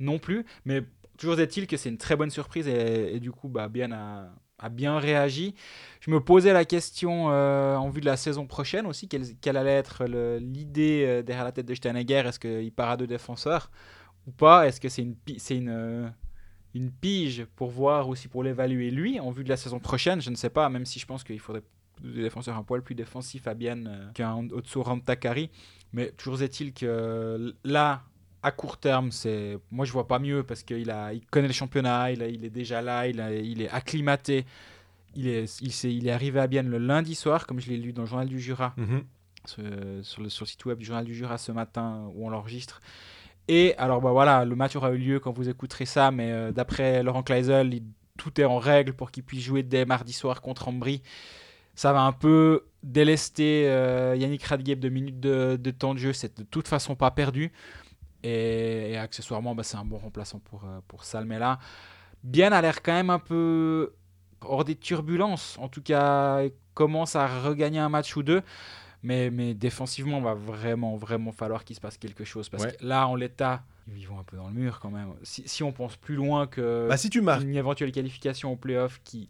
non 0.00 0.18
plus. 0.18 0.44
Mais 0.64 0.82
toujours 1.16 1.38
est-il 1.40 1.66
que 1.66 1.76
c'est 1.76 1.88
une 1.88 1.98
très 1.98 2.16
bonne 2.16 2.30
surprise 2.30 2.68
et, 2.68 3.14
et 3.16 3.20
du 3.20 3.30
coup, 3.32 3.48
bah, 3.48 3.68
bien 3.68 3.90
a, 3.92 4.26
a 4.58 4.68
bien 4.68 4.98
réagi. 4.98 5.54
Je 6.00 6.10
me 6.10 6.20
posais 6.20 6.52
la 6.52 6.64
question 6.64 7.30
euh, 7.30 7.76
en 7.76 7.88
vue 7.88 8.00
de 8.00 8.06
la 8.06 8.16
saison 8.16 8.46
prochaine 8.46 8.86
aussi, 8.86 9.08
quelle, 9.08 9.36
quelle 9.40 9.56
allait 9.56 9.70
être 9.70 10.04
l'idée 10.38 11.04
euh, 11.06 11.22
derrière 11.22 11.44
la 11.44 11.52
tête 11.52 11.66
de 11.66 11.74
Steinegger. 11.74 12.22
Est-ce 12.26 12.38
qu'il 12.38 12.72
part 12.72 12.90
à 12.90 12.96
deux 12.96 13.06
défenseurs 13.06 13.70
ou 14.26 14.32
pas? 14.32 14.66
Est-ce 14.66 14.80
que 14.80 14.88
c'est 14.88 15.02
une, 15.02 15.16
c'est 15.38 15.56
une, 15.56 15.70
euh, 15.70 16.08
une 16.74 16.90
pige 16.90 17.46
pour 17.56 17.70
voir 17.70 18.08
aussi 18.08 18.28
pour 18.28 18.42
l'évaluer 18.42 18.90
lui 18.90 19.18
en 19.20 19.30
vue 19.30 19.44
de 19.44 19.48
la 19.48 19.56
saison 19.56 19.80
prochaine? 19.80 20.20
Je 20.20 20.30
ne 20.30 20.36
sais 20.36 20.50
pas, 20.50 20.68
même 20.68 20.86
si 20.86 20.98
je 20.98 21.06
pense 21.06 21.24
qu'il 21.24 21.40
faudrait 21.40 21.62
des 22.02 22.22
défenseurs 22.22 22.56
un 22.56 22.62
poil 22.62 22.82
plus 22.82 22.94
défensifs 22.94 23.46
à 23.46 23.54
Bienne 23.54 23.88
euh, 23.88 24.12
qu'un 24.12 24.48
Otso 24.50 24.82
Rantakari. 24.82 25.50
Mais 25.92 26.10
toujours 26.10 26.42
est-il 26.42 26.72
que 26.72 27.54
là, 27.64 28.02
à 28.44 28.50
court 28.52 28.76
terme, 28.76 29.10
c'est 29.10 29.58
moi 29.72 29.84
je 29.84 29.92
vois 29.92 30.06
pas 30.06 30.18
mieux 30.20 30.42
parce 30.44 30.62
qu'il 30.62 30.90
a, 30.90 31.12
il 31.12 31.24
connaît 31.26 31.48
le 31.48 31.52
championnat, 31.54 32.10
il, 32.12 32.22
a- 32.22 32.28
il 32.28 32.44
est 32.44 32.50
déjà 32.50 32.80
là, 32.82 33.08
il, 33.08 33.20
a- 33.20 33.32
il 33.34 33.60
est 33.62 33.70
acclimaté. 33.70 34.44
Il 35.16 35.28
est, 35.28 35.60
il, 35.62 35.70
s'est- 35.72 35.94
il 35.94 36.08
est 36.08 36.10
arrivé 36.10 36.40
à 36.40 36.46
Bienne 36.48 36.68
le 36.68 36.78
lundi 36.78 37.14
soir, 37.14 37.46
comme 37.46 37.60
je 37.60 37.68
l'ai 37.70 37.76
lu 37.76 37.92
dans 37.92 38.02
le 38.02 38.08
journal 38.08 38.26
du 38.28 38.40
Jura, 38.40 38.74
Mhm. 38.76 39.04
ce- 39.44 40.00
sur, 40.02 40.22
le, 40.22 40.28
sur 40.28 40.44
le 40.44 40.48
site 40.48 40.64
web 40.64 40.78
du 40.78 40.84
journal 40.84 41.04
du 41.04 41.14
Jura 41.14 41.38
ce 41.38 41.52
matin 41.52 42.10
où 42.14 42.26
on 42.26 42.30
l'enregistre. 42.30 42.80
Et 43.46 43.74
alors 43.78 44.00
bah 44.00 44.10
voilà, 44.12 44.44
le 44.44 44.56
match 44.56 44.74
aura 44.74 44.90
eu 44.92 44.98
lieu 44.98 45.20
quand 45.20 45.32
vous 45.32 45.48
écouterez 45.48 45.86
ça, 45.86 46.10
mais 46.10 46.32
euh, 46.32 46.50
d'après 46.52 47.02
Laurent 47.02 47.22
Kleisel, 47.22 47.80
tout 48.18 48.40
est 48.40 48.44
en 48.44 48.58
règle 48.58 48.92
pour 48.94 49.10
qu'il 49.10 49.22
puisse 49.22 49.42
jouer 49.44 49.62
dès 49.62 49.84
mardi 49.84 50.12
soir 50.12 50.40
contre 50.40 50.66
Ambry. 50.68 51.02
Ça 51.76 51.92
va 51.92 52.02
un 52.02 52.12
peu 52.12 52.64
délester 52.82 53.64
euh, 53.68 54.16
Yannick 54.16 54.42
Radgeb 54.44 54.78
de 54.80 54.88
minutes 54.88 55.20
de, 55.20 55.56
de 55.60 55.70
temps 55.70 55.94
de 55.94 55.98
jeu, 55.98 56.12
c'est 56.12 56.38
de 56.38 56.44
toute 56.44 56.68
façon 56.68 56.94
pas 56.96 57.10
perdu. 57.10 57.52
Et, 58.24 58.92
et 58.92 58.96
accessoirement, 58.98 59.54
bah, 59.54 59.62
c'est 59.62 59.76
un 59.76 59.84
bon 59.84 59.98
remplaçant 59.98 60.38
pour, 60.40 60.64
euh, 60.64 60.80
pour 60.88 61.04
Salmela. 61.04 61.58
Bien 62.22 62.50
a 62.52 62.60
l'air 62.62 62.82
quand 62.82 62.92
même 62.94 63.10
un 63.10 63.18
peu 63.18 63.92
hors 64.40 64.64
des 64.64 64.76
turbulences. 64.76 65.56
En 65.60 65.68
tout 65.68 65.82
cas, 65.82 66.42
il 66.42 66.52
commence 66.72 67.14
à 67.16 67.26
regagner 67.42 67.78
un 67.78 67.88
match 67.90 68.16
ou 68.16 68.22
deux. 68.22 68.42
Mais, 69.02 69.30
mais 69.30 69.52
défensivement, 69.52 70.22
va 70.22 70.32
vraiment, 70.32 70.96
vraiment 70.96 71.30
falloir 71.30 71.62
qu'il 71.64 71.76
se 71.76 71.80
passe 71.82 71.98
quelque 71.98 72.24
chose. 72.24 72.48
Parce 72.48 72.64
Ouais. 72.64 72.76
que 72.80 72.86
là, 72.86 73.06
en 73.06 73.14
l'état, 73.14 73.62
ils 73.94 74.08
vont 74.08 74.18
un 74.18 74.22
peu 74.22 74.38
dans 74.38 74.48
le 74.48 74.54
mur 74.54 74.80
quand 74.80 74.90
même. 74.90 75.08
Si, 75.22 75.42
si 75.46 75.62
on 75.62 75.72
pense 75.72 75.96
plus 75.96 76.14
loin 76.14 76.46
que 76.46 76.86
Bah, 76.88 76.96
si 76.96 77.10
tu 77.10 77.20
marques, 77.20 77.42
une 77.42 77.54
éventuelle 77.54 77.92
qualification 77.92 78.50
au 78.52 78.56
playoff 78.56 79.02
qui, 79.04 79.28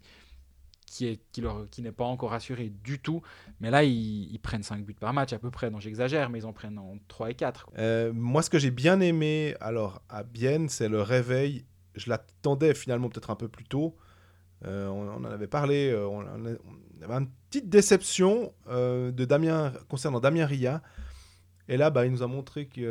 qui, 0.85 1.07
est, 1.07 1.19
qui, 1.31 1.41
leur- 1.41 1.69
qui 1.69 1.81
n'est 1.81 1.91
pas 1.91 2.05
encore 2.05 2.33
assurée 2.33 2.69
du 2.83 2.99
tout. 2.99 3.21
Mais 3.59 3.69
là, 3.71 3.83
ils, 3.83 4.31
ils 4.33 4.39
prennent 4.39 4.63
5 4.63 4.83
buts 4.85 4.93
par 4.93 5.13
match 5.13 5.33
à 5.33 5.39
peu 5.39 5.51
près. 5.51 5.71
Donc 5.71 5.81
j'exagère, 5.81 6.29
mais 6.29 6.39
ils 6.39 6.45
en 6.45 6.53
prennent 6.53 6.77
en 6.79 6.97
3 7.07 7.31
et 7.31 7.33
4. 7.35 7.69
Euh, 7.77 8.11
moi, 8.13 8.41
ce 8.41 8.49
que 8.49 8.59
j'ai 8.59 8.71
bien 8.71 8.99
aimé 8.99 9.55
alors 9.59 10.01
à 10.09 10.23
Bienne, 10.23 10.69
c'est 10.69 10.89
le 10.89 11.01
réveil. 11.01 11.65
Je 11.95 12.09
l'attendais 12.09 12.73
finalement 12.73 13.09
peut-être 13.09 13.29
un 13.29 13.35
peu 13.35 13.47
plus 13.47 13.65
tôt. 13.65 13.95
Euh, 14.65 14.87
on, 14.87 15.07
on 15.09 15.25
en 15.25 15.31
avait 15.31 15.47
parlé. 15.47 15.89
euh, 15.91 16.07
on, 16.07 16.21
avait 16.21 16.57
une 17.13 17.29
petite 17.49 17.69
déception 17.69 18.53
de 18.69 19.25
Damien 19.25 19.73
concernant 19.89 20.19
Damien 20.19 20.45
Ria. 20.45 20.81
Et 21.67 21.77
là, 21.77 21.89
bah, 21.89 22.05
il 22.05 22.11
nous 22.11 22.23
a 22.23 22.27
montré 22.27 22.67
qu'il 22.67 22.83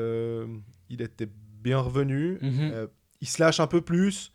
était 1.00 1.28
bien 1.62 1.78
revenu. 1.78 2.38
Mhm. 2.42 2.88
Il 3.20 3.28
se 3.28 3.40
lâche 3.42 3.60
un 3.60 3.66
peu 3.66 3.80
plus. 3.80 4.32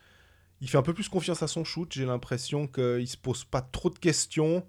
Il 0.62 0.70
fait 0.70 0.78
un 0.78 0.82
peu 0.82 0.94
plus 0.94 1.08
confiance 1.10 1.42
à 1.42 1.48
son 1.48 1.64
shoot. 1.64 1.92
J'ai 1.94 2.06
l'impression 2.06 2.68
qu'il 2.68 3.08
se 3.08 3.18
pose 3.18 3.44
pas 3.46 3.62
trop 3.62 3.90
de 3.90 3.98
questions. 4.00 4.66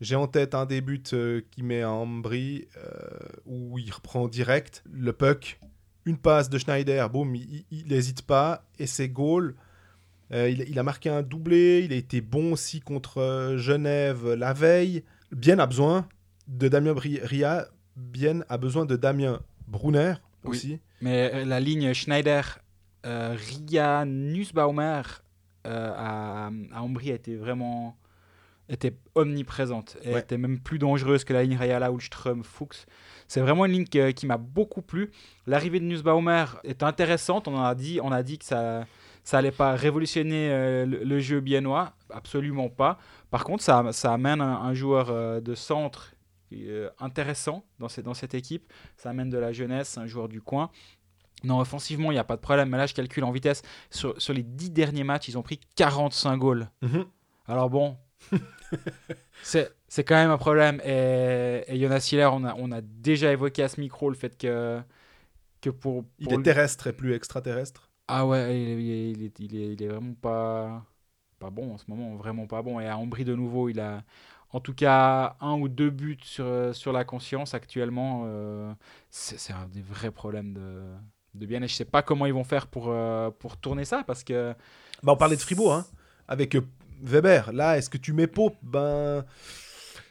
J'ai 0.00 0.16
en 0.16 0.26
tête 0.26 0.54
un 0.54 0.66
des 0.66 0.80
buts 0.80 1.02
euh, 1.12 1.40
qui 1.50 1.62
met 1.62 1.82
à 1.82 1.90
Ambry 1.90 2.68
euh, 2.76 3.18
où 3.46 3.78
il 3.78 3.90
reprend 3.90 4.28
direct 4.28 4.82
le 4.92 5.12
puck. 5.12 5.58
Une 6.04 6.18
passe 6.18 6.50
de 6.50 6.58
Schneider, 6.58 7.08
boum, 7.08 7.34
il 7.34 7.64
n'hésite 7.86 8.22
pas 8.22 8.66
et 8.78 8.86
c'est 8.86 9.08
goal. 9.08 9.54
Euh, 10.32 10.50
il, 10.50 10.64
il 10.68 10.78
a 10.78 10.82
marqué 10.82 11.08
un 11.08 11.22
doublé, 11.22 11.82
il 11.84 11.92
a 11.92 11.96
été 11.96 12.20
bon 12.20 12.52
aussi 12.52 12.80
contre 12.80 13.54
Genève 13.56 14.34
la 14.34 14.52
veille. 14.52 15.04
Bien 15.32 15.58
a 15.58 15.66
besoin 15.66 16.06
de 16.48 16.68
Damien 16.68 16.94
Ria, 16.94 17.68
Bien 17.96 18.40
a 18.48 18.58
besoin 18.58 18.84
de 18.84 18.96
Damien 18.96 19.40
Brunner 19.68 20.14
Oui. 20.44 20.50
aussi. 20.50 20.80
Mais 21.00 21.44
la 21.44 21.60
ligne 21.60 21.94
Schneider, 21.94 22.58
Ria, 23.04 24.04
Nussbaumer 24.04 25.02
à, 25.64 26.50
à 26.72 26.82
Ambry 26.82 27.10
été 27.10 27.36
vraiment 27.36 27.96
était 28.70 28.96
omniprésente. 29.14 29.98
Elle 30.04 30.14
Ouais. 30.14 30.20
était 30.20 30.38
même 30.38 30.58
plus 30.58 30.78
dangereuse 30.78 31.24
que 31.24 31.34
la 31.34 31.42
ligne 31.42 31.56
Rayala, 31.56 31.90
Ulström, 31.92 32.42
Fuchs. 32.44 32.86
C'est 33.28 33.40
vraiment 33.42 33.66
une 33.66 33.72
ligne 33.72 34.12
qui 34.14 34.26
m'a 34.26 34.38
beaucoup 34.38 34.80
plu. 34.80 35.10
L'arrivée 35.46 35.80
de 35.80 35.84
Nussbaumer 35.84 36.46
est 36.64 36.82
intéressante. 36.82 37.46
On 37.46 37.62
a 37.62 37.74
dit, 37.74 38.00
on 38.02 38.10
a 38.12 38.22
dit 38.22 38.38
que 38.38 38.44
ça 38.44 38.86
ça 39.26 39.38
allait 39.38 39.50
pas 39.52 39.74
révolutionner 39.74 40.50
euh, 40.50 40.84
le, 40.84 41.02
le 41.02 41.18
jeu 41.18 41.40
biennois, 41.40 41.94
absolument 42.10 42.68
pas. 42.68 42.98
Par 43.30 43.44
contre, 43.44 43.62
ça, 43.62 43.82
ça 43.92 44.12
amène 44.12 44.42
un, 44.42 44.56
un 44.60 44.74
joueur 44.74 45.08
euh, 45.10 45.40
de 45.40 45.54
centre 45.54 46.12
euh, 46.52 46.90
intéressant 47.00 47.64
dans, 47.78 47.88
cette- 47.88 48.04
dans 48.04 48.12
cette 48.12 48.34
équipe. 48.34 48.70
Ça 48.98 49.08
amène 49.10 49.30
de 49.30 49.38
la 49.38 49.50
jeunesse, 49.52 49.96
un 49.96 50.06
joueur 50.06 50.28
du 50.28 50.42
coin. 50.42 50.68
Non, 51.44 51.60
offensivement, 51.60 52.10
il 52.10 52.14
n'y 52.14 52.20
a 52.20 52.24
pas 52.24 52.36
de 52.36 52.40
problème. 52.40 52.70
Mais 52.70 52.78
là, 52.78 52.86
je 52.86 52.94
calcule 52.94 53.24
en 53.24 53.30
vitesse. 53.32 53.62
Sur, 53.90 54.20
sur 54.20 54.32
les 54.34 54.42
10 54.42 54.70
derniers 54.70 55.04
matchs, 55.04 55.28
ils 55.28 55.38
ont 55.38 55.42
pris 55.42 55.60
45 55.76 56.36
goals. 56.38 56.68
Mhm. 56.82 57.04
Alors 57.46 57.70
bon, 57.70 57.96
c'est 59.42 59.70
c'est 59.88 60.04
quand 60.04 60.14
même 60.16 60.30
un 60.30 60.38
problème. 60.38 60.80
Et, 60.84 61.64
et 61.68 61.78
Jonas 61.80 62.08
Hiller, 62.10 62.28
on 62.32 62.44
a, 62.44 62.54
on 62.58 62.72
a 62.72 62.80
déjà 62.80 63.32
évoqué 63.32 63.62
à 63.62 63.68
ce 63.68 63.80
micro 63.80 64.08
le 64.10 64.16
fait 64.16 64.36
que, 64.36 64.80
que 65.60 65.70
pour... 65.70 66.04
Il 66.18 66.32
est 66.32 66.42
terrestre 66.42 66.88
et 66.88 66.92
plus 66.92 67.14
extraterrestre. 67.14 67.90
Ah 68.08 68.26
ouais, 68.26 68.60
il 68.60 68.68
est, 68.68 68.82
il 68.82 68.90
est- 68.90 69.10
il 69.12 69.22
est- 69.24 69.40
il 69.40 69.56
est- 69.56 69.72
il 69.74 69.82
est 69.82 69.88
vraiment 69.88 70.14
pas, 70.14 70.84
pas 71.38 71.50
bon 71.50 71.74
en 71.74 71.78
ce 71.78 71.84
moment, 71.88 72.16
vraiment 72.16 72.46
pas 72.46 72.62
bon. 72.62 72.80
Et 72.80 72.88
à 72.88 72.98
Ambry 72.98 73.24
de 73.24 73.34
nouveau, 73.34 73.68
il 73.68 73.80
a 73.80 74.04
en 74.50 74.60
tout 74.60 74.74
cas 74.74 75.36
un 75.40 75.54
ou 75.54 75.68
deux 75.68 75.90
buts 75.90 76.18
sur, 76.22 76.74
sur 76.74 76.92
la 76.92 77.04
conscience 77.04 77.54
actuellement. 77.54 78.24
euh, 78.26 78.72
c'est 79.10 79.38
c'est 79.38 79.52
un 79.54 79.66
des 79.68 79.82
vrais 79.82 80.10
problèmes 80.12 80.52
de, 80.54 80.84
de 81.34 81.46
bien. 81.46 81.62
Et 81.62 81.68
je 81.68 81.74
sais 81.74 81.84
pas 81.84 82.02
comment 82.02 82.26
ils 82.26 82.34
vont 82.34 82.44
faire 82.44 82.66
pour, 82.66 82.86
euh, 82.88 83.30
pour 83.38 83.56
tourner 83.56 83.84
ça 83.84 84.04
parce 84.06 84.24
que 84.24 84.54
Bah, 85.02 85.12
on 85.12 85.16
parlait 85.16 85.36
de 85.36 85.40
Fribourg, 85.40 85.72
hein, 85.74 85.86
avec 86.28 86.54
euh, 86.54 86.60
Weber. 87.02 87.52
Là, 87.52 87.76
est-ce 87.78 87.90
que 87.90 87.98
tu 87.98 88.12
mets 88.12 88.26
Pope 88.26 88.56
Ben 88.62 89.24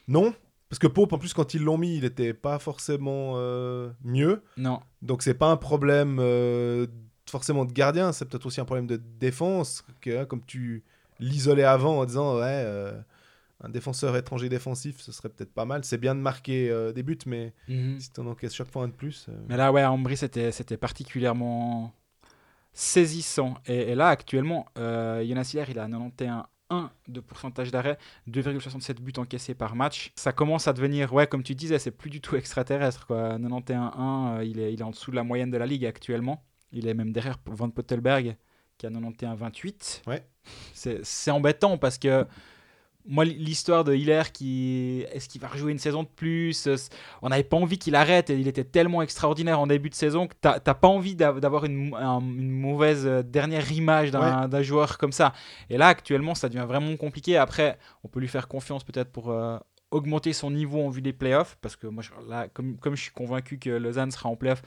non, 0.06 0.34
parce 0.68 0.78
que 0.78 0.86
Pope, 0.86 1.12
en 1.12 1.18
plus, 1.18 1.32
quand 1.32 1.54
ils 1.54 1.62
l'ont 1.62 1.78
mis, 1.78 1.96
il 1.96 2.02
n'était 2.02 2.34
pas 2.34 2.58
forcément 2.58 3.34
euh, 3.36 3.90
mieux. 4.02 4.42
non, 4.56 4.80
Donc 5.02 5.22
c'est 5.22 5.34
pas 5.34 5.46
un 5.50 5.56
problème 5.56 6.18
euh, 6.20 6.86
forcément 7.30 7.64
de 7.64 7.72
gardien, 7.72 8.12
c'est 8.12 8.26
peut-être 8.26 8.46
aussi 8.46 8.60
un 8.60 8.64
problème 8.64 8.86
de 8.86 8.96
défense, 8.96 9.84
que, 10.00 10.20
hein, 10.22 10.24
comme 10.26 10.44
tu 10.44 10.84
l'isolais 11.20 11.64
avant 11.64 12.00
en 12.00 12.04
disant 12.04 12.38
ouais, 12.38 12.92
un 13.64 13.68
défenseur 13.70 14.16
étranger 14.16 14.48
défensif, 14.48 15.00
ce 15.00 15.10
serait 15.12 15.28
peut-être 15.30 15.52
pas 15.54 15.64
mal. 15.64 15.84
C'est 15.84 15.98
bien 15.98 16.14
de 16.14 16.20
marquer 16.20 16.70
euh, 16.70 16.92
des 16.92 17.02
buts, 17.02 17.18
mais 17.26 17.52
si 17.98 18.10
t'en 18.12 18.26
encaisses 18.26 18.54
chaque 18.54 18.70
fois 18.70 18.84
un 18.84 18.88
de 18.88 18.92
plus. 18.92 19.26
euh, 19.28 19.32
Mais 19.48 19.56
là, 19.56 19.72
ouais, 19.72 19.82
à 19.82 19.90
Ambry, 19.90 20.16
c'était, 20.16 20.52
c'était 20.52 20.76
particulièrement 20.76 21.92
saisissant. 22.72 23.54
Et, 23.66 23.92
et 23.92 23.94
là, 23.94 24.08
actuellement, 24.08 24.66
euh, 24.78 25.24
Jonas 25.26 25.50
il 25.54 25.78
a 25.78 25.86
91,1 25.88 26.88
de 27.08 27.20
pourcentage 27.20 27.70
d'arrêt, 27.70 27.98
2,67 28.28 29.00
buts 29.00 29.12
encaissés 29.16 29.54
par 29.54 29.76
match. 29.76 30.12
Ça 30.16 30.32
commence 30.32 30.66
à 30.66 30.72
devenir, 30.72 31.12
ouais, 31.12 31.26
comme 31.26 31.42
tu 31.42 31.54
disais, 31.54 31.78
c'est 31.78 31.90
plus 31.92 32.10
du 32.10 32.20
tout 32.20 32.36
extraterrestre. 32.36 33.06
Quoi. 33.06 33.38
91,1, 33.38 34.38
euh, 34.38 34.44
il, 34.44 34.58
est, 34.58 34.72
il 34.72 34.80
est 34.80 34.84
en 34.84 34.90
dessous 34.90 35.10
de 35.10 35.16
la 35.16 35.24
moyenne 35.24 35.50
de 35.50 35.56
la 35.56 35.66
ligue 35.66 35.86
actuellement. 35.86 36.44
Il 36.72 36.88
est 36.88 36.94
même 36.94 37.12
derrière 37.12 37.38
Van 37.46 37.70
Pottelberg, 37.70 38.36
qui 38.78 38.86
a 38.86 38.90
91,28. 38.90 40.02
Ouais. 40.08 40.26
C'est, 40.72 41.04
c'est 41.04 41.30
embêtant 41.30 41.78
parce 41.78 41.96
que 41.98 42.26
moi, 43.06 43.24
l'histoire 43.24 43.84
de 43.84 43.94
Hiller 43.94 44.22
qui 44.32 45.04
est-ce 45.12 45.28
qu'il 45.28 45.40
va 45.40 45.48
rejouer 45.48 45.72
une 45.72 45.78
saison 45.78 46.02
de 46.02 46.08
plus 46.08 46.66
euh, 46.66 46.76
On 47.20 47.28
n'avait 47.28 47.44
pas 47.44 47.56
envie 47.56 47.78
qu'il 47.78 47.94
arrête. 47.94 48.30
Il 48.30 48.48
était 48.48 48.64
tellement 48.64 49.02
extraordinaire 49.02 49.60
en 49.60 49.66
début 49.66 49.90
de 49.90 49.94
saison 49.94 50.26
que 50.26 50.34
t'as 50.40 50.58
pas 50.58 50.88
envie 50.88 51.14
d'av- 51.14 51.40
d'avoir 51.40 51.66
une, 51.66 51.90
mauvaise 52.20 53.06
euh, 53.06 53.22
dernière 53.22 53.70
image 53.70 54.10
d'un 54.10 54.62
joueur 54.62 54.96
comme 54.96 55.12
ça. 55.12 55.34
Et 55.68 55.76
là, 55.76 55.88
actuellement, 55.88 56.34
ça 56.34 56.48
devient 56.48 56.64
vraiment 56.66 56.96
compliqué. 56.96 57.36
Après, 57.36 57.78
on 58.04 58.08
peut 58.08 58.20
lui 58.20 58.28
faire 58.28 58.48
confiance 58.48 58.84
peut-être 58.84 59.12
pour 59.12 59.30
euh, 59.30 59.58
augmenter 59.90 60.32
son 60.32 60.50
niveau 60.50 60.80
en 60.82 60.88
vue 60.88 61.02
des 61.02 61.12
playoffs. 61.12 61.58
Parce 61.60 61.76
que 61.76 61.86
moi, 61.86 62.02
là, 62.26 62.48
comme, 62.48 62.78
comme 62.78 62.96
je 62.96 63.02
suis 63.02 63.12
convaincu 63.12 63.58
que 63.58 63.70
Lausanne 63.70 64.10
sera 64.12 64.30
en 64.30 64.36
playoffs, 64.36 64.62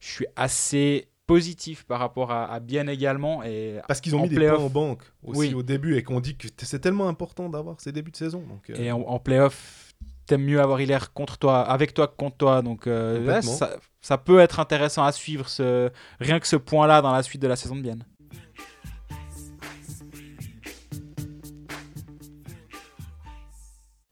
je 0.00 0.08
suis 0.10 0.26
assez 0.34 1.08
positif 1.32 1.84
par 1.84 1.98
rapport 2.00 2.30
à, 2.30 2.52
à 2.52 2.60
Bienne 2.60 2.88
également. 2.88 3.42
Et 3.42 3.80
Parce 3.88 4.00
qu'ils 4.00 4.14
ont 4.14 4.22
mis 4.22 4.28
des 4.28 4.36
points 4.48 4.58
en 4.58 4.68
banque 4.68 5.02
aussi 5.22 5.38
Oui. 5.40 5.54
au 5.54 5.62
début 5.62 5.96
et 5.96 6.02
qu'on 6.02 6.20
dit 6.20 6.36
que 6.36 6.48
c'est 6.58 6.78
tellement 6.80 7.08
important 7.08 7.48
d'avoir 7.48 7.80
ces 7.80 7.92
débuts 7.92 8.10
de 8.10 8.16
saison. 8.16 8.40
Donc, 8.46 8.68
euh, 8.70 8.74
Et 8.76 8.92
en, 8.92 9.00
en 9.00 9.18
playoff, 9.18 9.92
t'aimes 10.26 10.44
mieux 10.44 10.60
avoir 10.60 10.80
Hilaire 10.80 11.12
contre 11.12 11.38
toi, 11.38 11.60
avec 11.62 11.94
toi 11.94 12.06
que 12.08 12.16
contre 12.16 12.36
toi. 12.36 12.62
Donc 12.62 12.86
euh, 12.86 13.24
là, 13.24 13.42
ça, 13.42 13.76
ça 14.00 14.18
peut 14.18 14.40
être 14.40 14.60
intéressant 14.60 15.04
à 15.04 15.12
suivre, 15.12 15.48
ce, 15.48 15.90
rien 16.20 16.38
que 16.38 16.46
ce 16.46 16.56
point-là 16.56 17.02
dans 17.02 17.12
la 17.12 17.22
suite 17.22 17.40
de 17.42 17.48
la 17.48 17.56
saison 17.56 17.76
de 17.76 17.82
Bienne. 17.82 18.04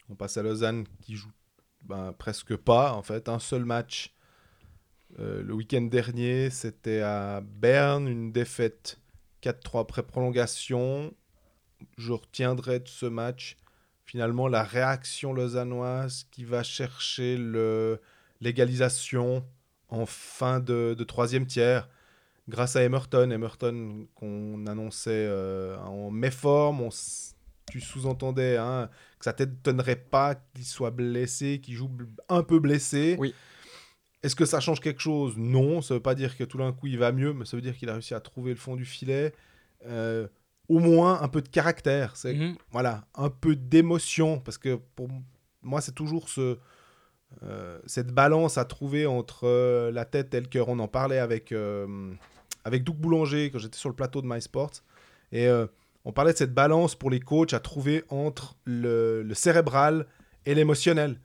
On 0.08 0.14
passe 0.14 0.36
à 0.36 0.42
Lausanne 0.42 0.84
qui 1.00 1.14
joue 1.16 1.30
ben, 1.82 2.12
presque 2.16 2.56
pas, 2.56 2.92
en 2.94 3.02
fait. 3.02 3.28
Un 3.28 3.38
seul 3.38 3.64
match 3.64 4.14
euh, 5.18 5.42
le 5.42 5.54
week-end 5.54 5.82
dernier, 5.82 6.50
c'était 6.50 7.00
à 7.00 7.40
Berne, 7.40 8.08
une 8.08 8.32
défaite 8.32 8.98
4-3 9.42 9.80
après 9.80 10.02
prolongation. 10.02 11.12
Je 11.98 12.12
retiendrai 12.12 12.80
de 12.80 12.88
ce 12.88 13.06
match 13.06 13.56
finalement 14.04 14.48
la 14.48 14.62
réaction 14.62 15.32
lausannoise 15.32 16.26
qui 16.30 16.44
va 16.44 16.62
chercher 16.62 17.38
l'égalisation 18.40 19.44
en 19.88 20.06
fin 20.06 20.60
de, 20.60 20.96
troisième 21.06 21.46
tiers 21.46 21.88
grâce 22.48 22.76
à 22.76 22.82
Emerton. 22.82 23.30
Emerton 23.30 24.06
qu'on 24.14 24.66
annonçait 24.66 25.26
euh, 25.28 25.78
en 25.78 26.10
méforme, 26.10 26.80
on 26.82 26.90
tu 27.70 27.80
sous-entendais 27.80 28.56
hein, 28.56 28.90
que 29.18 29.24
ça 29.24 29.32
t'étonnerait 29.32 29.96
pas 29.96 30.34
qu'il 30.34 30.64
soit 30.64 30.90
blessé, 30.90 31.60
qu'il 31.60 31.74
joue 31.74 31.90
un 32.28 32.42
peu 32.42 32.58
blessé. 32.58 33.16
Oui. 33.18 33.32
Est-ce 34.22 34.36
que 34.36 34.44
ça 34.44 34.60
change 34.60 34.80
quelque 34.80 35.00
chose? 35.00 35.34
Non, 35.38 35.80
ça 35.80 35.94
veut 35.94 36.00
pas 36.00 36.14
dire 36.14 36.36
que 36.36 36.44
tout 36.44 36.58
d'un 36.58 36.72
coup 36.72 36.86
il 36.86 36.98
va 36.98 37.10
mieux, 37.12 37.32
mais 37.32 37.44
ça 37.46 37.56
veut 37.56 37.62
dire 37.62 37.76
qu'il 37.76 37.88
a 37.88 37.94
réussi 37.94 38.14
à 38.14 38.20
trouver 38.20 38.50
le 38.50 38.56
fond 38.58 38.76
du 38.76 38.84
filet. 38.84 39.32
Euh, 39.86 40.28
au 40.68 40.78
moins 40.78 41.20
un 41.22 41.28
peu 41.28 41.40
de 41.42 41.48
caractère, 41.48 42.16
c'est 42.16 42.34
Mhm. 42.34 42.54
voilà, 42.70 43.04
un 43.14 43.30
peu 43.30 43.56
d'émotion, 43.56 44.38
parce 44.38 44.58
que 44.58 44.76
pour 44.94 45.08
moi 45.62 45.80
c'est 45.80 45.94
toujours 45.94 46.28
ce, 46.28 46.58
euh, 47.42 47.78
cette 47.86 48.12
balance 48.12 48.58
à 48.58 48.64
trouver 48.64 49.06
entre 49.06 49.46
euh, 49.46 49.90
la 49.90 50.04
tête 50.04 50.34
et 50.34 50.40
le 50.40 50.46
cœur. 50.46 50.68
On 50.68 50.78
en 50.80 50.88
parlait 50.88 51.18
avec, 51.18 51.52
avec 52.64 52.84
Doug 52.84 52.96
Boulanger 52.96 53.50
quand 53.50 53.58
j'étais 53.58 53.78
sur 53.78 53.88
le 53.88 53.96
plateau 53.96 54.20
de 54.22 54.26
MySports, 54.26 54.82
et 55.32 55.48
on 56.04 56.12
parlait 56.12 56.32
de 56.32 56.38
cette 56.38 56.54
balance 56.54 56.94
pour 56.94 57.10
les 57.10 57.20
coachs 57.20 57.52
à 57.54 57.60
trouver 57.60 58.04
entre 58.10 58.54
le, 58.64 59.22
le 59.22 59.34
cérébral 59.34 60.06
et 60.46 60.54
l'émotionnel. 60.54 61.20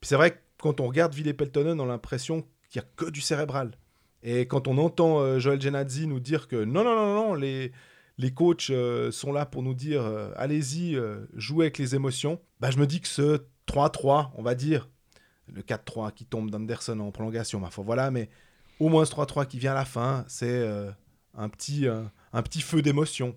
Puis 0.00 0.08
c'est 0.08 0.16
vrai 0.16 0.32
que 0.32 0.38
quand 0.60 0.80
on 0.80 0.86
regarde 0.86 1.14
Ville 1.14 1.34
Peltonen, 1.34 1.80
on 1.80 1.84
a 1.84 1.88
l'impression 1.88 2.42
qu'il 2.70 2.80
n'y 2.80 2.86
a 2.86 2.90
que 2.96 3.10
du 3.10 3.20
cérébral. 3.20 3.72
Et 4.22 4.46
quand 4.46 4.66
on 4.68 4.78
entend 4.78 5.20
euh, 5.20 5.38
Joël 5.38 5.60
Genazzi 5.60 6.06
nous 6.06 6.20
dire 6.20 6.48
que 6.48 6.64
non, 6.64 6.82
non, 6.84 6.96
non, 6.96 7.14
non, 7.14 7.34
les, 7.34 7.72
les 8.18 8.32
coachs 8.32 8.70
euh, 8.70 9.10
sont 9.10 9.32
là 9.32 9.46
pour 9.46 9.62
nous 9.62 9.74
dire 9.74 10.02
euh, 10.02 10.30
allez-y, 10.36 10.96
euh, 10.96 11.26
jouez 11.34 11.66
avec 11.66 11.78
les 11.78 11.94
émotions, 11.94 12.40
bah, 12.60 12.70
je 12.70 12.78
me 12.78 12.86
dis 12.86 13.00
que 13.00 13.08
ce 13.08 13.42
3-3, 13.68 14.30
on 14.34 14.42
va 14.42 14.54
dire, 14.54 14.88
le 15.46 15.62
4-3 15.62 16.12
qui 16.12 16.26
tombe 16.26 16.50
d'Anderson 16.50 16.98
en 16.98 17.12
prolongation, 17.12 17.60
ma 17.60 17.70
foi, 17.70 17.84
voilà, 17.84 18.10
mais 18.10 18.28
au 18.80 18.88
moins 18.88 19.04
ce 19.04 19.12
3-3 19.12 19.46
qui 19.46 19.58
vient 19.58 19.72
à 19.72 19.76
la 19.76 19.84
fin, 19.84 20.24
c'est 20.28 20.66
un, 21.34 21.48
petit, 21.48 21.86
un 21.86 22.42
petit 22.42 22.60
feu 22.60 22.82
d'émotion. 22.82 23.34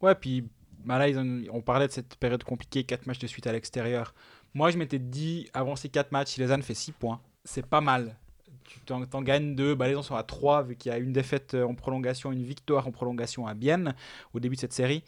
Ouais, 0.00 0.14
puis 0.14 0.48
bah 0.84 1.04
on 1.52 1.60
parlait 1.60 1.88
de 1.88 1.92
cette 1.92 2.16
période 2.16 2.44
compliquée, 2.44 2.84
4 2.84 3.06
matchs 3.06 3.18
de 3.18 3.26
suite 3.26 3.46
à 3.46 3.52
l'extérieur. 3.52 4.14
Moi, 4.54 4.70
je 4.70 4.78
m'étais 4.78 4.98
dit, 4.98 5.48
avant 5.52 5.76
ces 5.76 5.88
4 5.88 6.12
matchs, 6.12 6.28
si 6.32 6.40
Lausanne 6.40 6.62
fait 6.62 6.74
6 6.74 6.92
points, 6.92 7.20
c'est 7.44 7.66
pas 7.66 7.80
mal. 7.80 8.16
Tu 8.64 8.80
t'en, 8.80 9.04
t'en 9.06 9.22
gagnes 9.22 9.54
2, 9.54 9.74
bah, 9.74 9.86
les 9.88 9.94
gens 9.94 10.02
sont 10.02 10.14
à 10.16 10.22
3, 10.22 10.62
vu 10.62 10.76
qu'il 10.76 10.90
y 10.90 10.94
a 10.94 10.98
une 10.98 11.12
défaite 11.12 11.54
euh, 11.54 11.64
en 11.64 11.74
prolongation, 11.74 12.32
une 12.32 12.42
victoire 12.42 12.86
en 12.86 12.90
prolongation 12.90 13.46
à 13.46 13.54
Bienne 13.54 13.94
au 14.34 14.40
début 14.40 14.56
de 14.56 14.60
cette 14.60 14.72
série. 14.74 15.02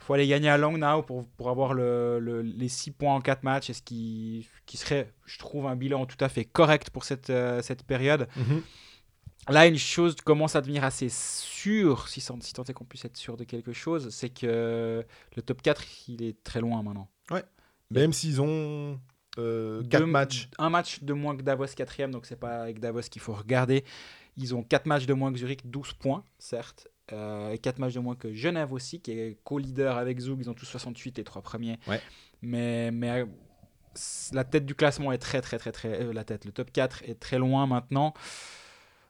Il 0.00 0.04
faut 0.04 0.14
aller 0.14 0.26
gagner 0.26 0.48
à 0.48 0.56
Langnau 0.56 1.02
pour, 1.02 1.26
pour 1.36 1.48
avoir 1.50 1.74
le, 1.74 2.18
le- 2.18 2.42
les 2.42 2.68
6 2.68 2.90
points 2.92 3.14
en 3.14 3.20
4 3.20 3.42
matchs, 3.44 3.70
et 3.70 3.72
ce 3.74 3.82
qui, 3.82 4.48
qui 4.66 4.76
serait, 4.76 5.12
je 5.26 5.38
trouve, 5.38 5.66
un 5.66 5.76
bilan 5.76 6.06
tout 6.06 6.22
à 6.24 6.28
fait 6.28 6.44
correct 6.44 6.90
pour 6.90 7.04
cette, 7.04 7.30
euh, 7.30 7.60
cette 7.62 7.82
période. 7.84 8.28
Là, 9.48 9.66
une 9.66 9.76
chose 9.78 10.14
commence 10.24 10.54
à 10.54 10.60
devenir 10.60 10.84
assez 10.84 11.08
sûre, 11.08 12.08
si, 12.08 12.20
si 12.20 12.52
tant 12.52 12.62
est 12.64 12.72
qu'on 12.72 12.84
puisse 12.84 13.04
être 13.04 13.16
sûr 13.16 13.36
de 13.36 13.42
quelque 13.44 13.72
chose, 13.72 14.08
c'est 14.10 14.28
que 14.30 15.04
le 15.36 15.42
top 15.42 15.60
4, 15.62 15.82
il 16.08 16.22
est 16.22 16.42
très 16.44 16.60
loin 16.60 16.82
maintenant. 16.82 17.08
Même 17.92 18.12
s'ils 18.12 18.40
ont 18.40 18.98
4 19.36 19.82
Deux- 19.82 20.06
matchs. 20.06 20.48
Un 20.58 20.70
match 20.70 21.02
de 21.02 21.12
moins 21.12 21.36
que 21.36 21.42
Davos 21.42 21.66
4 21.66 22.10
donc 22.10 22.26
c'est 22.26 22.36
pas 22.36 22.62
avec 22.62 22.80
Davos 22.80 23.00
qu'il 23.02 23.22
faut 23.22 23.32
regarder. 23.34 23.84
Ils 24.36 24.54
ont 24.54 24.62
4 24.62 24.86
matchs 24.86 25.06
de 25.06 25.14
moins 25.14 25.32
que 25.32 25.38
Zurich, 25.38 25.68
12 25.70 25.92
points, 25.94 26.24
certes. 26.38 26.88
Euh, 27.12 27.50
et 27.50 27.58
4 27.58 27.78
matchs 27.78 27.94
de 27.94 28.00
moins 28.00 28.14
que 28.14 28.32
Genève 28.32 28.72
aussi, 28.72 29.00
qui 29.00 29.10
est 29.12 29.38
co-leader 29.44 29.96
avec 29.98 30.18
Zug. 30.20 30.38
Ils 30.40 30.48
ont 30.48 30.54
tous 30.54 30.64
68, 30.66 31.18
les 31.18 31.24
trois 31.24 31.42
premiers. 31.42 31.78
Ouais. 31.86 32.00
Mais, 32.40 32.90
mais 32.90 33.10
euh, 33.22 33.26
la 34.32 34.44
tête 34.44 34.64
du 34.64 34.74
classement 34.74 35.12
est 35.12 35.18
très, 35.18 35.40
très, 35.42 35.58
très, 35.58 35.72
très. 35.72 35.88
euh, 36.02 36.12
la 36.12 36.24
tête, 36.24 36.44
le 36.46 36.52
top 36.52 36.70
4 36.72 37.02
est 37.04 37.18
très 37.20 37.38
loin 37.38 37.66
maintenant. 37.66 38.14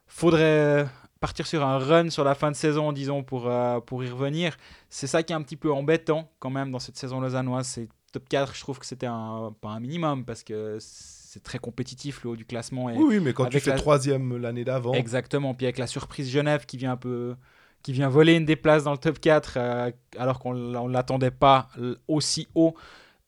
Faudrait 0.07 0.87
partir 1.21 1.47
sur 1.47 1.65
un 1.65 1.79
run 1.79 2.11
sur 2.11 2.25
la 2.25 2.35
fin 2.35 2.51
de 2.51 2.57
saison, 2.57 2.93
disons, 2.93 3.23
pour, 3.23 3.47
euh, 3.49 3.81
pour 3.81 4.03
y 4.05 4.09
revenir. 4.11 4.57
C'est 4.91 5.07
ça 5.07 5.23
qui 5.23 5.33
est 5.33 5.37
un 5.37 5.43
petit 5.43 5.57
peu 5.57 5.73
embêtant 5.73 6.31
quand 6.41 6.51
même 6.51 6.71
dans 6.73 6.81
cette 6.81 6.97
saison 6.97 7.21
lausannoise. 7.21 7.67
C'est 7.67 7.89
top 8.13 8.29
4, 8.29 8.55
je 8.55 8.61
trouve 8.61 8.79
que 8.79 8.87
c'était 8.87 9.07
un, 9.07 9.55
pas 9.61 9.71
un 9.71 9.81
minimum 9.81 10.25
parce 10.25 10.43
que 10.43 10.77
c'est 10.81 11.43
très 11.43 11.59
compétitif 11.59 12.23
le 12.25 12.31
haut 12.31 12.37
du 12.37 12.45
classement. 12.45 12.91
Et 12.91 12.97
Oui, 12.97 13.05
oui, 13.09 13.21
mais 13.21 13.33
quand 13.33 13.47
tu 13.47 13.59
fais 13.59 13.71
la- 13.71 13.77
troisième 13.77 14.37
l'année 14.37 14.65
d'avant, 14.65 14.93
Exactement. 14.93 15.55
Puis 15.55 15.67
avec 15.67 15.79
la 15.79 15.87
surprise 15.87 16.31
Genève 16.31 16.67
qui 16.67 16.77
vient 16.77 16.93
un 16.93 16.97
peu 16.97 17.35
qui 17.83 17.93
vient 17.93 18.09
voler 18.09 18.35
une 18.35 18.45
des 18.45 18.55
places 18.55 18.85
dans 18.85 18.93
le 18.93 18.99
top 18.99 19.19
4 19.19 19.55
euh, 19.57 19.91
alors 20.17 20.39
qu'on 20.39 20.55
ne 20.55 20.89
l'attendait 20.93 21.33
pas 21.33 21.69
aussi 22.07 22.47
haut 22.55 22.75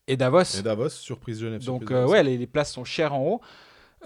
et 0.07 0.17
Davos. 0.17 0.43
et 0.59 0.63
Davos, 0.63 0.91
surprise 0.91 1.41
Genève. 1.41 1.65
Donc 1.65 1.81
surprise 1.81 1.97
euh, 1.97 2.07
ouais, 2.07 2.23
les, 2.23 2.39
les 2.39 2.47
places 2.47 2.73
sont 2.73 2.85
chères 2.85 3.15
en 3.15 3.21
haut. 3.27 3.41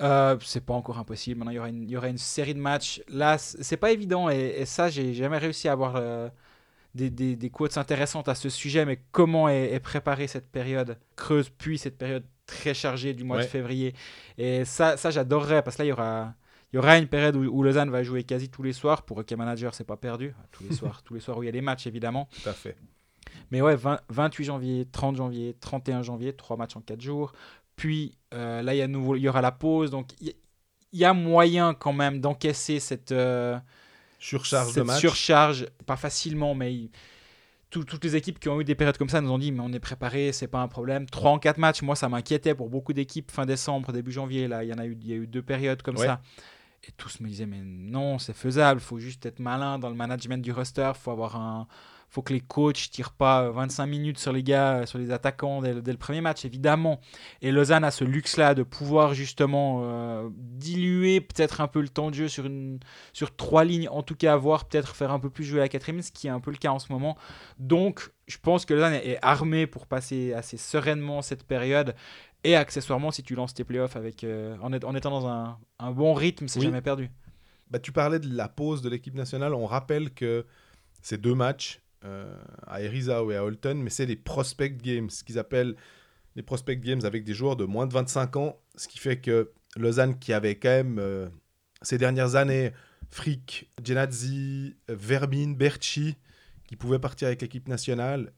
Euh, 0.00 0.36
c'est 0.44 0.64
pas 0.64 0.74
encore 0.74 0.98
impossible. 0.98 1.38
Maintenant, 1.40 1.50
il 1.50 1.56
y 1.56 1.58
aura 1.58 1.68
une, 1.68 1.82
il 1.82 1.90
y 1.90 1.96
aura 1.96 2.08
une 2.08 2.18
série 2.18 2.54
de 2.54 2.60
matchs. 2.60 3.02
Là, 3.08 3.36
c'est 3.36 3.76
pas 3.76 3.90
évident 3.90 4.30
et, 4.30 4.54
et 4.58 4.64
ça, 4.64 4.88
j'ai 4.88 5.12
jamais 5.12 5.38
réussi 5.38 5.68
à 5.68 5.72
avoir 5.72 5.96
euh, 5.96 6.28
des, 6.98 7.10
des, 7.10 7.36
des 7.36 7.50
quotes 7.50 7.78
intéressantes 7.78 8.28
à 8.28 8.34
ce 8.34 8.50
sujet. 8.50 8.84
Mais 8.84 9.00
comment 9.12 9.48
est, 9.48 9.72
est 9.72 9.80
préparée 9.80 10.26
cette 10.26 10.50
période 10.50 10.98
creuse, 11.16 11.48
puis 11.48 11.78
cette 11.78 11.96
période 11.96 12.24
très 12.46 12.74
chargée 12.74 13.14
du 13.14 13.24
mois 13.24 13.38
de 13.38 13.42
février? 13.44 13.94
Et 14.36 14.64
ça, 14.64 14.96
ça 14.96 15.10
j'adorerais 15.10 15.62
parce 15.62 15.76
que 15.76 15.82
là, 15.82 15.86
il 15.86 15.88
y 15.88 15.92
aura. 15.92 16.34
Il 16.70 16.76
y 16.76 16.78
aura 16.78 16.98
une 16.98 17.08
période 17.08 17.34
où, 17.34 17.44
où 17.44 17.62
Lausanne 17.62 17.88
va 17.88 18.02
jouer 18.02 18.24
quasi 18.24 18.50
tous 18.50 18.62
les 18.62 18.74
soirs. 18.74 19.02
Pour 19.06 19.16
Hockey 19.16 19.36
Manager, 19.36 19.72
c'est 19.72 19.84
pas 19.84 19.96
perdu. 19.96 20.34
Tous 20.52 20.64
les 20.64 20.74
soirs, 20.74 21.02
tous 21.02 21.14
les 21.14 21.20
soirs 21.20 21.38
où 21.38 21.42
il 21.42 21.46
y 21.46 21.48
a 21.48 21.52
des 21.52 21.62
matchs, 21.62 21.86
évidemment. 21.86 22.28
Tout 22.42 22.50
à 22.50 22.52
fait. 22.52 22.76
Mais 23.50 23.62
ouais, 23.62 23.74
20 23.74 24.00
28 24.10 24.44
janvier, 24.44 24.86
30 24.92 25.16
janvier, 25.16 25.56
31 25.58 26.02
janvier, 26.02 26.34
trois 26.34 26.58
matchs 26.58 26.76
en 26.76 26.82
4 26.82 27.00
jours. 27.00 27.32
Puis 27.74 28.18
euh, 28.34 28.60
là, 28.60 28.74
il 28.74 28.78
y, 28.78 28.82
a 28.82 28.88
nouveau, 28.88 29.16
il 29.16 29.22
y 29.22 29.28
aura 29.30 29.40
la 29.40 29.52
pause. 29.52 29.90
Donc 29.90 30.12
il 30.20 30.28
y, 30.28 30.36
il 30.92 30.98
y 30.98 31.04
a 31.06 31.14
moyen 31.14 31.72
quand 31.72 31.92
même 31.92 32.20
d'encaisser 32.20 32.80
cette, 32.80 33.12
euh, 33.12 33.58
Surcharge 34.18 34.74
de 34.74 34.82
match. 34.82 35.00
surcharge. 35.00 35.66
Pas 35.86 35.96
facilement, 35.96 36.54
mais 36.54 36.74
il- 36.74 36.90
tout- 37.70 37.84
toutes 37.84 38.02
les 38.04 38.16
équipes 38.16 38.38
qui 38.40 38.48
ont 38.48 38.60
eu 38.60 38.64
des 38.64 38.74
périodes 38.74 38.96
comme 38.98 39.08
ça 39.10 39.20
nous 39.20 39.30
ont 39.30 39.38
dit 39.38 39.52
mais 39.52 39.60
on 39.60 39.72
est 39.72 39.78
préparé, 39.80 40.32
c'est 40.32 40.48
pas 40.48 40.60
un 40.60 40.68
problème. 40.68 41.06
3 41.06 41.30
en 41.32 41.38
4 41.38 41.58
matchs, 41.58 41.82
moi 41.82 41.94
ça 41.96 42.08
m'inquiétait 42.08 42.54
pour 42.54 42.70
beaucoup 42.70 42.92
d'équipes 42.94 43.30
fin 43.30 43.44
décembre, 43.46 43.92
début 43.92 44.10
janvier. 44.12 44.48
Là, 44.48 44.64
il 44.64 44.70
y 44.70 44.72
en 44.72 44.78
a 44.78 44.86
eu, 44.86 44.96
il 45.00 45.06
y 45.06 45.12
a 45.12 45.16
eu 45.16 45.26
deux 45.26 45.42
périodes 45.42 45.82
comme 45.82 45.96
Ouais. 45.98 46.06
ça. 46.06 46.20
Et 46.86 46.92
tous 46.96 47.20
me 47.20 47.28
disaient 47.28 47.44
mais 47.46 47.60
non, 47.62 48.18
c'est 48.18 48.32
faisable, 48.36 48.80
faut 48.80 48.98
juste 48.98 49.26
être 49.26 49.40
malin 49.40 49.78
dans 49.78 49.88
le 49.90 49.96
management 49.96 50.40
du 50.42 50.52
roster, 50.52 50.92
faut 50.98 51.10
avoir 51.10 51.36
un 51.36 51.66
faut 52.10 52.22
que 52.22 52.32
les 52.32 52.40
coachs 52.40 52.90
tirent 52.90 53.12
pas 53.12 53.50
25 53.50 53.86
minutes 53.86 54.18
sur 54.18 54.32
les 54.32 54.42
gars, 54.42 54.78
euh, 54.78 54.86
sur 54.86 54.98
les 54.98 55.10
attaquants 55.10 55.60
dès, 55.60 55.74
le- 55.74 55.82
dès 55.82 55.92
le 55.92 55.98
premier 55.98 56.20
match, 56.20 56.44
évidemment. 56.44 57.00
Et 57.42 57.50
Lausanne 57.52 57.84
a 57.84 57.90
ce 57.90 58.04
luxe-là 58.04 58.54
de 58.54 58.62
pouvoir 58.62 59.12
justement 59.14 59.80
euh, 59.84 60.28
diluer 60.32 61.20
peut-être 61.20 61.60
un 61.60 61.68
peu 61.68 61.80
le 61.80 61.88
temps 61.88 62.10
de 62.10 62.14
jeu 62.14 62.28
sur, 62.28 62.46
une, 62.46 62.80
sur 63.12 63.36
trois 63.36 63.64
lignes, 63.64 63.88
en 63.90 64.02
tout 64.02 64.14
cas 64.16 64.36
voire 64.36 64.64
peut-être 64.66 64.96
faire 64.96 65.12
un 65.12 65.18
peu 65.20 65.30
plus 65.30 65.44
jouer 65.44 65.60
la 65.60 65.68
quatrième, 65.68 66.00
ce 66.02 66.10
qui 66.12 66.26
est 66.26 66.30
un 66.30 66.40
peu 66.40 66.50
le 66.50 66.56
cas 66.56 66.70
en 66.70 66.78
ce 66.78 66.92
moment. 66.92 67.16
Donc, 67.58 68.10
je 68.26 68.38
pense 68.38 68.64
que 68.64 68.74
Lausanne 68.74 68.94
est 68.94 69.18
armé 69.22 69.66
pour 69.66 69.86
passer 69.86 70.32
assez 70.34 70.56
sereinement 70.56 71.22
cette 71.22 71.44
période. 71.44 71.94
Et 72.44 72.54
accessoirement, 72.54 73.10
si 73.10 73.22
tu 73.22 73.34
lances 73.34 73.52
tes 73.52 73.64
playoffs 73.64 73.96
avec, 73.96 74.22
euh, 74.24 74.56
en, 74.62 74.72
étant 74.72 75.10
dans 75.10 75.26
un, 75.26 75.58
un 75.80 75.90
bon 75.90 76.14
rythme, 76.14 76.46
c'est 76.48 76.60
Oui. 76.60 76.66
jamais 76.66 76.80
perdu. 76.80 77.10
Bah, 77.70 77.78
tu 77.80 77.90
parlais 77.92 78.18
de 78.20 78.34
la 78.34 78.48
pause 78.48 78.80
de 78.80 78.88
l'équipe 78.88 79.14
nationale. 79.14 79.52
On 79.54 79.66
rappelle 79.66 80.14
que 80.14 80.46
ces 81.02 81.18
deux 81.18 81.34
matchs 81.34 81.80
euh, 81.80 81.87
à 82.02 82.80
Erisau 82.80 83.30
et 83.30 83.36
à 83.36 83.44
Holton, 83.44 83.82
mais 83.82 83.90
c'est 83.90 84.06
les 84.06 84.16
prospect 84.16 84.70
games, 84.70 85.10
ce 85.10 85.24
qu'ils 85.24 85.38
appellent 85.38 85.74
les 86.36 86.42
prospect 86.42 86.76
games 86.76 87.00
avec 87.04 87.24
des 87.24 87.34
joueurs 87.34 87.56
de 87.56 87.64
moins 87.64 87.86
de 87.86 87.92
25 87.92 88.36
ans, 88.36 88.56
ce 88.76 88.86
qui 88.86 88.98
fait 88.98 89.20
que 89.20 89.50
Lausanne, 89.76 90.18
qui 90.18 90.32
avait 90.32 90.54
quand 90.54 90.68
même 90.68 90.98
euh, 91.00 91.28
ces 91.82 91.98
dernières 91.98 92.36
années 92.36 92.72
Frick, 93.10 93.68
Genazzi, 93.82 94.76
Vermin, 94.88 95.52
Berchi, 95.52 96.16
qui 96.66 96.76
pouvaient 96.76 96.98
partir 96.98 97.26
avec 97.26 97.42
l'équipe 97.42 97.66
nationale, 97.68 98.32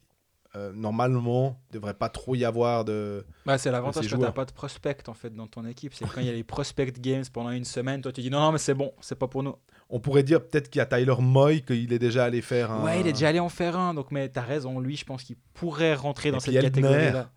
euh, 0.56 0.72
normalement, 0.72 1.61
il 1.68 1.74
ne 1.74 1.80
devrait 1.80 1.94
pas 1.94 2.08
trop 2.08 2.34
y 2.34 2.44
avoir 2.44 2.84
de... 2.84 3.24
Bah, 3.46 3.58
c'est 3.58 3.70
l'avantage 3.70 4.04
quand 4.04 4.11
t'as 4.11 4.16
joueurs. 4.16 4.34
pas 4.34 4.44
de 4.44 4.52
prospect 4.52 5.08
en 5.08 5.14
fait 5.14 5.34
dans 5.34 5.46
ton 5.46 5.64
équipe. 5.64 5.94
C'est 5.94 6.06
quand 6.08 6.20
il 6.20 6.26
y 6.26 6.30
a 6.30 6.32
les 6.32 6.42
prospect 6.42 6.92
games 6.92 7.24
pendant 7.32 7.50
une 7.50 7.64
semaine, 7.64 8.00
toi 8.00 8.12
tu 8.12 8.20
dis 8.20 8.30
non, 8.30 8.40
non 8.40 8.52
mais 8.52 8.58
c'est 8.58 8.74
bon, 8.74 8.92
c'est 9.00 9.18
pas 9.18 9.28
pour 9.28 9.42
nous. 9.42 9.54
On 9.93 9.99
pourrait 10.01 10.22
dire 10.22 10.41
peut-être 10.41 10.70
qu'il 10.70 10.78
y 10.78 10.82
a 10.82 10.86
Tyler 10.86 11.14
Moy, 11.18 11.62
qu'il 11.62 11.93
est 11.93 11.99
déjà 11.99 12.24
allé 12.24 12.41
faire 12.43 12.70
un. 12.70 12.84
Ouais, 12.84 13.01
il 13.01 13.07
est 13.07 13.12
déjà 13.12 13.28
allé 13.28 13.41
en 13.41 13.49
faire 13.49 13.76
un, 13.76 13.93
donc 13.95 14.11
mais 14.12 14.28
t'as 14.28 14.43
raison, 14.43 14.78
lui, 14.80 14.97
je 14.97 15.05
pense 15.05 15.22
qu'il 15.24 15.36
pourrait 15.55 15.95
rentrer 15.95 16.28
Et 16.28 16.32
dans 16.32 16.41
cette 16.41 16.61
catégorie-là. 16.61 17.30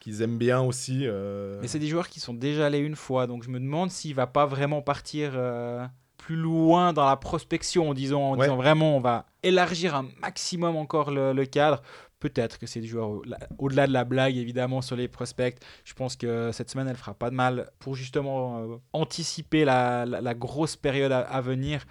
Qu'ils 0.00 0.22
aiment 0.22 0.38
bien 0.38 0.60
aussi. 0.60 1.00
euh, 1.04 1.58
Mais 1.62 1.68
c'est 1.68 1.78
des 1.80 1.88
joueurs 1.88 2.08
qui 2.08 2.20
sont 2.20 2.34
déjà 2.34 2.66
allés 2.66 2.78
une 2.78 2.94
fois, 2.96 3.26
donc 3.26 3.42
je 3.42 3.48
me 3.50 3.58
demande 3.58 3.90
s'il 3.90 4.14
va 4.14 4.26
pas 4.26 4.46
vraiment 4.46 4.80
partir 4.82 5.32
euh, 5.34 5.84
plus 6.18 6.36
loin 6.36 6.92
dans 6.92 7.06
la 7.06 7.16
prospection, 7.16 7.92
disons, 7.94 8.22
en 8.24 8.36
Ouais. 8.36 8.44
disant 8.44 8.56
vraiment 8.56 8.96
on 8.96 9.00
va 9.00 9.26
élargir 9.42 9.94
un 9.96 10.06
maximum 10.20 10.76
encore 10.76 11.10
le, 11.10 11.32
le 11.32 11.44
cadre. 11.46 11.82
Peut-être 12.28 12.58
que 12.58 12.66
c'est 12.66 12.82
au- 12.94 13.22
la- 13.24 13.38
au-delà 13.58 13.86
de 13.86 13.92
la 13.92 14.04
blague, 14.04 14.36
évidemment, 14.36 14.82
sur 14.82 14.96
les 14.96 15.08
prospects. 15.08 15.56
Je 15.84 15.94
pense 15.94 16.16
que 16.16 16.50
cette 16.52 16.70
semaine, 16.70 16.88
elle 16.88 16.96
fera 16.96 17.14
pas 17.14 17.30
de 17.30 17.34
mal 17.36 17.70
pour 17.78 17.94
justement 17.94 18.58
euh, 18.58 18.76
anticiper 18.92 19.64
la, 19.64 20.04
la- 20.06 20.20
la 20.20 20.34
grosse 20.34 20.76
période 20.76 21.12
à, 21.12 21.20
à 21.20 21.40
venir. 21.40 21.84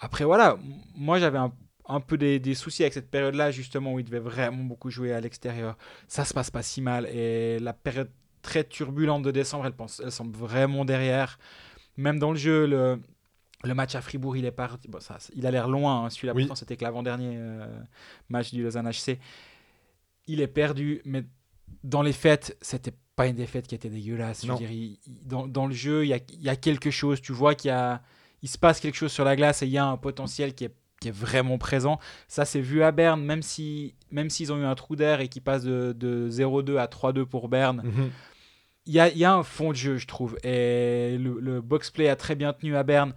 Après, 0.00 0.24
voilà, 0.24 0.56
moi 0.94 1.18
j'avais 1.18 1.38
un, 1.38 1.52
un 1.88 2.00
peu 2.00 2.16
des, 2.18 2.38
des 2.38 2.54
soucis 2.54 2.82
avec 2.82 2.92
cette 2.94 3.10
période-là, 3.10 3.50
justement, 3.50 3.92
où 3.94 3.98
il 3.98 4.04
devait 4.04 4.18
vraiment 4.18 4.64
beaucoup 4.64 4.90
jouer 4.90 5.12
à 5.12 5.20
l'extérieur. 5.20 5.76
Ça 6.08 6.24
se 6.24 6.32
passe 6.34 6.50
pas 6.50 6.62
si 6.62 6.80
mal. 6.80 7.06
Et 7.06 7.58
la 7.58 7.72
période 7.72 8.10
très 8.42 8.64
turbulente 8.64 9.22
de 9.22 9.30
décembre, 9.30 9.66
elle, 9.66 9.72
pense, 9.72 10.00
elle 10.04 10.12
semble 10.12 10.36
vraiment 10.36 10.84
derrière. 10.84 11.38
Même 11.96 12.18
dans 12.18 12.30
le 12.32 12.36
jeu, 12.36 12.66
le, 12.66 13.00
le 13.64 13.74
match 13.74 13.94
à 13.94 14.00
Fribourg, 14.02 14.36
il 14.36 14.44
est 14.44 14.50
parti. 14.50 14.88
Bon, 14.88 15.00
ça, 15.00 15.16
il 15.34 15.46
a 15.46 15.50
l'air 15.50 15.68
loin. 15.68 16.04
hein. 16.04 16.10
Celui-là, 16.10 16.34
Oui. 16.34 16.42
pourtant, 16.42 16.54
c'était 16.56 16.76
que 16.76 16.84
l'avant-dernier 16.84 17.36
euh, 17.38 17.66
match 18.28 18.52
du 18.52 18.62
Lausanne 18.62 18.88
HC. 18.90 19.18
Il 20.26 20.40
est 20.40 20.46
perdu, 20.48 21.00
mais 21.04 21.24
dans 21.82 22.02
les 22.02 22.12
fêtes, 22.12 22.56
c'était 22.62 22.94
pas 23.16 23.26
une 23.26 23.36
défaite 23.36 23.66
qui 23.66 23.74
était 23.74 23.90
dégueulasse. 23.90 24.42
Je 24.42 24.46
veux 24.46 24.52
Non. 24.54 24.58
dire, 24.58 24.70
il- 24.72 24.98
il- 25.06 25.26
dans, 25.26 25.46
dans 25.46 25.66
le 25.66 25.74
jeu, 25.74 26.04
il 26.04 26.08
y 26.08 26.14
a, 26.14 26.18
il 26.32 26.42
y 26.42 26.48
a 26.48 26.56
quelque 26.56 26.90
chose. 26.90 27.20
Tu 27.20 27.32
vois 27.32 27.54
qu'il 27.54 27.68
y 27.68 27.72
a, 27.72 28.02
il 28.42 28.48
se 28.48 28.58
passe 28.58 28.80
quelque 28.80 28.96
chose 28.96 29.12
sur 29.12 29.24
la 29.24 29.36
glace 29.36 29.62
et 29.62 29.66
il 29.66 29.72
y 29.72 29.78
a 29.78 29.84
un 29.86 29.96
potentiel 29.96 30.54
qui 30.54 30.64
est, 30.64 30.74
qui 31.00 31.08
est 31.08 31.14
vraiment 31.14 31.58
présent. 31.58 31.98
Ça, 32.28 32.44
c'est 32.44 32.60
vu 32.60 32.82
à 32.82 32.90
Berne, 32.92 33.22
même 33.22 33.42
si 33.42 33.94
même 34.10 34.30
s'ils 34.30 34.52
ont 34.52 34.58
eu 34.58 34.64
un 34.64 34.74
trou 34.74 34.96
d'air 34.96 35.20
et 35.20 35.28
qu'ils 35.28 35.42
passent 35.42 35.64
de, 35.64 35.92
de 35.92 36.28
0-2 36.30 36.76
à 36.78 36.86
3-2 36.86 37.24
pour 37.24 37.48
Berne, 37.48 37.82
mhm. 37.84 38.10
il 38.86 38.92
y 38.94 39.00
a, 39.00 39.08
il 39.10 39.18
y 39.18 39.24
a 39.24 39.34
un 39.34 39.42
fond 39.42 39.70
de 39.70 39.76
jeu, 39.76 39.96
je 39.98 40.06
trouve. 40.06 40.36
Et 40.44 41.16
le, 41.18 41.38
le 41.40 41.60
box-play 41.60 42.08
a 42.08 42.16
très 42.16 42.34
bien 42.36 42.52
tenu 42.52 42.76
à 42.76 42.82
Berne. 42.84 43.12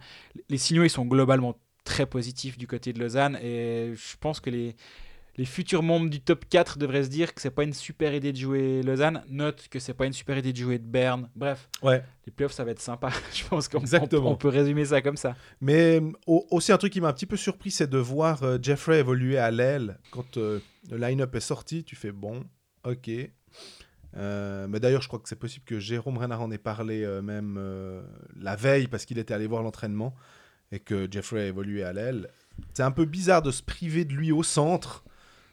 Les 0.48 0.58
signaux, 0.58 0.84
ils 0.84 0.90
sont 0.90 1.06
globalement 1.06 1.56
très 1.84 2.04
positifs 2.06 2.58
du 2.58 2.66
côté 2.66 2.92
de 2.92 2.98
Lausanne. 3.00 3.38
Et 3.42 3.92
je 3.94 4.16
pense 4.20 4.40
que 4.40 4.50
les, 4.50 4.76
les 5.38 5.44
futurs 5.44 5.82
membres 5.84 6.10
du 6.10 6.20
top 6.20 6.44
4 6.50 6.78
devraient 6.78 7.04
se 7.04 7.08
dire 7.08 7.32
que 7.32 7.40
c'est 7.40 7.50
pas 7.52 7.62
une 7.62 7.72
super 7.72 8.12
idée 8.12 8.32
de 8.32 8.36
jouer 8.36 8.82
Lausanne. 8.82 9.22
Note 9.30 9.68
que 9.70 9.78
c'est 9.78 9.94
pas 9.94 10.04
une 10.04 10.12
super 10.12 10.36
idée 10.36 10.52
de 10.52 10.56
jouer 10.58 10.78
de 10.78 10.84
Berne. 10.86 11.30
Bref, 11.36 11.68
Ouais. 11.82 12.02
les 12.26 12.32
playoffs, 12.32 12.52
ça 12.52 12.64
va 12.64 12.72
être 12.72 12.80
sympa. 12.80 13.08
je 13.32 13.44
pense 13.46 13.68
qu'on 13.68 13.82
on- 14.18 14.36
peut 14.36 14.48
résumer 14.48 14.84
ça 14.84 15.00
comme 15.00 15.16
ça. 15.16 15.36
Mais 15.60 16.00
euh, 16.00 16.10
au- 16.26 16.44
aussi, 16.50 16.72
un 16.72 16.76
truc 16.76 16.92
qui 16.92 17.00
m'a 17.00 17.08
un 17.08 17.12
petit 17.12 17.24
peu 17.26 17.36
surpris, 17.36 17.70
c'est 17.70 17.88
de 17.88 17.98
voir 17.98 18.42
euh, 18.42 18.58
Jeffrey 18.60 18.98
évoluer 18.98 19.38
à 19.38 19.50
l'aile. 19.52 19.98
Quand 20.10 20.36
euh, 20.38 20.58
le 20.90 20.96
line-up 20.98 21.34
est 21.36 21.40
sorti, 21.40 21.84
tu 21.84 21.94
fais 21.96 22.12
bon, 22.12 22.44
ok. 22.84 23.08
Euh, 24.16 24.66
mais 24.68 24.80
d'ailleurs, 24.80 25.02
je 25.02 25.08
crois 25.08 25.20
que 25.20 25.28
c'est 25.28 25.36
possible 25.38 25.64
que 25.64 25.78
Jérôme 25.78 26.18
Renard 26.18 26.42
en 26.42 26.50
ait 26.50 26.58
parlé 26.58 27.06
même 27.22 27.60
la 28.36 28.56
veille 28.56 28.88
parce 28.88 29.04
qu'il 29.04 29.18
était 29.18 29.34
allé 29.34 29.46
voir 29.46 29.62
l'entraînement 29.62 30.14
et 30.72 30.80
que 30.80 31.06
Jeffrey 31.10 31.42
a 31.42 31.46
évolué 31.46 31.82
à 31.84 31.92
l'aile. 31.92 32.28
C'est 32.74 32.82
un 32.82 32.90
peu 32.90 33.04
bizarre 33.04 33.42
de 33.42 33.50
se 33.50 33.62
priver 33.62 34.04
de 34.04 34.14
lui 34.14 34.32
au 34.32 34.42
centre 34.42 35.04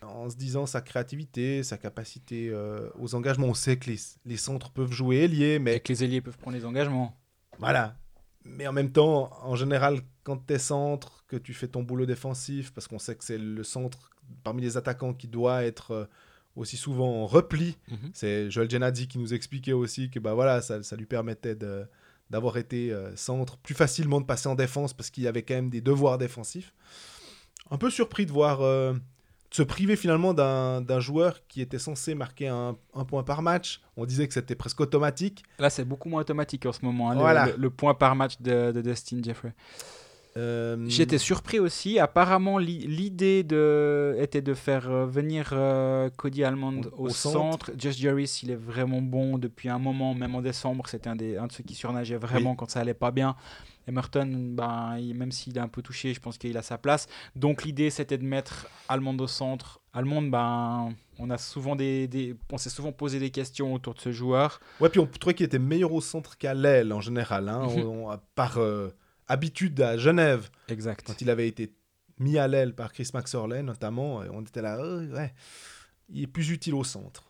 en 0.02 0.30
se 0.30 0.36
disant 0.36 0.66
sa 0.66 0.82
créativité, 0.82 1.64
sa 1.64 1.78
capacité 1.78 2.50
euh, 2.50 2.90
aux 3.00 3.16
engagements. 3.16 3.48
On 3.48 3.54
sait 3.54 3.78
que 3.78 3.90
les, 3.90 4.00
les 4.26 4.38
centres 4.38 4.70
peuvent 4.72 4.92
jouer 4.92 5.18
ailier, 5.24 5.60
mais 5.60 5.76
Et 5.78 5.80
que 5.80 5.92
les 5.92 6.04
ailiers 6.04 6.22
peuvent 6.22 6.38
prendre 6.38 6.58
les 6.58 6.66
engagements. 6.66 7.18
voilà. 7.60 7.96
Mais 8.44 8.68
en 8.68 8.74
même 8.74 8.92
temps, 8.92 9.32
en 9.42 9.56
général, 9.56 10.02
quand 10.24 10.38
tu 10.46 10.54
es 10.54 10.60
centre, 10.60 11.24
que 11.28 11.36
tu 11.36 11.54
fais 11.56 11.68
ton 11.68 11.82
boulot 11.82 12.06
défensif, 12.06 12.72
parce 12.74 12.88
qu'on 12.88 13.00
sait 13.00 13.16
que 13.16 13.24
c'est 13.24 13.40
le 13.40 13.64
centre 13.64 14.12
parmi 14.44 14.62
les 14.62 14.78
attaquants 14.78 15.14
qui 15.16 15.28
doit 15.28 15.64
être 15.64 15.92
euh, 15.92 16.06
aussi 16.56 16.78
souvent 16.78 17.24
en 17.24 17.26
repli, 17.26 17.76
Mhm. 17.90 18.12
c'est 18.14 18.52
Joel 18.52 18.70
Genadi 18.70 19.08
qui 19.08 19.18
nous 19.18 19.34
expliquait 19.34 19.74
aussi 19.74 20.12
que 20.12 20.20
bah 20.20 20.36
voilà, 20.36 20.62
ça, 20.62 20.84
ça 20.84 20.96
lui 20.96 21.06
permettait 21.08 21.56
d'avoir 22.30 22.58
été 22.58 22.92
euh, 22.94 23.16
centre, 23.16 23.58
plus 23.58 23.74
facilement 23.76 24.22
de 24.22 24.26
passer 24.28 24.48
en 24.48 24.56
défense 24.56 24.94
parce 24.94 25.10
qu'il 25.10 25.24
y 25.24 25.28
avait 25.28 25.42
quand 25.44 25.56
même 25.56 25.70
des 25.72 25.82
devoirs 25.82 26.18
défensifs. 26.20 26.72
Un 27.72 27.78
peu 27.80 27.90
surpris 27.90 28.28
de 28.28 28.32
voir 28.32 28.62
euh, 28.62 28.94
se 29.56 29.64
priver 29.64 29.96
finalement 29.96 30.34
d'un 30.34 31.00
joueur 31.00 31.40
qui 31.48 31.62
était 31.62 31.80
censé 31.80 32.14
marquer 32.16 32.48
un, 32.50 32.76
un 32.94 33.06
point 33.06 33.24
par 33.24 33.42
match. 33.42 33.82
On 33.98 34.06
disait 34.06 34.28
que 34.28 34.34
c'était 34.34 34.56
presque 34.56 34.82
automatique. 34.82 35.44
Là, 35.60 35.70
c'est 35.70 35.86
beaucoup 35.86 36.10
moins 36.10 36.22
automatique 36.22 36.66
en 36.66 36.74
ce 36.74 36.84
moment. 36.84 37.10
hein, 37.12 37.16
Voilà. 37.16 37.46
le, 37.48 37.54
le 37.58 37.70
point 37.70 37.94
par 37.94 38.16
match 38.16 38.34
de, 38.42 38.72
de 38.72 38.82
Dustin 38.82 39.20
Jeffrey. 39.24 39.54
Euh, 40.38 40.76
J'étais 40.90 41.18
surpris 41.18 41.60
aussi. 41.60 41.98
Apparemment, 41.98 42.58
l'i- 42.58 42.86
l'idée 42.88 43.44
de... 43.44 44.18
était 44.20 44.42
de 44.42 44.54
faire 44.54 44.90
euh, 44.92 45.06
venir 45.06 45.52
euh, 45.54 46.10
Cody 46.18 46.44
Almond 46.44 46.82
Au- 46.98 47.08
centre. 47.10 47.72
Josh 47.78 47.96
Jarvis, 47.98 48.42
il 48.44 48.52
est 48.52 48.56
vraiment 48.58 49.02
bon 49.02 49.38
depuis 49.38 49.70
un 49.70 49.80
moment, 49.80 50.14
même 50.14 50.36
en 50.36 50.42
décembre. 50.42 50.88
C'était 50.90 51.08
un, 51.10 51.16
des, 51.16 51.38
un 51.38 51.48
de 51.48 51.54
ceux 51.54 51.64
qui 51.64 51.74
surnageait 51.76 52.18
vraiment 52.18 52.56
quand 52.56 52.70
ça 52.70 52.82
allait 52.82 52.94
pas 52.94 53.12
bien. 53.12 53.38
Emerton, 53.88 54.28
ben, 54.56 54.98
il- 55.00 55.14
même 55.16 55.32
s'il 55.32 55.56
est 55.58 55.62
un 55.62 55.68
peu 55.68 55.82
touché, 55.82 56.14
je 56.14 56.20
pense 56.20 56.38
qu'il 56.38 56.58
a 56.58 56.62
sa 56.62 56.78
place. 56.78 57.08
Donc 57.36 57.64
l'idée, 57.64 57.90
c'était 57.90 58.18
de 58.18 58.24
mettre 58.26 58.68
Almond 58.90 59.18
au 59.20 59.28
centre. 59.28 59.80
Almond, 59.94 60.24
ben, 60.24 60.94
on 61.20 61.30
a 61.30 61.38
souvent 61.38 61.76
des, 61.76 62.08
des- 62.08 62.36
on 62.52 62.58
s'est 62.58 62.70
souvent 62.70 62.92
posé 62.92 63.20
des 63.20 63.30
questions 63.30 63.74
autour 63.74 63.94
de 63.94 64.00
ce 64.02 64.12
joueur. 64.12 64.60
Ouais, 64.80 64.90
puis 64.90 65.00
on 65.00 65.06
trouvait 65.08 65.34
qu'il 65.36 65.46
était 65.46 65.60
meilleur 65.60 65.94
au 65.94 66.02
centre 66.02 66.38
qu'à 66.38 66.54
l'aile 66.54 66.92
en 66.94 67.02
général, 67.02 67.48
hein, 67.50 67.68
Mhm. 67.68 67.84
on- 67.86 68.12
on- 68.12 68.20
par 68.36 68.58
euh, 68.58 68.90
habitude 69.28 69.80
à 69.82 69.98
Genève, 69.98 70.50
Exact. 70.68 71.04
quand 71.08 71.22
il 71.22 71.30
avait 71.30 71.48
été 71.48 71.74
mis 72.20 72.38
à 72.38 72.48
l'aile 72.48 72.74
par 72.76 72.92
Chris 72.94 73.10
Maxorley 73.14 73.62
notamment, 73.64 74.24
et 74.24 74.30
on 74.30 74.42
était 74.42 74.62
là, 74.62 74.78
oh, 74.82 75.00
ouais, 75.16 75.34
il 76.10 76.24
est 76.24 76.28
plus 76.28 76.50
utile 76.52 76.74
au 76.76 76.84
centre. 76.84 77.24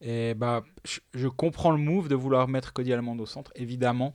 Et 0.00 0.34
bah, 0.34 0.64
je, 0.84 0.98
je 1.14 1.28
comprends 1.28 1.70
le 1.70 1.78
move 1.78 2.08
de 2.08 2.16
vouloir 2.16 2.48
mettre 2.48 2.72
Cody 2.72 2.92
Almond 2.92 3.18
au 3.20 3.26
centre, 3.26 3.52
évidemment. 3.54 4.14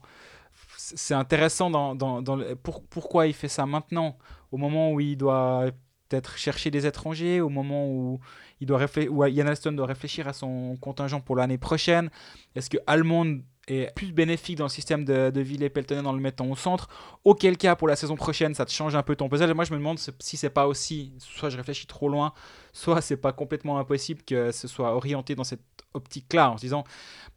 C'est 0.96 1.14
intéressant 1.14 1.70
dans, 1.70 1.94
dans, 1.94 2.22
dans 2.22 2.38
pour- 2.62 2.82
pourquoi 2.84 3.26
il 3.26 3.34
fait 3.34 3.48
ça 3.48 3.66
maintenant, 3.66 4.16
au 4.52 4.56
moment 4.56 4.92
où 4.92 5.00
il 5.00 5.16
doit 5.16 5.70
peut-être 6.08 6.36
chercher 6.38 6.70
des 6.70 6.86
étrangers, 6.86 7.40
au 7.40 7.50
moment 7.50 7.86
où, 7.86 8.20
il 8.60 8.66
doit 8.66 8.80
où 9.10 9.24
Ian 9.26 9.46
Alston 9.46 9.72
doit 9.72 9.86
réfléchir 9.86 10.26
à 10.26 10.32
son 10.32 10.76
contingent 10.80 11.20
pour 11.20 11.36
l'année 11.36 11.58
prochaine. 11.58 12.10
Est-ce 12.54 12.70
que 12.70 12.78
Almond 12.86 13.40
est 13.68 13.94
plus 13.94 14.12
bénéfique 14.12 14.56
dans 14.56 14.64
le 14.64 14.70
système 14.70 15.04
de, 15.04 15.30
de 15.30 15.40
Ville 15.40 15.62
et 15.62 15.70
Peltonen 15.70 16.06
en 16.06 16.12
le 16.12 16.20
mettant 16.20 16.46
au 16.46 16.56
centre 16.56 16.88
Auquel 17.24 17.56
cas, 17.56 17.76
pour 17.76 17.88
la 17.88 17.96
saison 17.96 18.16
prochaine, 18.16 18.54
ça 18.54 18.64
te 18.64 18.72
change 18.72 18.94
un 18.96 19.02
peu 19.02 19.16
ton 19.16 19.28
puzzle. 19.28 19.50
Et 19.50 19.54
moi, 19.54 19.64
je 19.64 19.72
me 19.72 19.78
demande 19.78 19.98
si 19.98 20.36
c'est 20.36 20.50
pas 20.50 20.66
aussi, 20.66 21.12
soit 21.18 21.50
je 21.50 21.56
réfléchis 21.56 21.86
trop 21.86 22.08
loin, 22.08 22.32
soit 22.72 23.00
c'est 23.00 23.16
pas 23.16 23.32
complètement 23.32 23.78
impossible 23.78 24.22
que 24.22 24.50
ce 24.52 24.68
soit 24.68 24.94
orienté 24.94 25.34
dans 25.34 25.44
cette 25.44 25.62
optique-là, 25.94 26.50
en 26.50 26.56
se 26.56 26.62
disant, 26.62 26.84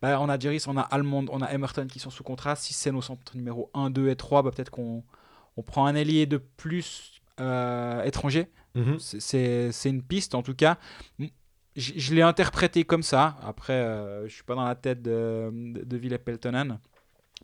bah, 0.02 0.20
on 0.20 0.30
a 0.30 0.40
Jerry, 0.40 0.62
on 0.68 0.78
a 0.78 0.82
Almond, 0.82 1.26
on 1.32 1.42
a 1.42 1.52
Emerton 1.52 1.88
qui 1.88 2.00
sont 2.00 2.10
sous 2.10 2.24
contrat. 2.24 2.56
Si 2.56 2.74
c'est 2.74 2.92
nos 2.92 3.02
centres 3.02 3.36
numéro 3.36 3.70
1, 3.74 3.90
2 3.90 4.10
et 4.10 4.16
3, 4.16 4.44
bah, 4.44 4.52
peut-être 4.52 4.72
qu'on 4.72 5.04
on 5.58 5.64
prend 5.64 5.86
un 5.86 5.96
ailier 5.96 6.26
de 6.26 6.38
plus 6.38 7.22
euh, 7.40 8.04
étranger. 8.04 8.48
C'est 9.00 9.72
c'est 9.74 9.90
une 9.90 10.02
piste 10.02 10.34
en 10.34 10.44
tout 10.44 10.56
cas. 10.56 10.78
Je, 11.76 11.94
je 11.96 12.14
l'ai 12.14 12.22
interprété 12.22 12.84
comme 12.84 13.04
ça. 13.04 13.38
Après, 13.44 13.74
euh, 13.74 14.28
je 14.28 14.34
suis 14.34 14.44
pas 14.44 14.56
dans 14.56 14.66
la 14.66 14.76
tête 14.76 15.02
de, 15.02 15.50
de, 15.54 15.84
de 15.84 15.98
Ville 15.98 16.18
Peltonen. 16.20 16.80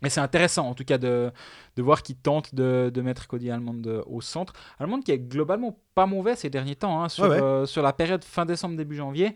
Mais 0.00 0.10
c'est 0.10 0.20
intéressant 0.20 0.68
en 0.68 0.74
tout 0.74 0.84
cas 0.84 0.96
de, 0.96 1.32
de 1.76 1.82
voir 1.82 2.02
qu'il 2.04 2.16
tente 2.16 2.54
de, 2.54 2.88
de 2.94 3.02
mettre 3.02 3.26
Cody 3.26 3.50
Almond 3.50 3.82
euh, 3.86 4.02
au 4.06 4.20
centre. 4.20 4.52
Almond 4.78 5.00
qui 5.00 5.10
est 5.10 5.18
globalement 5.18 5.76
pas 5.94 6.06
mauvais 6.06 6.36
ces 6.36 6.50
derniers 6.50 6.76
temps. 6.76 7.02
hein, 7.02 7.08
sur, 7.08 7.24
Ouais, 7.24 7.30
ouais. 7.30 7.42
euh, 7.42 7.66
sur 7.66 7.82
la 7.82 7.92
période 7.92 8.22
fin 8.24 8.46
décembre, 8.46 8.76
début 8.76 8.94
janvier. 8.96 9.34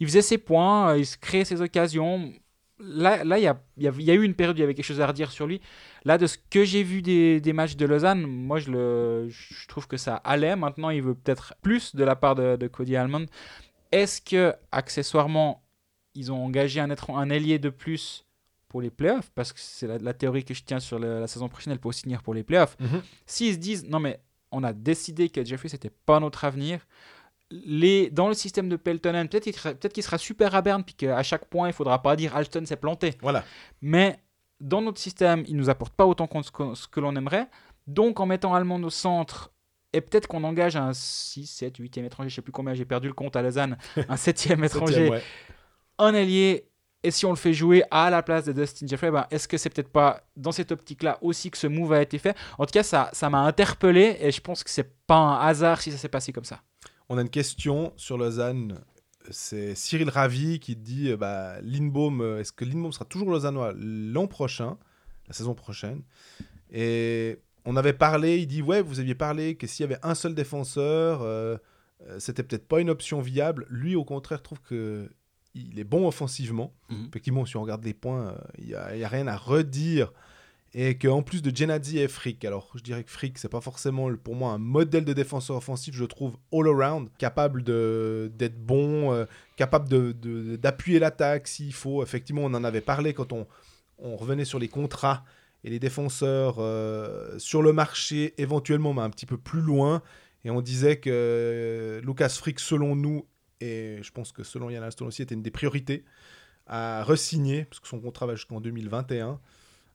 Il 0.00 0.06
faisait 0.06 0.22
ses 0.22 0.38
points, 0.38 0.90
euh, 0.90 0.98
il 0.98 1.06
se 1.06 1.16
créait 1.18 1.44
ses 1.44 1.60
occasions. 1.60 2.32
Là, 2.78 3.24
là, 3.24 3.38
il 3.38 3.44
y 3.44 3.48
a, 3.48 3.58
y, 3.78 3.88
a, 3.88 3.92
y 3.98 4.10
a 4.10 4.14
eu 4.14 4.22
une 4.22 4.34
période 4.34 4.54
où 4.56 4.58
il 4.58 4.60
y 4.60 4.64
avait 4.64 4.74
quelque 4.74 4.84
chose 4.84 5.00
à 5.00 5.06
redire 5.06 5.32
sur 5.32 5.46
lui. 5.46 5.60
Là, 6.04 6.18
de 6.18 6.26
ce 6.26 6.36
que 6.50 6.64
j'ai 6.64 6.82
vu 6.84 7.02
des, 7.02 7.40
des 7.40 7.52
matchs 7.54 7.74
de 7.76 7.86
Lausanne, 7.86 8.22
moi, 8.26 8.58
je, 8.60 8.70
le, 8.70 9.26
je 9.30 9.66
trouve 9.66 9.88
que 9.88 9.96
ça 9.96 10.16
allait. 10.16 10.54
Maintenant, 10.56 10.90
il 10.90 11.02
veut 11.02 11.14
peut-être 11.14 11.54
plus 11.62 11.96
de 11.96 12.04
la 12.04 12.14
part 12.16 12.34
de, 12.36 12.56
de 12.56 12.68
Cody 12.68 12.94
Almond. 12.94 13.26
Est-ce 13.92 14.20
que, 14.20 14.54
accessoirement, 14.72 15.62
ils 16.14 16.32
ont 16.32 16.44
engagé 16.44 16.80
un, 16.80 16.90
être- 16.90 17.10
un 17.10 17.30
ailier 17.30 17.58
de 17.58 17.68
plus 17.70 18.24
pour 18.68 18.80
les 18.80 18.90
playoffs? 18.90 19.30
Parce 19.34 19.52
que 19.52 19.60
c'est 19.60 19.86
la, 19.86 19.98
la 19.98 20.14
théorie 20.14 20.44
que 20.44 20.54
je 20.54 20.62
tiens 20.64 20.80
sur 20.80 20.98
la 20.98 21.26
saison 21.26 21.48
prochaine, 21.48 21.72
elle 21.72 21.78
peut 21.80 21.88
aussi 21.88 22.02
tenir 22.02 22.22
pour 22.22 22.34
les 22.34 22.42
playoffs. 22.42 22.76
Mhm. 22.80 23.02
S'ils 23.26 23.54
se 23.54 23.58
disent, 23.58 23.84
non, 23.88 24.00
mais 24.00 24.20
on 24.50 24.62
a 24.64 24.72
décidé 24.72 25.28
que 25.28 25.44
Jeffrey, 25.44 25.68
c'était 25.68 25.90
pas 25.90 26.20
notre 26.20 26.44
avenir. 26.44 26.86
Les, 27.50 28.10
dans 28.10 28.28
le 28.28 28.34
système 28.34 28.68
de 28.68 28.76
Peltonen, 28.76 29.28
peut-être 29.28 29.44
qu'il 29.44 29.54
sera, 29.54 29.72
peut 29.74 30.02
sera 30.02 30.18
super 30.18 30.54
à 30.54 30.62
Berne, 30.62 30.82
puis 30.82 30.94
qu'à 30.94 31.22
chaque 31.22 31.44
point, 31.46 31.68
il 31.68 31.72
faudra 31.72 32.02
pas 32.02 32.16
dire 32.16 32.34
Alston 32.34 32.64
s'est 32.66 32.76
planté. 32.76 33.14
Voilà. 33.22 33.44
Mais 33.80 34.18
dans 34.60 34.82
notre 34.82 35.00
système, 35.00 35.44
il 35.46 35.56
nous 35.56 35.70
apporte 35.70 35.94
pas 35.94 36.06
autant 36.06 36.26
qu'on- 36.26 36.42
ce 36.42 36.88
que, 36.88 36.98
l'on 37.00 37.14
aimerait. 37.14 37.48
Donc, 37.86 38.18
en 38.18 38.26
mettant 38.26 38.52
Allemand 38.54 38.82
au 38.82 38.90
centre, 38.90 39.52
et 39.92 40.00
peut-être 40.00 40.26
qu'on 40.26 40.44
engage 40.44 40.76
un 40.76 40.92
6, 40.92 41.46
7, 41.46 41.78
8e 41.78 42.04
étranger, 42.04 42.28
je 42.28 42.34
sais 42.34 42.42
plus 42.42 42.52
combien, 42.52 42.74
j'ai 42.74 42.84
perdu 42.84 43.08
le 43.08 43.14
compte 43.14 43.36
à 43.36 43.42
Lausanne, 43.42 43.78
un 44.08 44.14
7e 44.16 44.64
étranger, 44.64 45.08
ouais. 45.08 45.22
un 45.98 46.14
allié 46.14 46.68
Et 47.02 47.10
si 47.10 47.24
on 47.24 47.30
le 47.30 47.36
fait 47.36 47.52
jouer 47.52 47.84
à 47.90 48.10
la 48.10 48.22
place 48.22 48.44
de 48.44 48.52
Dustin 48.52 48.86
Jeffrey, 48.86 49.10
ben, 49.10 49.26
est-ce 49.30 49.48
que 49.48 49.56
c'est 49.56 49.70
peut-être 49.70 49.92
pas 49.92 50.22
dans 50.36 50.52
cette 50.52 50.72
optique-là 50.72 51.18
aussi 51.22 51.50
que 51.50 51.58
ce 51.58 51.66
move 51.66 51.92
a 51.92 52.02
été 52.02 52.18
fait? 52.18 52.36
En 52.58 52.66
tout 52.66 52.72
cas, 52.72 52.82
ça 52.82 53.10
ça 53.12 53.30
m'a 53.30 53.40
interpellé 53.40 54.16
et 54.20 54.30
je 54.30 54.40
pense 54.40 54.64
que 54.64 54.70
c'est 54.70 54.92
pas 55.06 55.16
un 55.16 55.46
hasard 55.46 55.80
si 55.80 55.92
ça 55.92 55.98
s'est 55.98 56.08
passé 56.08 56.32
comme 56.32 56.44
ça. 56.44 56.62
On 57.08 57.18
a 57.18 57.22
une 57.22 57.30
question 57.30 57.92
sur 57.96 58.18
Lausanne. 58.18 58.80
C'est 59.30 59.74
Cyril 59.74 60.08
Ravi 60.08 60.60
qui 60.60 60.76
dit 60.76 61.10
euh, 61.10 61.16
bah, 61.16 61.60
Lindbaum, 61.62 62.20
euh, 62.20 62.40
est-ce 62.40 62.52
que 62.52 62.64
Lindbaum 62.64 62.92
sera 62.92 63.04
toujours 63.04 63.30
lausannois 63.30 63.72
l'an 63.76 64.26
prochain, 64.26 64.76
la 65.26 65.34
saison 65.34 65.54
prochaine? 65.54 66.02
Et 66.70 67.38
on 67.66 67.76
avait 67.76 67.92
parlé, 67.92 68.38
il 68.38 68.46
dit 68.46 68.62
Ouais, 68.62 68.80
vous 68.82 69.00
aviez 69.00 69.14
parlé 69.14 69.56
que 69.56 69.66
s'il 69.66 69.82
y 69.84 69.86
avait 69.86 69.98
un 70.02 70.14
seul 70.14 70.34
défenseur, 70.34 71.20
euh, 71.22 71.56
euh, 72.08 72.18
c'était 72.18 72.42
peut-être 72.42 72.66
pas 72.68 72.80
une 72.80 72.90
option 72.90 73.20
viable. 73.20 73.66
Lui, 73.68 73.96
au 73.96 74.04
contraire, 74.04 74.42
trouve 74.42 74.60
que 74.62 75.08
il 75.54 75.78
est 75.78 75.84
bon 75.84 76.06
offensivement. 76.06 76.74
Mhm. 76.90 77.06
Effectivement, 77.08 77.46
si 77.46 77.56
on 77.56 77.62
regarde 77.62 77.84
les 77.84 77.94
points, 77.94 78.28
euh, 78.28 78.38
il 78.58 78.66
n'y 78.66 78.74
a, 78.74 78.94
il 78.94 79.00
y 79.00 79.04
a 79.04 79.08
rien 79.08 79.26
à 79.26 79.36
redire. 79.36 80.12
Et 80.74 80.98
qu'en 80.98 81.22
plus 81.22 81.40
de 81.40 81.54
Genadzi 81.56 81.98
et 82.00 82.08
Frick, 82.08 82.44
alors 82.44 82.70
je 82.74 82.82
dirais 82.82 83.02
que 83.02 83.10
Frick, 83.10 83.38
c'est 83.38 83.48
pas 83.48 83.62
forcément 83.62 84.14
pour 84.16 84.34
moi 84.34 84.50
un 84.52 84.58
modèle 84.58 85.06
de 85.06 85.14
défenseur 85.14 85.56
offensif, 85.56 85.94
je 85.94 86.04
trouve 86.04 86.36
all-around, 86.52 87.08
capable 87.16 87.62
de- 87.62 88.30
d'être 88.34 88.58
bon, 88.58 89.10
euh, 89.14 89.24
capable 89.56 89.88
de- 89.88 90.12
de- 90.12 90.56
d'appuyer 90.56 90.98
l'attaque 90.98 91.48
s'il 91.48 91.72
faut. 91.72 92.02
Effectivement, 92.02 92.42
on 92.44 92.52
en 92.52 92.62
avait 92.64 92.82
parlé 92.82 93.14
quand 93.14 93.32
on, 93.32 93.46
on 93.98 94.16
revenait 94.16 94.44
sur 94.44 94.58
les 94.58 94.68
contrats 94.68 95.24
et 95.66 95.70
les 95.70 95.80
défenseurs 95.80 96.56
euh, 96.60 97.36
sur 97.38 97.60
le 97.60 97.72
marché, 97.72 98.40
éventuellement, 98.40 98.94
mais 98.94 99.02
un 99.02 99.10
petit 99.10 99.26
peu 99.26 99.36
plus 99.36 99.60
loin. 99.60 100.00
Et 100.44 100.50
on 100.50 100.60
disait 100.60 101.00
que 101.00 101.10
euh, 101.12 102.00
Lucas 102.02 102.28
Frick, 102.28 102.60
selon 102.60 102.94
nous, 102.94 103.26
et 103.60 103.98
je 104.00 104.12
pense 104.12 104.30
que 104.30 104.44
selon 104.44 104.70
Yann 104.70 104.84
Alston 104.84 105.06
aussi, 105.06 105.22
était 105.22 105.34
une 105.34 105.42
des 105.42 105.50
priorités 105.50 106.04
à 106.68 107.02
resigner, 107.02 107.64
parce 107.64 107.80
que 107.80 107.88
son 107.88 108.00
contrat 108.00 108.26
va 108.26 108.36
jusqu'en 108.36 108.60
2021. 108.60 109.40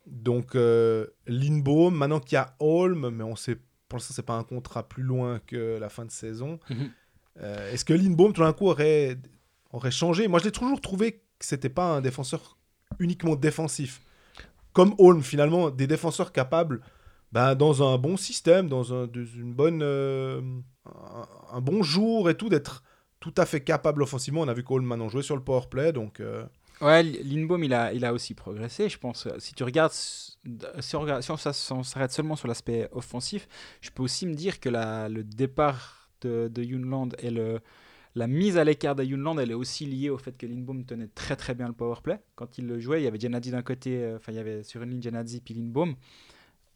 Donc, 0.07 0.55
euh, 0.55 1.07
Lindbaum, 1.25 1.95
maintenant 1.95 2.19
qu'il 2.19 2.33
y 2.33 2.37
a 2.37 2.53
Holm, 2.59 3.09
mais 3.09 3.23
on 3.23 3.37
sait, 3.37 3.55
pour 3.87 3.97
l'instant, 3.97 4.13
c'est 4.13 4.25
pas 4.25 4.35
un 4.35 4.43
contrat 4.43 4.89
plus 4.89 5.03
loin 5.03 5.39
que 5.47 5.77
la 5.79 5.87
fin 5.87 6.03
de 6.03 6.11
saison. 6.11 6.59
Mhm. 6.69 6.91
Euh, 7.39 7.71
Est-ce 7.71 7.85
que 7.85 7.93
Lindbaum, 7.93 8.33
tout 8.33 8.41
d'un 8.41 8.51
coup, 8.51 8.67
aurait, 8.67 9.17
aurait 9.71 9.91
changé? 9.91 10.27
Moi, 10.27 10.39
je 10.39 10.45
l'ai 10.45 10.51
toujours 10.51 10.81
trouvé 10.81 11.13
que 11.39 11.45
c'était 11.45 11.69
pas 11.69 11.85
un 11.85 12.01
défenseur 12.01 12.57
uniquement 12.99 13.37
défensif. 13.37 14.01
Comme 14.73 14.93
Holm, 14.97 15.21
finalement, 15.21 15.69
des 15.69 15.87
défenseurs 15.87 16.31
capables, 16.31 16.81
ben, 17.31 17.55
dans 17.55 17.89
un 17.89 17.97
bon 17.97 18.17
système, 18.17 18.67
dans 18.67 18.93
un, 18.93 19.07
une 19.13 19.53
bonne, 19.53 19.81
euh, 19.83 20.41
un, 21.51 21.61
bon 21.61 21.83
jour 21.83 22.29
et 22.29 22.35
tout, 22.35 22.49
d'être 22.49 22.83
tout 23.19 23.33
à 23.37 23.45
fait 23.45 23.61
capable 23.61 24.03
offensivement. 24.03 24.41
On 24.41 24.47
a 24.47 24.53
vu 24.53 24.63
qu'Holm 24.63 24.85
maintenant 24.85 25.09
jouait 25.09 25.23
sur 25.23 25.35
le 25.35 25.43
power 25.43 25.67
play, 25.69 25.93
donc 25.93 26.19
euh, 26.19 26.43
Ouais, 26.81 27.03
Lindbaum, 27.03 27.63
il 27.63 27.73
a, 27.75 27.93
il 27.93 28.03
a 28.05 28.11
aussi 28.11 28.33
progressé, 28.33 28.89
je 28.89 28.97
pense. 28.97 29.27
Si 29.37 29.53
tu 29.53 29.63
regardes, 29.63 29.91
si 29.91 30.95
on, 30.95 31.83
s'arrête 31.83 32.11
seulement 32.11 32.35
sur 32.35 32.47
l'aspect 32.47 32.89
offensif, 32.91 33.47
je 33.81 33.91
peux 33.91 34.01
aussi 34.01 34.25
me 34.25 34.33
dire 34.33 34.59
que 34.59 34.69
le 34.69 35.23
départ 35.23 36.09
de, 36.21 36.47
de 36.51 36.63
Yunland 36.63 37.09
et 37.19 37.29
le, 37.29 37.59
la 38.15 38.27
mise 38.27 38.57
à 38.57 38.63
l'écart 38.63 38.95
de 38.95 39.03
Yunland, 39.03 39.39
elle 39.39 39.51
est 39.51 39.55
aussi 39.55 39.85
liée 39.85 40.09
au 40.09 40.17
fait 40.17 40.37
que 40.37 40.45
Lindbaum 40.45 40.85
tenait 40.85 41.07
très 41.07 41.35
très 41.35 41.53
bien 41.53 41.67
le 41.67 41.73
powerplay. 41.73 42.19
Quand 42.35 42.57
il 42.57 42.67
le 42.67 42.79
jouait, 42.79 43.01
il 43.01 43.03
y 43.05 43.07
avait 43.07 43.19
Genadzi 43.19 43.51
d'un 43.51 43.61
côté, 43.61 44.03
euh, 44.03 44.17
enfin 44.17 44.31
il 44.31 44.35
y 44.35 44.39
avait 44.39 44.63
sur 44.63 44.81
une 44.83 44.91
ligne 44.91 45.01
Genadzi 45.01 45.41
puis 45.41 45.53
Lindbaum 45.53 45.95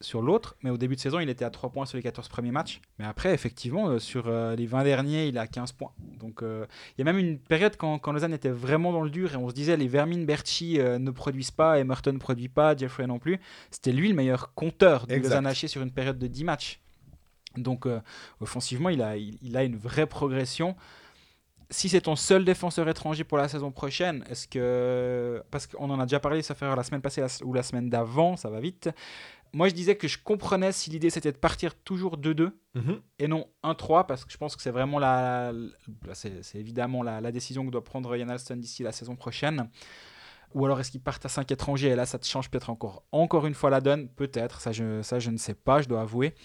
sur 0.01 0.21
l'autre, 0.21 0.57
mais 0.61 0.69
au 0.69 0.77
début 0.77 0.95
de 0.95 0.99
saison, 0.99 1.19
il 1.19 1.29
était 1.29 1.45
à 1.45 1.49
3 1.49 1.71
points 1.71 1.86
sur 1.86 1.97
les 1.97 2.03
14 2.03 2.27
premiers 2.27 2.51
matchs. 2.51 2.81
Mais 2.99 3.05
après, 3.05 3.33
effectivement, 3.33 3.88
euh, 3.89 3.99
sur 3.99 4.27
euh, 4.27 4.55
les 4.55 4.65
20 4.65 4.83
derniers, 4.83 5.27
il 5.27 5.38
a 5.38 5.47
15 5.47 5.71
points. 5.71 5.91
Donc 6.19 6.43
euh, 6.43 6.65
il 6.97 6.99
y 6.99 7.01
a 7.01 7.05
même 7.05 7.17
une 7.17 7.39
période 7.39 7.77
quand, 7.77 7.97
quand 7.99 8.11
Lausanne 8.11 8.33
était 8.33 8.49
vraiment 8.49 8.91
dans 8.91 9.01
le 9.01 9.09
dur 9.09 9.33
et 9.33 9.38
on 9.38 9.49
se 9.49 9.53
disait 9.53 9.77
les 9.77 9.88
Vermin 9.88 10.23
Berchi 10.23 10.77
ne 10.79 11.11
produisent 11.11 11.51
pas, 11.51 11.79
Emerton 11.79 12.13
ne 12.13 12.17
produit 12.17 12.49
pas, 12.49 12.75
Jeffrey 12.75 13.07
non 13.07 13.19
plus. 13.19 13.39
C'était 13.71 13.91
lui 13.91 14.09
le 14.09 14.15
meilleur 14.15 14.53
compteur 14.53 15.07
de. 15.07 15.15
Lausanne 15.15 15.47
haché 15.47 15.67
sur 15.67 15.81
une 15.81 15.91
période 15.91 16.19
de 16.19 16.27
10 16.27 16.43
matchs. 16.43 16.81
Donc 17.57 17.88
offensivement, 18.41 18.89
il 18.89 19.01
a, 19.01 19.15
il, 19.15 19.38
il 19.41 19.55
a 19.55 19.63
une 19.63 19.77
vraie 19.77 20.07
progression. 20.07 20.75
Si 21.70 21.89
c'est 21.89 22.01
ton 22.01 22.16
seul 22.16 22.45
défenseur 22.45 22.88
étranger 22.88 23.24
pour 23.24 23.38
la 23.38 23.47
saison 23.47 23.72
prochaine, 23.72 24.24
est-ce 24.30 24.47
que. 24.47 25.43
Parce 25.51 25.68
qu'on 25.68 25.89
en 25.89 25.99
a 25.99 26.05
déjà 26.05 26.20
parlé, 26.20 26.41
ça 26.41 26.55
fait 26.55 26.74
la 26.74 26.84
semaine 26.84 27.01
passée 27.01 27.24
ou 27.43 27.53
la 27.53 27.63
semaine 27.63 27.89
d'avant, 27.89 28.36
ça 28.38 28.49
va 28.49 28.59
vite. 28.59 28.89
Moi, 29.53 29.70
je 29.70 29.74
disais 29.74 29.95
que 29.95 30.07
je 30.07 30.18
comprenais 30.22 30.74
si 30.74 30.89
l'idée 30.89 31.09
c'était 31.09 31.32
de 31.32 31.38
partir 31.38 31.76
toujours 31.76 32.18
2-2 32.18 32.51
mhm. 32.74 32.99
et 33.20 33.28
non 33.28 33.47
1-3 33.63 34.05
parce 34.05 34.26
que 34.26 34.32
je 34.32 34.38
pense 34.38 34.55
que 34.55 34.61
c'est 34.61 34.72
vraiment 34.72 34.99
la, 34.99 35.53
c'est 36.13 36.43
c'est 36.43 36.57
évidemment 36.59 37.03
la, 37.03 37.22
la 37.22 37.32
décision 37.32 37.66
que 37.66 37.72
doit 37.72 37.84
prendre 37.84 38.13
Yann 38.18 38.30
Alston 38.30 38.57
d'ici 38.57 38.84
la 38.84 38.91
saison 38.91 39.16
prochaine. 39.16 39.70
Ou 40.53 40.66
alors 40.66 40.80
est-ce 40.80 40.91
qu'ils 40.91 41.01
partent 41.01 41.26
à 41.26 41.30
5 41.30 41.49
étrangers 41.51 41.88
et 41.88 41.95
là 41.95 42.05
ça 42.05 42.20
te 42.20 42.26
change 42.26 42.49
peut-être 42.49 42.70
encore 42.70 43.03
encore 43.11 43.45
une 43.45 43.53
fois 43.53 43.70
la 43.70 43.80
donne? 43.82 44.09
Peut-être, 44.09 44.59
ça 44.59 44.74
je, 44.74 45.01
ça 45.01 45.20
je 45.20 45.30
ne 45.30 45.38
sais 45.38 45.53
pas, 45.53 45.82
je 45.82 45.88
dois 45.88 46.01
avouer. 46.01 46.36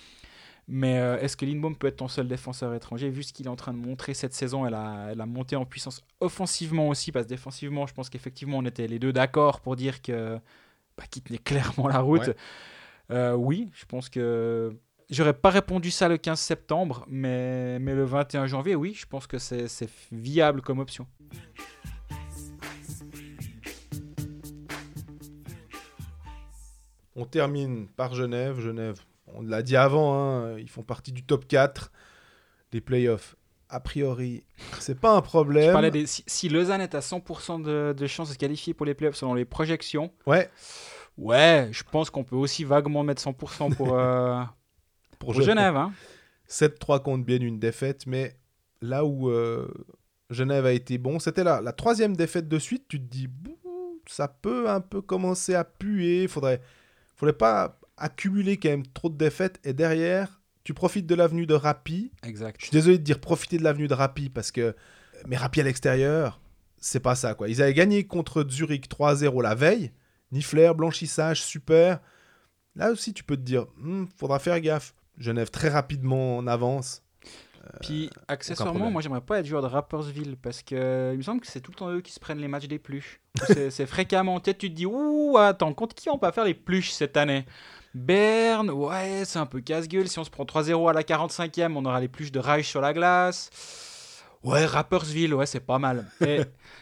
Mais 0.73 0.99
euh, 0.99 1.19
est-ce 1.19 1.37
que 1.37 1.45
Lindbaum 1.45 1.75
peut 1.75 1.89
être 1.89 1.97
ton 1.97 2.07
seul 2.07 2.29
défenseur 2.29 2.73
étranger 2.75 3.11
vu 3.11 3.25
ce 3.25 3.33
qu'il 3.33 3.47
est 3.47 3.51
en 3.51 3.57
train 3.57 3.73
de 3.73 3.79
montrer 3.79 4.15
cette 4.15 4.35
saison? 4.35 4.65
Elle 4.67 4.75
a, 4.75 5.09
elle 5.11 5.21
a 5.21 5.27
monté 5.27 5.57
en 5.57 5.65
puissance 5.65 6.05
offensivement 6.21 6.89
aussi 6.89 7.11
parce 7.11 7.27
que 7.27 7.31
défensivement 7.31 7.89
je 7.89 7.93
pense 7.93 8.09
qu'effectivement 8.09 8.59
on 8.59 8.65
était 8.65 8.87
les 8.87 9.01
deux 9.01 9.13
d'accord 9.13 9.63
pour 9.63 9.75
dire 9.75 10.01
que 10.01 10.39
bah, 10.97 11.05
qu'il 11.11 11.23
tenait 11.23 11.39
clairement 11.39 11.89
la 11.89 11.99
route. 11.99 12.29
Ouais. 12.29 12.37
Euh, 13.11 13.35
oui, 13.35 13.69
je 13.75 13.85
pense 13.85 14.09
que 14.09 14.73
J'aurais 15.11 15.35
pas 15.35 15.51
répondu 15.51 15.91
ça 15.91 16.09
le 16.09 16.19
15 16.19 16.39
septembre, 16.39 17.05
mais, 17.09 17.81
mais 17.81 17.97
le 17.97 18.05
21 18.05 18.47
janvier, 18.47 18.77
oui, 18.77 18.95
je 18.95 19.07
pense 19.07 19.27
que 19.27 19.39
c'est 19.39 19.67
c'est 19.67 19.91
viable 20.13 20.63
comme 20.63 20.79
option. 20.79 21.05
On 27.17 27.25
termine 27.25 27.89
par 27.89 28.15
Genève. 28.15 28.61
Genève, 28.61 29.01
on 29.35 29.43
l'a 29.43 29.63
dit 29.63 29.77
avant, 29.77 30.15
hein, 30.15 30.59
ils 30.59 30.69
font 30.69 30.83
partie 30.83 31.13
du 31.13 31.23
top 31.25 31.47
4 31.47 31.91
des 32.73 32.81
playoffs. 32.81 33.37
A 33.69 33.79
priori, 33.79 34.43
c'est 34.81 34.99
pas 34.99 35.13
un 35.13 35.19
Je 35.19 35.23
problème. 35.23 35.73
parlais 35.73 35.91
des, 35.93 36.07
si, 36.07 36.25
si 36.27 36.49
Lausanne 36.49 36.81
est 36.81 36.95
à 36.95 37.01
100% 37.01 37.63
de, 37.63 37.95
de 37.97 38.07
chances 38.09 38.29
de 38.29 38.35
se 38.35 38.39
qualifier 38.39 38.75
pour 38.75 38.85
les 38.85 38.95
playoffs 38.95 39.15
selon 39.15 39.35
les 39.35 39.45
projections, 39.45 40.13
Ouais, 40.27 40.51
ouais, 41.17 41.69
je 41.71 41.85
pense 41.85 42.11
qu'on 42.11 42.25
peut 42.25 42.35
aussi 42.37 42.65
vaguement 42.65 43.05
mettre 43.05 43.23
100% 43.23 43.75
pour, 43.77 43.97
euh, 43.97 44.41
pour, 45.21 45.33
pour 45.35 45.43
Genève. 45.43 45.77
Hein. 45.77 45.93
7-3 46.49 47.01
contre 47.03 47.25
bien 47.25 47.39
une 47.41 47.61
défaite, 47.61 48.07
mais 48.09 48.35
là 48.83 49.05
où 49.05 49.31
euh, 49.31 49.69
Genève 50.31 50.67
a 50.67 50.73
été 50.73 50.99
bon, 50.99 51.21
c'était 51.21 51.45
la, 51.45 51.61
la 51.61 51.73
troisième 51.73 52.17
défaite 52.17 52.49
de 52.49 52.59
suite. 52.59 52.87
Tu 52.89 52.99
te 53.01 53.07
dis, 53.07 53.29
ça 54.07 54.27
peut 54.27 54.69
un 54.69 54.81
peu 54.81 55.01
commencer 55.01 55.55
à 55.55 55.63
puer. 55.63 56.27
Faudrait, 56.27 56.61
faudrait 57.15 57.35
pas 57.37 57.79
accumuler 58.01 58.57
quand 58.57 58.71
même 58.71 58.87
trop 58.87 59.09
de 59.09 59.17
défaites. 59.17 59.61
Et 59.65 59.73
derrière, 59.73 60.41
tu 60.65 60.75
profites 60.75 61.07
de 61.07 61.15
l'avenue 61.15 61.47
de 61.47 61.55
Rapi. 61.55 62.11
Exact. 62.25 62.57
Je 62.59 62.67
suis 62.67 62.73
désolé 62.73 62.99
de 62.99 63.05
dire 63.05 63.21
profiter 63.21 63.59
de 63.59 63.63
l'avenue 63.65 63.89
de 63.89 63.95
Rapi 63.95 64.29
parce 64.29 64.51
que, 64.51 64.75
mais 65.27 65.37
Rapi 65.37 65.61
à 65.61 65.65
l'extérieur, 65.65 66.41
c'est 66.79 67.01
pas 67.01 67.15
ça 67.15 67.35
quoi. 67.35 67.49
Ils 67.49 67.63
avaient 67.63 67.75
gagné 67.75 68.05
contre 68.05 68.45
Zurich 68.49 68.89
3-0 68.89 69.43
la 69.43 69.55
veille. 69.55 69.93
Nifler, 70.33 70.73
blanchissage, 70.77 71.43
super. 71.43 72.01
Là 72.77 72.91
aussi, 72.91 73.13
tu 73.13 73.25
peux 73.25 73.37
te 73.37 73.43
dire, 73.43 73.67
Hmm, 73.77 74.07
faudra 74.17 74.39
faire 74.39 74.61
gaffe. 74.61 74.95
Genève 75.19 75.51
très 75.51 75.69
rapidement 75.69 76.39
en 76.39 76.47
avance. 76.47 77.03
Puis, 77.81 78.07
aucun 78.07 78.25
accessoirement, 78.29 78.91
moi, 78.91 79.03
j'aimerais 79.03 79.21
pas 79.21 79.39
être 79.39 79.47
joueur 79.47 79.63
de 79.63 79.67
Rappersville 79.67 80.37
parce 80.37 80.63
que 80.63 81.11
il 81.13 81.19
me 81.19 81.23
semble 81.23 81.41
que 81.41 81.47
c'est 81.47 81.61
tout 81.61 81.71
le 81.73 81.77
temps 81.77 81.91
eux 81.91 82.01
qui 82.01 82.13
se 82.13 82.19
prennent 82.19 82.39
les 82.39 82.49
matchs 82.49 82.67
des 82.67 82.79
pluches. 82.79 83.21
c'est 83.47 83.87
fréquemment. 83.87 84.41
Peut-être 84.41 84.59
tu 84.59 84.71
te 84.71 84.75
dis, 84.75 84.87
ouh, 84.87 85.37
attends, 85.37 85.73
contre 85.75 85.95
qui 85.95 86.09
on 86.09 86.17
va 86.17 86.33
faire 86.33 86.45
les 86.45 86.55
pluches 86.55 86.91
cette 86.91 87.17
année? 87.17 87.45
Berne, 87.95 88.71
ouais, 88.71 89.25
c'est 89.25 89.39
un 89.39 89.47
peu 89.47 89.61
casse-gueule. 89.61 90.09
Si 90.09 90.19
on 90.19 90.25
se 90.25 90.31
prend 90.31 90.45
3-0 90.45 90.89
à 90.89 90.93
la 90.93 91.03
45e, 91.03 91.77
on 91.77 91.85
aura 91.85 92.01
les 92.01 92.09
pluches 92.09 92.31
de 92.33 92.39
Reich 92.39 92.67
sur 92.69 92.81
la 92.81 92.93
glace. 92.93 93.51
Ouais, 94.45 94.65
Rappersville, 94.65 95.35
ouais, 95.35 95.45
c'est 95.47 95.61
pas 95.61 95.79
mal. 95.79 96.07
Et 96.27 96.41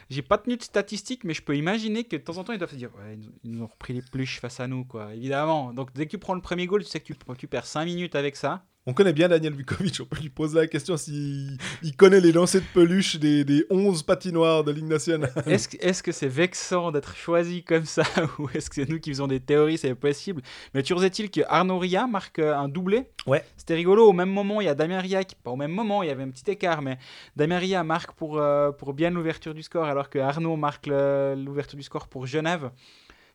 j'ai 0.09 0.21
pas 0.21 0.37
tenu 0.37 0.55
de 0.55 0.63
statistiques, 0.63 1.23
mais 1.23 1.33
je 1.33 1.41
peux 1.41 1.57
imaginer 1.57 2.03
que 2.05 2.15
de 2.15 2.21
temps 2.21 2.37
en 2.37 2.43
temps, 2.43 2.53
ils 2.53 2.59
doivent 2.59 2.69
se 2.71 2.75
dire, 2.75 2.91
ouais, 2.97 3.15
ils 3.15 3.19
nous- 3.19 3.33
ils 3.43 3.51
nous 3.51 3.63
ont 3.63 3.67
repris 3.67 3.93
les 3.93 4.01
pluches 4.01 4.39
face 4.39 4.59
à 4.59 4.67
nous, 4.67 4.85
quoi, 4.85 5.13
évidemment. 5.13 5.73
Donc, 5.73 5.91
dès 5.93 6.05
que 6.05 6.11
tu 6.11 6.19
prends 6.19 6.35
le 6.35 6.41
premier 6.41 6.67
goal, 6.67 6.83
tu 6.83 6.89
sais 6.89 6.99
que 7.01 7.05
tu, 7.11 7.15
tu 7.37 7.47
perds 7.47 7.65
5 7.65 7.85
minutes 7.85 8.15
avec 8.15 8.35
ça. 8.35 8.63
On 8.85 8.93
connaît 8.93 9.13
bien 9.13 9.27
Daniel 9.27 9.53
Vukovic, 9.53 9.99
on 10.01 10.05
peut 10.05 10.19
lui 10.21 10.29
poser 10.29 10.57
la 10.57 10.65
question 10.65 10.95
s'il 10.97 11.57
il 11.83 11.95
connaît 11.95 12.21
les 12.21 12.31
lancers 12.31 12.61
de 12.61 12.65
peluche 12.73 13.17
des, 13.17 13.43
des 13.43 13.65
11 13.69 14.01
patinoires 14.03 14.63
de 14.63 14.71
Ligue 14.71 14.87
nationale. 14.87 15.31
Est-ce 15.45 15.67
que- 15.67 15.77
est-ce 15.79 16.01
que 16.01 16.11
c'est 16.13 16.29
vexant 16.29 16.91
d'être 16.91 17.13
choisi 17.15 17.61
comme 17.63 17.85
ça 17.85 18.03
ou 18.39 18.47
est-ce 18.53 18.69
que 18.69 18.75
c'est 18.77 18.89
nous 18.89 18.99
qui 18.99 19.11
faisons 19.11 19.27
des 19.27 19.41
théories, 19.41 19.77
c'est 19.77 19.93
possible? 19.95 20.41
Mais 20.73 20.81
toujours 20.81 21.03
est-il 21.03 21.29
que 21.29 21.41
Arnaud 21.49 21.77
Ria 21.77 22.07
marque 22.07 22.39
un 22.39 22.67
doublé. 22.69 23.03
Ouais. 23.27 23.43
C'était 23.57 23.75
rigolo. 23.75 24.07
Au 24.07 24.13
même 24.13 24.29
moment, 24.31 24.59
il 24.61 24.65
y 24.65 24.69
a 24.69 24.75
Damien 24.75 25.01
Ria 25.01 25.23
qui, 25.25 25.35
pas 25.35 25.51
au 25.51 25.55
même 25.57 25.71
moment, 25.71 26.01
il 26.01 26.07
y 26.07 26.11
avait 26.11 26.23
un 26.23 26.29
petit 26.31 26.49
écart, 26.49 26.81
mais 26.81 26.97
Damien 27.35 27.59
Ria 27.59 27.83
marque 27.83 28.13
pour, 28.13 28.39
euh, 28.39 28.71
pour 28.71 28.93
bien 28.93 29.11
l'ouverture 29.11 29.53
du 29.53 29.61
score 29.61 29.85
alors 29.85 30.09
que 30.09 30.17
Arnaud 30.19 30.55
marque 30.55 30.87
le- 30.87 31.35
l'ouverture 31.37 31.77
du 31.77 31.83
score 31.83 32.07
pour 32.07 32.25
Genève. 32.25 32.71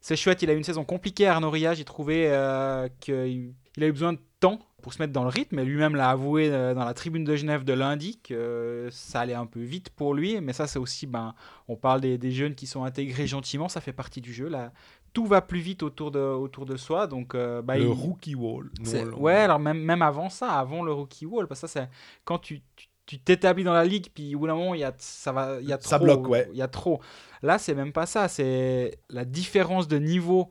C'est 0.00 0.16
chouette, 0.16 0.42
il 0.42 0.50
a 0.50 0.52
eu 0.54 0.56
une 0.56 0.64
saison 0.64 0.84
compliquée 0.84 1.26
Arnaud 1.28 1.50
Ria. 1.50 1.74
J'ai 1.74 1.84
trouvé 1.84 2.24
euh, 2.28 2.88
qu'il 2.98 3.54
il 3.76 3.82
a 3.82 3.86
eu 3.88 3.92
besoin 3.92 4.12
de 4.12 4.18
temps 4.44 4.58
pour 4.82 4.92
se 4.92 5.00
mettre 5.00 5.12
dans 5.12 5.22
le 5.24 5.30
rythme. 5.30 5.58
Et 5.58 5.64
lui-même 5.64 5.94
l'a 5.96 6.10
avoué 6.10 6.50
euh, 6.50 6.74
dans 6.74 6.84
la 6.84 6.94
tribune 6.94 7.24
de 7.24 7.34
Genève 7.36 7.64
de 7.64 7.72
lundi 7.72 8.18
que 8.22 8.88
ça 8.92 9.20
allait 9.20 9.34
un 9.34 9.46
peu 9.46 9.60
vite 9.60 9.90
pour 9.90 10.12
lui. 10.14 10.40
Mais 10.40 10.52
ça, 10.52 10.66
c'est 10.66 10.78
aussi, 10.78 11.06
ben, 11.06 11.34
on 11.68 11.76
parle 11.76 12.00
des, 12.00 12.18
des 12.18 12.30
jeunes 12.30 12.54
qui 12.54 12.66
sont 12.66 12.84
intégrés 12.84 13.26
gentiment, 13.26 13.68
ça 13.68 13.80
fait 13.80 13.92
partie 13.94 14.20
du 14.20 14.32
jeu. 14.32 14.48
Là, 14.48 14.72
tout 15.14 15.26
va 15.26 15.40
plus 15.40 15.60
vite 15.60 15.82
autour 15.82 16.10
de, 16.10 16.18
autour 16.18 16.66
de 16.66 16.76
soi. 16.76 17.06
Donc, 17.06 17.34
euh, 17.34 17.62
bah, 17.62 17.76
le 17.78 17.84
il- 17.84 17.88
rookie 17.88 18.34
wall. 18.34 18.70
Ouais, 19.16 19.36
alors 19.36 19.58
même, 19.58 19.78
même 19.80 20.02
avant 20.02 20.28
ça, 20.28 20.58
avant 20.58 20.82
le 20.82 20.92
rookie 20.92 21.24
wall, 21.26 21.46
parce 21.46 21.60
que 21.62 21.66
ça, 21.66 21.80
c'est 21.80 21.88
quand 22.24 22.38
tu 22.38 22.60
tu- 22.76 22.88
tu 23.06 23.18
t'établis 23.18 23.64
dans 23.64 23.74
la 23.74 23.84
ligue, 23.84 24.08
puis 24.14 24.34
au 24.34 24.38
bout 24.38 24.46
d'un 24.46 24.54
moment, 24.54 24.72
il 24.74 24.80
y 24.80 24.84
a, 24.84 24.92
ça 24.96 25.30
va, 25.30 25.58
il 25.60 25.68
y 25.68 25.72
a 25.74 25.78
trop. 25.78 25.90
Ça 25.90 25.98
bloque, 25.98 26.26
ouais. 26.26 26.48
Il 26.52 26.58
y 26.58 26.62
a 26.62 26.68
trop. 26.68 27.00
Là, 27.42 27.58
c'est 27.58 27.74
même 27.74 27.92
pas 27.92 28.06
ça. 28.06 28.28
C'est 28.28 28.98
la 29.10 29.26
différence 29.26 29.88
de 29.88 29.98
niveau 29.98 30.48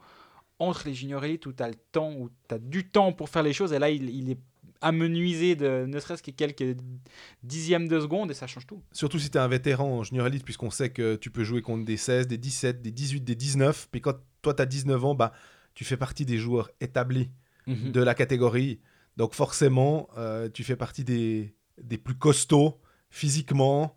entre 0.67 0.87
les 0.87 0.93
juniors 0.93 1.23
élites 1.23 1.45
où 1.45 1.53
tu 1.53 1.63
as 1.63 1.67
le 1.67 1.75
temps, 1.91 2.13
où 2.13 2.29
tu 2.47 2.55
as 2.55 2.59
du 2.59 2.89
temps 2.89 3.13
pour 3.13 3.29
faire 3.29 3.43
les 3.43 3.53
choses, 3.53 3.73
et 3.73 3.79
là, 3.79 3.89
il, 3.89 4.09
il 4.09 4.31
est 4.31 4.39
amenuisé 4.83 5.55
de 5.55 5.85
ne 5.87 5.99
serait-ce 5.99 6.21
que 6.21 6.31
quelques 6.31 6.77
dixièmes 7.41 7.87
de 7.87 7.99
seconde, 7.99 8.31
et 8.31 8.33
ça 8.33 8.47
change 8.47 8.67
tout. 8.67 8.81
Surtout 8.91 9.17
si 9.17 9.29
tu 9.29 9.37
es 9.37 9.41
un 9.41 9.47
vétéran 9.47 9.99
en 9.99 10.03
junior 10.03 10.27
elite, 10.27 10.43
puisqu'on 10.43 10.69
sait 10.69 10.89
que 10.89 11.15
tu 11.15 11.31
peux 11.31 11.43
jouer 11.43 11.61
contre 11.61 11.85
des 11.85 11.97
16, 11.97 12.27
des 12.27 12.37
17, 12.37 12.81
des 12.81 12.91
18, 12.91 13.21
des 13.21 13.35
19. 13.35 13.87
Puis 13.91 14.01
quand 14.01 14.15
toi, 14.41 14.53
tu 14.53 14.61
as 14.61 14.65
19 14.65 15.05
ans, 15.05 15.15
bah, 15.15 15.31
tu 15.73 15.85
fais 15.85 15.97
partie 15.97 16.25
des 16.25 16.37
joueurs 16.37 16.69
établis 16.81 17.31
de 17.65 18.01
la 18.01 18.13
catégorie. 18.13 18.81
Donc 19.15 19.33
forcément, 19.33 20.09
euh, 20.17 20.49
tu 20.49 20.63
fais 20.63 20.75
partie 20.75 21.05
des, 21.05 21.55
des 21.81 21.97
plus 21.97 22.15
costauds 22.15 22.81
physiquement. 23.09 23.95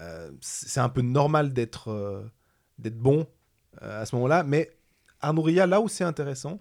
Euh, 0.00 0.30
c'est 0.40 0.80
un 0.80 0.90
peu 0.90 1.00
normal 1.00 1.54
d'être 1.54 1.88
euh, 1.88 2.22
d'être 2.78 2.98
bon 2.98 3.26
à 3.80 4.04
ce 4.04 4.14
moment-là. 4.16 4.42
Mais 4.42 4.75
Arnouria, 5.20 5.66
là 5.66 5.80
où 5.80 5.88
c'est 5.88 6.04
intéressant, 6.04 6.58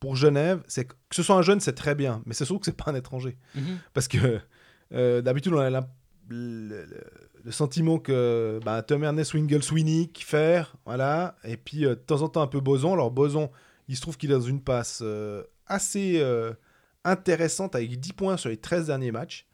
pour 0.00 0.14
Genève, 0.16 0.62
c'est 0.68 0.84
que, 0.86 0.94
que 1.08 1.16
ce 1.16 1.22
soit 1.22 1.36
un 1.36 1.42
jeune, 1.42 1.60
c'est 1.60 1.72
très 1.74 1.94
bien. 1.94 2.22
Mais 2.26 2.34
c'est 2.34 2.44
surtout 2.44 2.60
que 2.60 2.66
c'est 2.66 2.76
pas 2.76 2.90
un 2.90 2.94
étranger. 2.94 3.36
Mhm. 3.54 3.78
Parce 3.94 4.06
que 4.08 4.40
euh, 4.92 5.20
d'habitude, 5.22 5.52
on 5.52 5.58
a 5.58 5.68
le, 5.70 5.80
le- 6.28 6.86
le 7.44 7.52
sentiment 7.52 7.98
que 7.98 8.60
bah, 8.64 8.82
Tom 8.82 9.04
Ernest, 9.04 9.32
Wingle, 9.34 9.62
Sweeney, 9.62 10.08
Kiefer, 10.08 10.64
voilà. 10.84 11.36
Et 11.44 11.56
puis 11.56 11.84
euh, 11.86 11.90
de 11.90 12.00
temps 12.00 12.22
en 12.22 12.28
temps 12.28 12.42
un 12.42 12.46
peu 12.46 12.60
Boson. 12.60 12.92
Alors 12.92 13.10
Boson, 13.10 13.50
il 13.88 13.96
se 13.96 14.00
trouve 14.02 14.16
qu'il 14.16 14.30
est 14.30 14.34
dans 14.34 14.40
une 14.40 14.60
passe 14.62 15.00
euh, 15.02 15.42
assez 15.66 16.20
intéressante 17.04 17.74
avec 17.74 17.98
10 17.98 18.12
points 18.12 18.36
sur 18.36 18.50
les 18.50 18.56
13 18.56 18.86
derniers 18.86 19.12
matchs. 19.12 19.46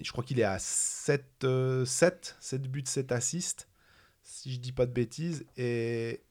Je 0.00 0.12
crois 0.12 0.22
qu'il 0.22 0.38
est 0.38 0.44
à 0.44 0.58
7, 0.60 1.24
euh, 1.44 1.84
7, 1.84 2.36
7 2.40 2.62
buts, 2.70 2.84
7 2.86 3.10
assists, 3.10 3.68
si 4.22 4.52
je 4.52 4.60
dis 4.60 4.70
pas 4.72 4.86
de 4.86 4.92
bêtises. 4.92 5.44
Et 5.56 6.22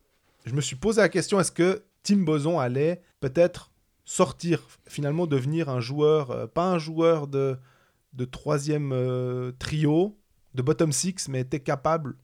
je 0.46 0.54
me 0.54 0.62
suis 0.62 0.76
posé 0.76 1.02
la 1.02 1.10
question, 1.10 1.40
est-ce 1.40 1.52
que 1.52 1.84
Tim 2.04 2.18
Boson 2.18 2.60
allait 2.60 3.02
peut-être 3.20 3.72
sortir, 4.06 4.62
finalement 4.88 5.26
devenir 5.26 5.70
un 5.70 5.80
joueur, 5.80 6.32
euh, 6.32 6.48
pas 6.48 6.70
un 6.70 6.78
joueur 6.78 7.28
de, 7.28 7.58
de 8.14 8.26
troisième 8.26 8.92
euh, 8.94 9.52
trio, 9.58 10.18
de 10.54 10.62
bottom 10.62 10.92
six, 10.92 11.28
mais 11.28 11.42
était 11.42 11.60
capable 11.60 12.16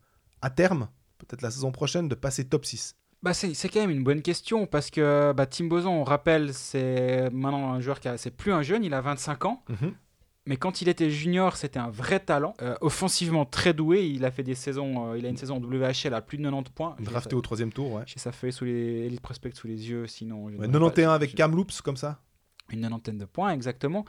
à 0.42 0.50
terme, 0.50 0.88
peut-être 1.18 1.42
la 1.42 1.52
saison 1.52 1.72
prochaine, 1.72 2.08
de 2.08 2.16
passer 2.16 2.46
top 2.46 2.66
6 2.66 2.96
Bah 3.24 3.34
c'est 3.34 3.54
c'est 3.54 3.70
quand 3.70 3.82
même 3.82 3.90
une 3.90 4.04
bonne 4.04 4.22
question 4.22 4.66
parce 4.66 4.90
que 4.90 5.34
bah, 5.34 5.46
Tim 5.46 5.66
Boson, 5.66 5.90
on 5.90 6.04
rappelle, 6.04 6.54
c'est 6.54 7.30
maintenant 7.32 7.74
un 7.74 7.80
joueur 7.80 8.00
qui 8.00 8.08
a, 8.08 8.18
c'est 8.18 8.32
plus 8.32 8.54
un 8.54 8.62
jeune, 8.62 8.84
il 8.84 8.94
a 8.94 9.02
25 9.02 9.46
ans. 9.46 9.64
Mais 10.48 10.58
quand 10.58 10.82
il 10.82 10.90
était 10.90 11.12
junior, 11.12 11.56
c'était 11.56 11.78
un 11.80 11.90
vrai 11.92 12.20
talent. 12.20 12.56
Euh, 12.64 12.76
offensivement 12.82 13.46
très 13.46 13.74
doué, 13.74 14.08
il 14.08 14.26
a 14.26 14.32
fait 14.32 14.42
des 14.44 14.56
saisons, 14.56 15.12
euh, 15.12 15.18
il 15.18 15.26
a 15.26 15.30
une 15.30 15.38
saison 15.38 15.58
en 15.58 15.60
WHL 15.62 16.14
à 16.16 16.22
plus 16.22 16.38
de 16.40 16.44
90 16.44 16.72
points. 16.72 16.96
Drafté 17.00 17.30
sa- 17.32 17.36
au 17.36 17.42
troisième 17.42 17.72
tour, 17.72 17.92
ouais. 17.94 18.04
J'ai 18.08 18.18
sa 18.20 18.32
feuille 18.32 18.52
sous 18.52 18.66
les 18.66 19.06
Elite 19.06 19.22
Prospect 19.22 19.52
sous 19.54 19.68
les 19.68 19.88
yeux, 19.90 20.08
sinon. 20.08 20.50
je 20.50 20.56
Ouais, 20.58 20.68
n'aurais 20.68 20.90
91 20.90 21.06
pas- 21.06 21.14
avec 21.14 21.36
Kamloops, 21.36 21.82
comme 21.82 21.98
ça 21.98 22.20
Une 22.72 22.82
nonantaine 22.82 23.18
de 23.20 23.26
points, 23.26 23.52
exactement. 23.52 24.04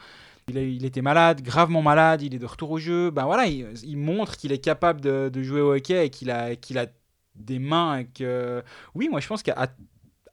Il, 0.48 0.56
a- 0.56 0.62
il 0.62 0.84
était 0.86 1.02
malade, 1.02 1.42
gravement 1.42 1.82
malade, 1.82 2.22
il 2.22 2.34
est 2.34 2.38
de 2.38 2.46
retour 2.46 2.70
au 2.70 2.78
jeu. 2.78 3.10
Ben 3.10 3.24
voilà, 3.26 3.46
il, 3.46 3.66
il 3.84 3.96
montre 3.98 4.36
qu'il 4.38 4.52
est 4.52 4.58
capable 4.58 5.00
de, 5.02 5.28
de 5.32 5.42
jouer 5.42 5.60
au 5.60 5.74
hockey 5.74 6.06
et 6.06 6.10
qu'il 6.10 6.30
a, 6.30 6.56
qu'il 6.56 6.78
a 6.78 6.86
des 7.34 7.58
mains. 7.58 7.98
Et 7.98 8.06
que... 8.06 8.62
Oui, 8.94 9.08
moi 9.10 9.20
je 9.20 9.28
pense 9.28 9.42
qu'à 9.42 9.54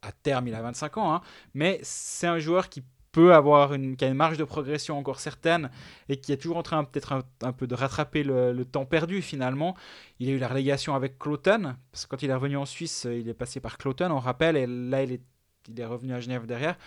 à 0.02 0.12
terme, 0.14 0.47
il 0.47 0.56
a 0.56 0.62
25 0.62 0.95
ans, 0.97 1.14
hein, 1.14 1.22
mais 1.54 1.80
c'est 1.84 2.26
un 2.28 2.39
joueur 2.39 2.70
qui 2.70 2.84
peut 3.12 3.34
avoir 3.34 3.74
une, 3.74 3.95
qui 3.95 4.05
a 4.05 4.07
une 4.07 4.14
marge 4.14 4.38
de 4.38 4.43
progression 4.43 4.97
encore 4.97 5.20
certaine 5.20 5.70
et 6.10 6.18
qui 6.18 6.32
est 6.32 6.38
toujours 6.38 6.57
en 6.57 6.64
train 6.64 6.84
peut-être 6.84 7.14
un, 7.14 7.24
un 7.41 7.51
peu 7.53 7.66
de 7.68 7.74
rattraper 7.76 8.24
le, 8.24 8.53
le 8.53 8.66
temps 8.66 8.86
perdu 8.86 9.22
finalement. 9.22 9.76
Il 10.20 10.30
a 10.30 10.32
eu 10.32 10.38
la 10.38 10.47
relégation 10.47 10.93
avec 10.95 11.18
Cloton, 11.18 11.76
parce 11.91 12.05
que 12.05 12.10
quand 12.10 12.22
il 12.22 12.30
est 12.30 12.34
revenu 12.36 12.57
en 12.57 12.66
Suisse, 12.66 13.07
il 13.10 13.28
est 13.28 13.34
passé 13.34 13.60
par 13.60 13.78
Cloton, 13.78 14.12
on 14.12 14.20
rappelle, 14.20 14.55
et 14.57 14.68
là 14.68 15.03
il 15.03 15.14
est, 15.14 15.22
il 15.70 15.80
est 15.80 15.86
revenu 15.86 16.14
à 16.14 16.20
Genève 16.20 16.45
derrière 16.45 16.78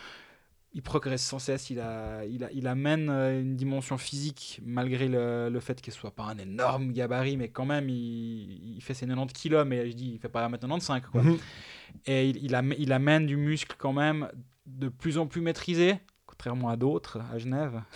il 0.74 0.80
progresse 0.80 1.22
sans 1.22 1.38
cesse, 1.38 1.68
il, 1.68 1.80
a, 1.80 2.24
il, 2.24 2.44
a- 2.44 2.50
il 2.52 2.66
amène 2.66 3.10
euh, 3.10 3.42
une 3.42 3.56
dimension 3.56 3.98
physique 3.98 4.58
malgré 4.64 5.06
le, 5.06 5.50
le 5.50 5.60
fait 5.60 5.78
qu'il 5.82 5.92
soit 5.92 6.12
pas 6.12 6.22
un 6.24 6.38
énorme 6.38 6.92
gabarit, 6.92 7.36
mais 7.36 7.50
quand 7.50 7.66
même 7.66 7.90
il, 7.90 8.76
il 8.76 8.80
fait 8.82 8.94
ses 8.94 9.06
90 9.06 9.34
kilos, 9.34 9.66
mais 9.66 9.90
je 9.90 9.94
dis 9.94 10.12
il 10.14 10.18
fait 10.18 10.30
pas 10.30 10.48
1m95 10.48 11.02
quoi. 11.12 11.22
Mhm. 11.22 11.38
Et 12.06 12.30
il, 12.30 12.36
il, 12.38 12.74
il 12.78 12.92
amène 12.92 13.26
du 13.26 13.36
muscle 13.36 13.76
quand 13.78 13.92
même 13.92 14.30
de 14.64 14.88
plus 14.88 15.18
en 15.18 15.26
plus 15.26 15.42
maîtrisé, 15.42 15.96
contrairement 16.32 16.68
à 16.70 16.76
d'autres 16.76 17.20
à 17.32 17.38
Genève. 17.38 17.80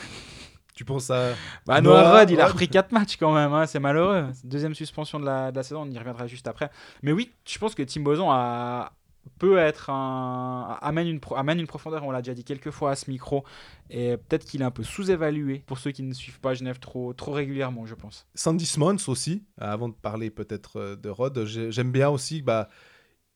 Tu 0.74 0.84
penses 0.84 1.08
à. 1.08 1.30
Bah, 1.66 1.80
Noah 1.80 2.18
Rudd, 2.20 2.28
il 2.30 2.38
a 2.38 2.46
repris 2.48 2.68
4 2.68 2.92
matchs 2.92 3.16
quand 3.16 3.32
même, 3.34 3.50
hein, 3.54 3.64
c'est 3.64 3.80
malheureux. 3.80 4.26
Deuxième 4.44 4.74
suspension 4.74 5.18
de 5.18 5.24
la, 5.24 5.50
de 5.50 5.56
la 5.56 5.62
saison, 5.62 5.84
on 5.86 5.90
y 5.90 5.98
reviendra 5.98 6.26
juste 6.26 6.46
après. 6.48 6.68
Mais 7.02 7.12
oui, 7.12 7.32
je 7.48 7.58
pense 7.58 7.74
que 7.74 7.82
Tim 7.82 8.02
Boson 8.02 8.30
a, 8.30 8.92
peut 9.38 9.56
être 9.56 9.88
un, 9.88 10.76
amène, 10.82 11.08
une, 11.08 11.18
pro- 11.18 11.34
amène 11.36 11.60
une 11.60 11.66
profondeur, 11.66 12.04
on 12.04 12.10
l'a 12.10 12.20
déjà 12.20 12.34
dit 12.34 12.44
quelques 12.44 12.70
fois 12.72 12.90
à 12.90 12.94
ce 12.94 13.10
micro, 13.10 13.42
et 13.88 14.18
peut-être 14.18 14.44
qu'il 14.44 14.60
est 14.60 14.66
un 14.66 14.70
peu 14.70 14.82
sous-évalué 14.82 15.64
pour 15.66 15.78
ceux 15.78 15.92
qui 15.92 16.02
ne 16.02 16.12
suivent 16.12 16.40
pas 16.40 16.52
Genève 16.52 16.78
trop, 16.78 17.14
trop 17.14 17.32
régulièrement, 17.32 17.86
je 17.86 17.94
pense. 17.94 18.26
Sandy 18.34 18.66
Smons 18.66 18.96
aussi, 19.08 19.44
avant 19.56 19.88
de 19.88 19.94
parler 19.94 20.28
peut-être 20.28 20.76
euh, 20.78 20.94
de 20.94 21.08
Rod, 21.08 21.42
j'ai- 21.46 21.72
j'aime 21.72 21.90
bien 21.90 22.10
aussi, 22.10 22.42
bah, 22.42 22.68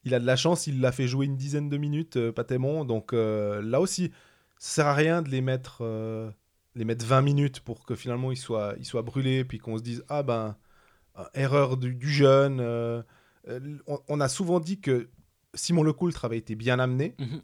il 0.05 0.13
a 0.15 0.21
de 0.21 0.27
la 0.27 0.37
chance, 0.37 0.67
il 0.67 0.83
l'a 0.83 0.93
fait 0.93 1.09
jouer 1.09 1.25
une 1.25 1.37
dizaine 1.37 1.71
de 1.71 1.79
minutes, 1.79 2.19
euh, 2.19 2.33
Patémon, 2.33 2.85
donc 2.85 3.15
euh, 3.15 3.63
là 3.63 3.81
aussi, 3.81 4.13
ça 4.61 4.75
sert 4.83 4.87
à 4.87 4.95
rien 4.95 5.23
de 5.23 5.29
les 5.31 5.41
mettre, 5.41 5.79
euh, 5.81 6.31
les 6.77 6.85
mettre 6.85 7.05
20 7.05 7.23
minutes 7.23 7.61
pour 7.61 7.85
que 7.87 7.95
finalement 7.97 8.31
ils 8.31 8.37
soient, 8.37 8.75
ils 8.79 8.85
soient 8.85 9.03
brûlés, 9.03 9.45
puis 9.45 9.59
qu'on 9.59 9.77
se 9.79 9.83
dise, 9.83 10.05
ah 10.09 10.23
ben, 10.23 10.57
erreur 11.35 11.77
du, 11.77 11.95
du 11.95 12.09
jeune. 12.11 12.61
euh, 12.61 13.03
euh, 13.49 13.79
on, 13.87 13.99
on 14.09 14.21
a 14.21 14.29
souvent 14.29 14.61
dit 14.61 14.81
que 14.81 15.09
Simon 15.55 15.83
Lecoultre 15.83 16.25
avait 16.25 16.39
été 16.39 16.55
bien 16.55 16.79
amené. 16.79 17.15
Mhm. 17.19 17.41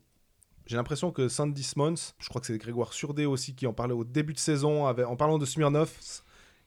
J'ai 0.66 0.76
l'impression 0.76 1.10
que 1.10 1.28
Sandy 1.28 1.62
Smons, 1.62 1.94
je 2.18 2.28
crois 2.28 2.40
que 2.40 2.46
c'est 2.46 2.58
Grégoire 2.58 2.92
Surdé 2.92 3.24
aussi 3.24 3.54
qui 3.54 3.66
en 3.66 3.72
parlait 3.72 3.94
au 3.94 4.04
début 4.04 4.32
de 4.34 4.38
saison, 4.38 4.86
avec- 4.86 5.06
en 5.06 5.16
parlant 5.16 5.38
de 5.38 5.46
Smirnov 5.46 5.90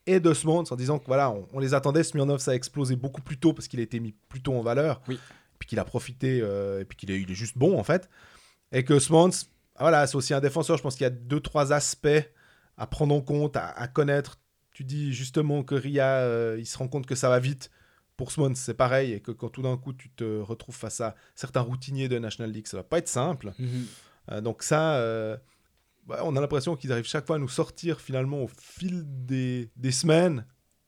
et 0.08 0.20
de 0.20 0.34
Smons, 0.34 0.64
en 0.72 0.76
disant 0.76 1.00
que 1.00 1.06
voilà, 1.06 1.30
on, 1.32 1.48
on 1.54 1.60
les 1.60 1.74
attendait. 1.74 2.04
Smirnov, 2.04 2.40
ça 2.40 2.52
a 2.52 2.56
explosé 2.56 2.96
beaucoup 2.96 3.22
plus 3.22 3.38
tôt 3.38 3.54
parce 3.54 3.68
qu'il 3.68 3.80
a 3.80 3.84
été 3.84 4.00
mis 4.00 4.14
plus 4.30 4.42
tôt 4.42 4.54
en 4.58 4.62
valeur, 4.62 5.02
Oui. 5.08 5.20
puis 5.60 5.68
qu'il 5.68 5.80
a 5.80 5.86
profité, 5.86 6.40
euh, 6.42 6.80
et 6.82 6.86
puis 6.86 6.98
qu'il 6.98 7.12
est, 7.12 7.22
il 7.22 7.30
est 7.30 7.36
juste 7.36 7.58
bon 7.58 7.78
en 7.78 7.84
fait. 7.84 8.10
Et 8.72 8.84
que 8.84 9.00
Smons, 9.00 9.30
voilà, 9.80 10.08
c'est 10.08 10.16
aussi 10.16 10.34
un 10.34 10.42
défenseur. 10.42 10.78
Je 10.78 10.84
pense 10.84 10.96
qu'il 10.96 11.04
y 11.04 11.08
a 11.08 11.12
deux, 11.12 11.40
trois 11.40 11.74
aspects 11.74 12.08
à 12.78 12.88
prendre 12.88 13.14
en 13.16 13.22
compte, 13.22 13.56
à, 13.56 13.68
à 13.70 13.88
connaître. 13.88 14.40
Tu 14.72 14.84
dis 14.84 15.12
justement 15.14 15.64
que 15.64 15.76
Ria, 15.76 16.20
euh, 16.20 16.56
il 16.58 16.66
se 16.66 16.78
rend 16.78 16.88
compte 16.88 17.06
que 17.06 17.16
ça 17.16 17.30
va 17.30 17.40
vite. 17.40 17.70
Pour 18.16 18.32
Smons, 18.32 18.56
c'est 18.56 18.74
pareil, 18.74 19.14
et 19.14 19.22
que 19.22 19.32
quand 19.32 19.48
tout 19.48 19.62
d'un 19.62 19.78
coup 19.78 19.94
tu 19.94 20.10
te 20.10 20.42
retrouves 20.42 20.76
face 20.76 21.00
à 21.00 21.16
certains 21.36 21.62
routiniers 21.62 22.10
de 22.10 22.20
National 22.20 22.52
League, 22.52 22.68
ça 22.68 22.76
va 22.76 22.84
pas 22.84 22.98
être 22.98 23.08
simple. 23.08 23.54
Euh, 24.30 24.42
donc 24.42 24.62
ça, 24.62 24.96
euh, 24.96 25.38
ouais, 26.10 26.18
on 26.24 26.36
a 26.36 26.42
l'impression 26.42 26.76
qu'ils 26.76 26.92
arrivent 26.92 27.08
chaque 27.08 27.26
fois 27.26 27.38
à 27.38 27.40
nous 27.40 27.48
sortir 27.48 28.02
finalement 28.02 28.44
au 28.44 28.50
fil 28.50 29.04
des, 29.06 29.70
des 29.78 29.92
semaines. 29.92 30.46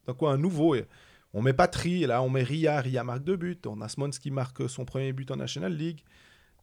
Donc 0.08 0.18
quoi, 0.18 0.34
un 0.34 0.38
nouveau. 0.38 0.76
Et 0.76 0.86
on 1.34 1.42
met 1.42 1.54
Patry, 1.54 2.04
et 2.04 2.08
là 2.08 2.22
on 2.22 2.30
met 2.30 2.44
Ria, 2.44 2.82
Ria 2.82 3.06
marque 3.06 3.24
deux 3.24 3.38
buts. 3.38 3.62
On 3.66 3.80
a 3.80 3.88
Smons 3.88 4.10
qui 4.10 4.30
marque 4.30 4.70
son 4.70 4.84
premier 4.84 5.14
but 5.14 5.32
en 5.32 5.38
National 5.38 5.74
League. 5.74 6.04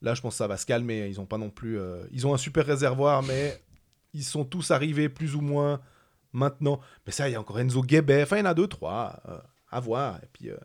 Là, 0.03 0.15
je 0.15 0.21
pense 0.21 0.35
que 0.35 0.39
ça 0.39 0.47
va 0.47 0.57
se 0.57 0.67
calmer. 0.67 1.07
Ils 1.09 1.21
ont 1.21 1.27
pas 1.27 1.39
non 1.39 1.51
plus. 1.51 1.79
euh, 1.79 2.05
ils 2.13 2.27
ont 2.27 2.35
un 2.35 2.39
super 2.39 2.65
réservoir, 2.67 3.23
mais 3.23 3.61
ils 4.15 4.25
sont 4.25 4.45
tous 4.45 4.71
arrivés 4.71 5.09
plus 5.09 5.35
ou 5.35 5.41
moins 5.41 5.81
maintenant. 6.33 6.81
Mais 7.07 7.13
ça, 7.13 7.29
il 7.29 7.33
y 7.33 7.35
a 7.35 7.41
encore 7.41 7.59
Enzo 7.61 7.83
Guébet. 7.83 8.23
Enfin, 8.23 8.37
il 8.37 8.41
y 8.41 8.43
en 8.43 8.47
a 8.47 8.55
deux, 8.55 8.69
trois 8.69 9.21
euh, 9.29 9.39
à 9.71 9.81
voir. 9.81 10.17
Et 10.23 10.29
puis. 10.33 10.51
euh, 10.51 10.57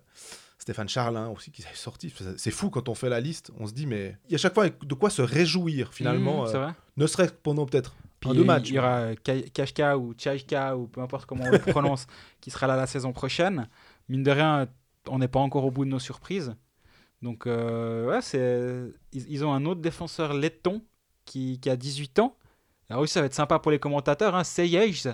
Stéphane 0.60 0.88
Charlin 0.88 1.28
aussi 1.28 1.52
qui 1.52 1.62
est 1.62 1.76
sorti. 1.76 2.14
C'est 2.38 2.50
fou 2.52 2.70
quand 2.70 2.88
on 2.88 2.96
fait 2.96 3.10
la 3.10 3.20
liste. 3.20 3.52
On 3.60 3.68
se 3.68 3.74
dit, 3.74 3.86
mais 3.86 4.16
il 4.30 4.32
y 4.32 4.36
a 4.36 4.38
chaque 4.38 4.54
fois 4.54 4.70
de 4.70 4.94
quoi 4.94 5.10
se 5.10 5.22
réjouir 5.22 5.94
finalement. 5.94 6.46
C'est 6.48 6.56
euh, 6.56 6.68
ne 6.96 7.06
serait-ce 7.06 7.34
que 7.34 7.38
pendant 7.44 7.66
peut-être 7.66 7.94
un 8.24 8.34
deux 8.34 8.46
matchs. 8.46 8.70
Il 8.70 8.76
y 8.76 8.80
aura 8.80 9.14
Ka- 9.18 9.42
Kashka 9.54 9.98
ou 9.98 10.14
Tchaïka 10.14 10.78
ou 10.78 10.88
peu 10.88 11.02
importe 11.02 11.26
comment 11.26 11.44
on 11.44 11.52
le 11.52 11.60
prononce, 11.60 12.08
qui 12.40 12.50
sera 12.50 12.68
là 12.68 12.78
la 12.78 12.88
saison 12.88 13.12
prochaine. 13.12 13.68
Mine 14.08 14.24
de 14.24 14.32
rien, 14.32 14.68
on 15.10 15.20
n'est 15.20 15.28
pas 15.28 15.42
encore 15.42 15.66
au 15.66 15.72
bout 15.72 15.84
de 15.84 15.90
nos 15.90 16.00
surprises. 16.00 16.56
Donc, 17.24 17.48
euh, 17.48 18.06
ouais, 18.10 18.22
c'est... 18.22 18.94
Ils, 19.14 19.46
ont 19.46 19.54
un 19.54 19.66
autre 19.66 19.80
défenseur 19.80 20.34
letton 20.34 20.84
qui, 21.24 21.58
qui 21.62 21.70
a 21.70 21.78
18 21.78 22.20
ans. 22.20 22.38
Alors 22.90 23.02
oui, 23.02 23.08
ça 23.08 23.22
va 23.22 23.28
être 23.28 23.34
sympa 23.34 23.60
pour 23.60 23.72
les 23.72 23.80
commentateurs. 23.80 24.36
Hein. 24.36 24.44
Seyej 24.44 25.08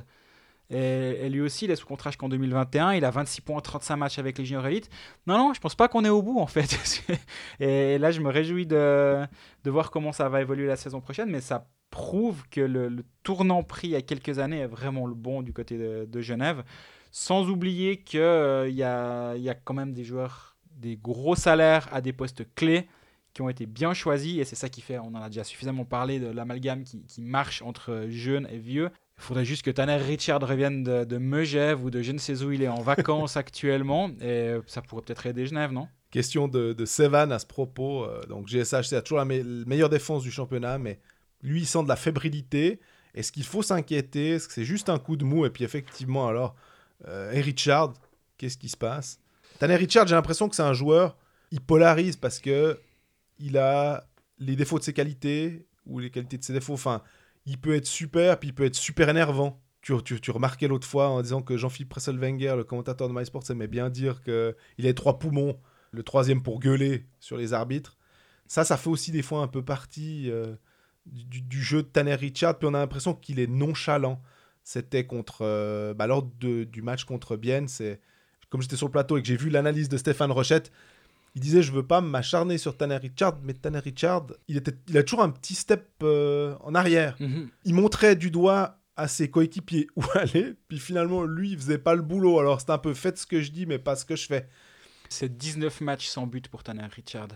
Et, 0.72 1.30
lui 1.30 1.42
aussi, 1.42 1.66
il 1.66 1.72
est 1.72 1.76
sous 1.76 1.86
contrat 1.86 2.10
jusqu'en 2.10 2.28
2021. 2.28 2.94
Il 2.94 3.06
a 3.06 3.12
26 3.12 3.42
points 3.42 3.58
en 3.58 3.62
35 3.62 3.96
matchs 3.96 4.18
avec 4.18 4.40
les 4.40 4.44
juniors 4.44 4.66
élites. 4.66 4.90
Non, 5.28 5.38
non, 5.38 5.54
je 5.54 5.62
pense 5.62 5.76
pas 5.76 5.88
qu'on 5.88 6.04
est 6.04 6.10
au 6.10 6.24
bout 6.24 6.40
en 6.40 6.48
fait. 6.48 7.04
et 7.60 8.00
là, 8.00 8.10
je 8.10 8.22
me 8.22 8.30
réjouis 8.30 8.66
de, 8.66 9.24
de 9.64 9.70
voir 9.70 9.92
comment 9.92 10.12
ça 10.12 10.30
va 10.30 10.42
évoluer 10.42 10.66
la 10.66 10.78
saison 10.78 11.02
prochaine. 11.02 11.30
Mais 11.30 11.42
ça 11.42 11.68
prouve 11.92 12.42
que 12.50 12.62
le, 12.62 13.06
tournant 13.22 13.62
pris 13.62 13.90
il 13.90 13.92
y 13.92 13.96
a 13.96 14.02
quelques 14.02 14.40
années 14.40 14.62
est 14.62 14.68
vraiment 14.68 15.06
le 15.06 15.14
bon 15.14 15.44
du 15.44 15.54
côté 15.54 15.78
de, 15.78 16.22
Genève. 16.22 16.64
Sans 17.12 17.50
oublier 17.50 17.98
qu'il 18.02 18.20
il 18.20 18.76
y, 18.76 18.84
a, 18.84 19.36
y 19.36 19.50
a 19.50 19.54
quand 19.54 19.76
même 19.76 19.94
des 19.94 20.04
joueurs, 20.04 20.58
des 20.80 20.98
gros 20.98 21.36
salaires 21.36 21.88
à 21.92 22.02
des 22.02 22.14
postes 22.14 22.44
clés 22.56 22.88
qui 23.34 23.42
ont 23.42 23.50
été 23.50 23.66
bien 23.66 23.94
choisis. 23.94 24.40
Et 24.40 24.44
c'est 24.46 24.56
ça 24.56 24.70
qui 24.70 24.82
fait, 24.82 24.98
on 24.98 25.08
en 25.16 25.22
a 25.22 25.30
déjà 25.30 25.44
suffisamment 25.44 25.86
parlé, 25.86 26.20
de 26.20 26.28
l'amalgame 26.28 26.84
qui, 26.84 27.04
qui 27.06 27.22
marche 27.22 27.62
entre 27.62 28.08
jeunes 28.10 28.48
et 28.52 28.58
vieux. 28.58 28.90
Il 29.18 29.24
faudrait 29.24 29.46
juste 29.46 29.64
que 29.64 29.72
Tanner 29.72 29.98
Richard 29.98 30.42
revienne 30.42 30.84
de, 30.84 31.04
de 31.04 31.18
Megève 31.18 31.84
ou 31.84 31.90
de 31.90 32.02
je 32.02 32.12
ne 32.14 32.18
sais 32.18 32.42
où 32.44 32.52
il 32.52 32.64
est 32.64 32.70
en 32.70 32.82
vacances 32.82 33.38
actuellement. 33.44 34.10
Et 34.22 34.56
ça 34.66 34.82
pourrait 34.82 35.04
peut-être 35.04 35.26
aider 35.26 35.46
Genève, 35.46 35.72
non? 35.72 35.88
Question 36.12 36.48
de, 36.48 36.74
de 36.74 36.86
Sevan 36.86 37.32
à 37.32 37.38
ce 37.38 37.46
propos. 37.46 38.04
euh, 38.06 38.22
donc 38.28 38.48
GSH, 38.48 38.88
c'est 38.88 39.04
toujours 39.04 39.20
la 39.20 39.26
me- 39.26 39.66
meilleure 39.66 39.90
défense 39.90 40.24
du 40.24 40.32
championnat, 40.32 40.80
mais 40.80 41.00
lui, 41.44 41.62
il 41.62 41.66
sent 41.68 41.84
de 41.84 41.88
la 41.90 41.96
fébrilité. 41.96 42.80
Est-ce 43.14 43.32
qu'il 43.32 43.44
faut 43.44 43.62
s'inquiéter? 43.62 44.30
Est-ce 44.32 44.48
que 44.48 44.54
c'est 44.54 44.64
juste 44.66 44.90
un 44.90 44.98
coup 45.00 45.18
de 45.18 45.26
mou? 45.26 45.46
Et 45.46 45.50
puis 45.52 45.64
effectivement, 45.64 46.28
alors, 46.28 46.56
euh, 47.08 47.32
et 47.32 47.42
Richard, 47.42 47.94
qu'est-ce 48.38 48.58
qui 48.58 48.70
se 48.70 48.78
passe? 48.78 49.20
Tanner 49.60 49.76
Richard, 49.76 50.08
j'ai 50.08 50.16
l'impression 50.16 50.50
que 50.50 50.56
c'est 50.56 50.64
un 50.64 50.74
joueur, 50.74 51.18
il 51.52 51.62
polarise 51.62 52.16
parce 52.16 52.40
que 52.40 52.80
il 53.40 53.58
a 53.58 54.10
les 54.38 54.56
défauts 54.56 54.80
de 54.80 54.84
ses 54.84 54.94
qualités 54.94 55.68
ou 55.86 56.00
les 56.00 56.10
qualités 56.10 56.38
de 56.38 56.44
ses 56.44 56.54
défauts. 56.54 56.74
Enfin, 56.74 57.04
il 57.46 57.60
peut 57.60 57.76
être 57.76 57.86
super, 57.86 58.40
puis 58.40 58.50
il 58.50 58.54
peut 58.56 58.66
être 58.66 58.76
super 58.76 59.10
énervant. 59.10 59.62
Tu, 59.82 59.94
tu, 60.04 60.20
tu 60.20 60.32
remarquais 60.32 60.68
l'autre 60.68 60.88
fois 60.88 61.10
en 61.10 61.22
disant 61.22 61.42
que 61.42 61.58
Jean-Philippe 61.58 61.90
Presselwenger, 61.90 62.56
le 62.56 62.64
commentateur 62.64 63.08
de 63.08 63.14
MySports, 63.14 63.50
aimait 63.50 63.68
bien 63.68 63.90
dire 63.90 64.22
qu'il 64.24 64.54
avait 64.80 64.94
trois 64.94 65.20
poumons, 65.20 65.60
le 65.92 66.04
troisième 66.04 66.44
pour 66.44 66.60
gueuler 66.60 67.06
sur 67.20 67.38
les 67.38 67.54
arbitres. 67.54 67.98
Ça, 68.48 68.64
ça 68.64 68.78
fait 68.78 68.90
aussi 68.90 69.12
des 69.12 69.22
fois 69.22 69.42
un 69.42 69.48
peu 69.48 69.64
partie 69.64 70.30
euh, 70.32 70.56
du, 71.06 71.62
jeu 71.62 71.84
de 71.84 71.88
Tanner 71.88 72.16
Richard, 72.16 72.58
puis 72.58 72.68
on 72.68 72.74
a 72.74 72.80
l'impression 72.80 73.14
qu'il 73.14 73.40
est 73.40 73.48
nonchalant. 73.48 74.22
C'était 74.64 75.06
contre. 75.06 75.40
euh, 75.42 75.94
bah, 75.94 76.08
lors 76.08 76.24
du 76.24 76.82
match 76.82 77.04
contre 77.06 77.36
Bienne, 77.38 77.68
c'est. 77.68 78.00
Comme 78.50 78.62
j'étais 78.62 78.76
sur 78.76 78.88
le 78.88 78.92
plateau 78.92 79.18
et 79.18 79.22
que 79.22 79.28
j'ai 79.28 79.38
vu 79.38 79.50
l'analyse 79.50 79.90
de 79.90 79.98
Stéphane 79.98 80.32
Rochette, 80.32 80.72
il 81.36 81.42
disait 81.42 81.62
Je 81.62 81.72
veux 81.72 81.86
pas 81.86 82.02
m'acharner 82.02 82.58
sur 82.58 82.76
Tanner 82.78 82.98
Richard, 82.98 83.40
mais 83.44 83.54
Tanner 83.54 83.80
Richard, 83.80 84.28
il, 84.48 84.58
était, 84.58 84.76
il 84.88 84.98
a 84.98 85.04
toujours 85.04 85.24
un 85.24 85.30
petit 85.30 85.56
step 85.56 85.88
euh, 86.04 86.56
en 86.62 86.76
arrière. 86.76 87.18
Il 87.66 87.74
montrait 87.76 88.16
du 88.16 88.32
doigt 88.32 88.80
à 88.96 89.08
ses 89.08 89.30
coéquipiers 89.30 89.88
où 89.96 90.04
aller, 90.14 90.56
puis 90.68 90.80
finalement, 90.80 91.24
lui, 91.24 91.52
il 91.52 91.58
faisait 91.58 91.78
pas 91.78 91.96
le 91.96 92.02
boulot. 92.02 92.40
Alors 92.40 92.60
c'est 92.60 92.72
un 92.72 92.78
peu 92.78 92.94
faites 92.94 93.18
ce 93.18 93.26
que 93.26 93.42
je 93.42 93.52
dis, 93.52 93.66
mais 93.66 93.80
pas 93.80 93.96
ce 93.96 94.06
que 94.06 94.16
je 94.16 94.26
fais. 94.26 94.50
C'est 95.10 95.38
19 95.38 95.82
matchs 95.82 96.08
sans 96.08 96.28
but 96.28 96.48
pour 96.50 96.64
Tanner 96.64 96.86
Richard. 96.96 97.30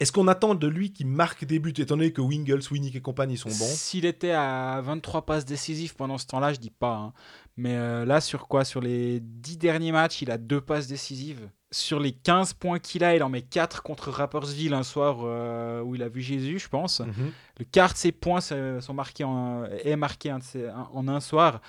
Est-ce 0.00 0.12
qu'on 0.12 0.28
attend 0.28 0.54
de 0.54 0.68
lui 0.68 0.92
qu'il 0.92 1.08
marque 1.08 1.44
des 1.44 1.58
buts, 1.58 1.72
étant 1.76 1.96
donné 1.96 2.12
que 2.12 2.20
Wingles, 2.20 2.60
Winnick 2.70 2.94
et 2.94 3.00
compagnie 3.00 3.36
sont 3.36 3.48
bons? 3.48 3.54
S'il 3.74 4.04
était 4.04 4.30
à 4.30 4.80
23 4.80 5.26
passes 5.26 5.44
décisives 5.44 5.96
pendant 5.96 6.18
ce 6.18 6.26
temps-là, 6.26 6.52
je 6.52 6.58
dis 6.60 6.70
pas. 6.70 6.94
hein. 6.96 7.12
Mais 7.56 7.74
euh, 7.74 8.04
là, 8.04 8.20
sur 8.20 8.46
quoi? 8.46 8.64
Sur 8.64 8.80
les 8.80 9.18
10 9.20 9.58
derniers 9.58 9.90
matchs, 9.90 10.22
il 10.22 10.30
a 10.30 10.38
deux 10.38 10.60
passes 10.60 10.86
décisives. 10.86 11.50
Sur 11.72 11.98
les 11.98 12.12
15 12.12 12.52
points 12.54 12.78
qu'il 12.78 13.02
a, 13.02 13.16
il 13.16 13.22
en 13.24 13.28
met 13.28 13.42
4 13.42 13.82
contre 13.82 14.10
Rappersville 14.10 14.72
un 14.72 14.84
soir 14.84 15.18
euh, 15.24 15.82
où 15.82 15.96
il 15.96 16.02
a 16.04 16.08
vu 16.08 16.20
Jésus, 16.22 16.60
je 16.60 16.68
pense. 16.68 17.00
Mhm. 17.00 17.32
Le 17.58 17.64
quart 17.64 17.92
de 17.92 17.98
ses 17.98 18.12
points 18.12 18.40
sont 18.40 18.94
marqués 18.94 19.24
en, 19.24 19.64
est 19.64 19.96
marqué 19.96 20.32
en 20.32 21.08
un 21.08 21.20
soir. 21.20 21.60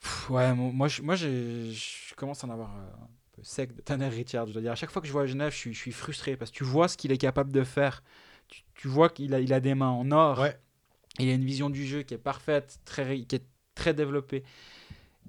Pff, 0.00 0.30
ouais, 0.30 0.54
mo- 0.54 0.70
moi, 0.70 0.86
je, 0.86 1.02
moi 1.02 1.16
je 1.16 1.74
commence 2.14 2.44
à 2.44 2.46
en 2.46 2.50
avoir 2.50 2.70
euh, 2.76 2.88
sec 3.42 3.74
de 3.74 3.80
Tanner 3.80 4.08
Richard. 4.08 4.46
Je 4.46 4.52
dois 4.52 4.62
dire, 4.62 4.72
à 4.72 4.76
chaque 4.76 4.90
fois 4.90 5.02
que 5.02 5.08
je 5.08 5.12
vois 5.12 5.26
Genève, 5.26 5.52
je 5.52 5.56
suis, 5.56 5.74
je 5.74 5.78
suis 5.78 5.92
frustré 5.92 6.36
parce 6.36 6.50
que 6.50 6.56
tu 6.56 6.64
vois 6.64 6.88
ce 6.88 6.96
qu'il 6.96 7.12
est 7.12 7.18
capable 7.18 7.52
de 7.52 7.64
faire. 7.64 8.02
Tu, 8.48 8.62
tu 8.74 8.88
vois 8.88 9.08
qu'il 9.08 9.34
a, 9.34 9.40
il 9.40 9.52
a 9.52 9.60
des 9.60 9.74
mains 9.74 9.90
en 9.90 10.10
or. 10.10 10.38
Ouais. 10.40 10.58
Il 11.18 11.28
a 11.28 11.34
une 11.34 11.44
vision 11.44 11.68
du 11.70 11.86
jeu 11.86 12.02
qui 12.02 12.14
est 12.14 12.18
parfaite, 12.18 12.78
très, 12.84 13.22
qui 13.22 13.36
est 13.36 13.44
très 13.74 13.94
développée. 13.94 14.44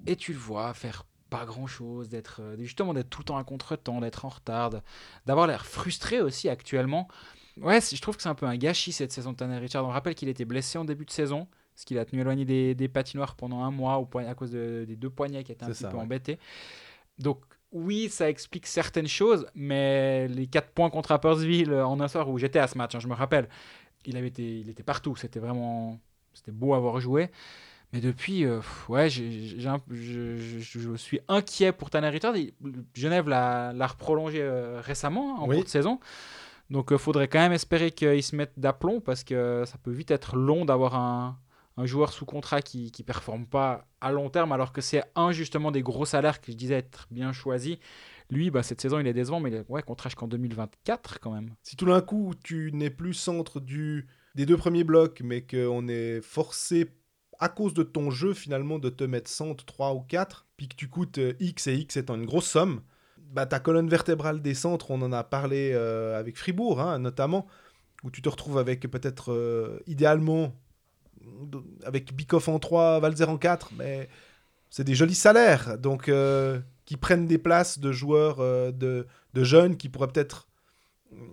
Et 0.07 0.15
tu 0.15 0.33
le 0.33 0.39
vois 0.39 0.73
faire 0.73 1.05
pas 1.29 1.45
grand 1.45 1.67
chose, 1.67 2.09
d'être 2.09 2.41
euh, 2.41 2.57
justement 2.57 2.93
d'être 2.93 3.09
tout 3.09 3.21
le 3.21 3.25
temps 3.25 3.37
à 3.37 3.43
contre-temps, 3.43 4.01
d'être 4.01 4.25
en 4.25 4.29
retard, 4.29 4.71
d'avoir 5.25 5.45
l'air 5.47 5.65
frustré 5.65 6.21
aussi 6.21 6.49
actuellement. 6.49 7.07
Ouais, 7.61 7.79
je 7.81 8.01
trouve 8.01 8.15
que 8.15 8.23
c'est 8.23 8.29
un 8.29 8.35
peu 8.35 8.45
un 8.45 8.57
gâchis 8.57 8.91
cette 8.91 9.11
saison 9.11 9.33
de 9.33 9.37
Tanner 9.37 9.57
Richard. 9.57 9.85
On 9.85 9.89
rappelle 9.89 10.15
qu'il 10.15 10.29
était 10.29 10.45
blessé 10.45 10.77
en 10.77 10.85
début 10.85 11.05
de 11.05 11.11
saison, 11.11 11.47
ce 11.75 11.85
qui 11.85 11.93
l'a 11.93 12.05
tenu 12.05 12.21
éloigné 12.21 12.45
des, 12.45 12.73
des 12.73 12.87
patinoires 12.87 13.35
pendant 13.35 13.63
un 13.63 13.71
mois 13.71 13.99
au 13.99 14.09
à 14.17 14.33
cause 14.33 14.51
de- 14.51 14.85
des 14.87 14.95
deux 14.95 15.09
poignets 15.09 15.43
qui 15.43 15.51
étaient 15.51 15.65
un 15.65 15.69
petit 15.69 15.83
ça, 15.83 15.89
peu 15.89 15.97
ouais. 15.97 16.03
embêtés. 16.03 16.39
Donc 17.17 17.43
oui, 17.71 18.09
ça 18.09 18.29
explique 18.29 18.65
certaines 18.67 19.07
choses, 19.07 19.45
mais 19.55 20.27
les 20.27 20.47
4 20.47 20.71
points 20.71 20.89
contre 20.89 21.09
Rappersville 21.09 21.71
euh, 21.71 21.85
en 21.85 21.99
un 21.99 22.07
soir 22.07 22.29
où 22.29 22.37
j'étais 22.37 22.59
à 22.59 22.67
ce 22.67 22.77
match, 22.77 22.95
hein, 22.95 22.99
je 22.99 23.07
me 23.07 23.13
rappelle, 23.13 23.47
il, 24.05 24.17
avait 24.17 24.27
été, 24.27 24.59
il 24.59 24.69
était 24.69 24.83
partout. 24.83 25.15
C'était 25.15 25.39
vraiment 25.39 25.99
c'était 26.33 26.51
beau 26.51 26.73
à 26.73 26.79
voir 26.79 26.99
jouer. 26.99 27.29
Mais 27.91 28.01
depuis, 28.01 28.45
euh, 28.45 28.59
ouais, 28.87 29.05
un- 29.07 29.09
je, 29.09 30.37
je- 30.37 30.79
je 30.79 30.95
suis 30.95 31.19
inquiet 31.27 31.71
pour 31.71 31.89
Tanner 31.89 32.09
Richard. 32.09 32.35
Genève 32.93 33.27
l'a 33.27 33.73
l'a 33.73 33.87
reprolongé 33.87 34.39
euh, 34.41 34.79
récemment 34.79 35.35
hein, 35.35 35.39
en 35.41 35.47
Oui. 35.47 35.55
cours 35.55 35.63
de 35.65 35.69
saison. 35.69 35.99
Donc 36.69 36.89
il 36.91 36.99
faudrait 36.99 37.27
quand 37.27 37.39
même 37.39 37.51
espérer 37.51 37.89
qu'il 37.91 38.21
se 38.21 38.35
mette 38.35 38.53
d'aplomb 38.57 38.99
parce 39.01 39.23
que 39.23 39.63
ça 39.65 39.77
peut 39.79 39.91
vite 39.91 40.11
être 40.11 40.35
long 40.35 40.65
d'avoir 40.65 40.95
un, 40.95 41.39
un 41.79 41.85
joueur 41.85 42.11
sous 42.11 42.25
contrat 42.25 42.61
qui 42.61 42.91
ne 42.97 43.03
performe 43.03 43.45
pas 43.45 43.87
à 44.01 44.11
long 44.11 44.29
terme 44.29 44.51
alors 44.51 44.73
que 44.73 44.81
c'est 44.81 45.03
un 45.15 45.31
justement 45.31 45.71
des 45.71 45.81
gros 45.81 46.05
salaires 46.05 46.41
que 46.41 46.51
je 46.51 46.57
disais 46.57 46.75
être 46.75 47.07
bien 47.09 47.31
choisi. 47.31 47.79
Lui, 48.29 48.51
bah, 48.51 48.63
cette 48.63 48.81
saison, 48.81 48.99
il 48.99 49.07
est 49.07 49.13
décevant, 49.13 49.39
mais 49.39 49.49
il 49.49 49.55
est 49.55 49.65
ouais, 49.69 49.81
contrat 49.81 50.09
jusqu'en 50.09 50.27
2024 50.27 51.19
quand 51.19 51.31
même. 51.31 51.55
Si 51.63 51.77
tout 51.77 51.85
d'un 51.85 52.01
coup 52.01 52.33
tu 52.43 52.71
n'es 52.73 52.89
plus 52.89 53.13
centre 53.13 53.61
du, 53.61 54.07
des 54.35 54.45
deux 54.45 54.57
premiers 54.57 54.83
blocs, 54.83 55.21
mais 55.23 55.41
qu'on 55.41 55.87
est 55.87 56.21
forcé 56.21 56.89
à 57.39 57.47
cause 57.47 57.73
de 57.73 57.83
ton 57.83 58.11
jeu 58.11 58.33
finalement 58.33 58.77
de 58.77 58.89
te 58.89 59.05
mettre 59.05 59.29
centre 59.29 59.63
3 59.63 59.93
ou 59.93 60.01
4, 60.01 60.47
puis 60.57 60.67
que 60.67 60.75
tu 60.75 60.89
coûtes 60.89 61.17
euh, 61.19 61.33
X 61.39 61.67
et 61.67 61.75
X 61.75 61.95
étant 61.95 62.15
une 62.15 62.25
grosse 62.25 62.47
somme, 62.47 62.81
bah, 63.31 63.45
ta 63.45 63.61
colonne 63.61 63.87
vertébrale 63.87 64.41
des 64.41 64.53
centres, 64.53 64.91
on 64.91 65.01
en 65.01 65.13
a 65.13 65.23
parlé 65.23 65.71
euh, 65.73 66.19
avec 66.19 66.37
Fribourg 66.37 66.81
hein, 66.81 66.99
notamment, 66.99 67.47
où 68.03 68.11
tu 68.11 68.21
te 68.21 68.27
retrouves 68.27 68.57
avec 68.57 68.81
peut-être 68.81 69.31
euh, 69.31 69.79
idéalement 69.87 70.53
avec 71.83 72.13
Bikoff 72.13 72.47
en 72.47 72.59
3, 72.59 72.99
Valzer 72.99 73.29
en 73.29 73.37
4, 73.37 73.71
mais 73.77 74.09
c'est 74.69 74.83
des 74.83 74.95
jolis 74.95 75.15
salaires, 75.15 75.77
donc 75.77 76.09
euh, 76.09 76.59
qui 76.85 76.97
prennent 76.97 77.27
des 77.27 77.37
places 77.37 77.79
de 77.79 77.91
joueurs 77.91 78.39
euh, 78.39 78.71
de, 78.71 79.07
jeunes 79.35 79.77
qui 79.77 79.89
pourraient 79.89 80.07
peut-être 80.07 80.47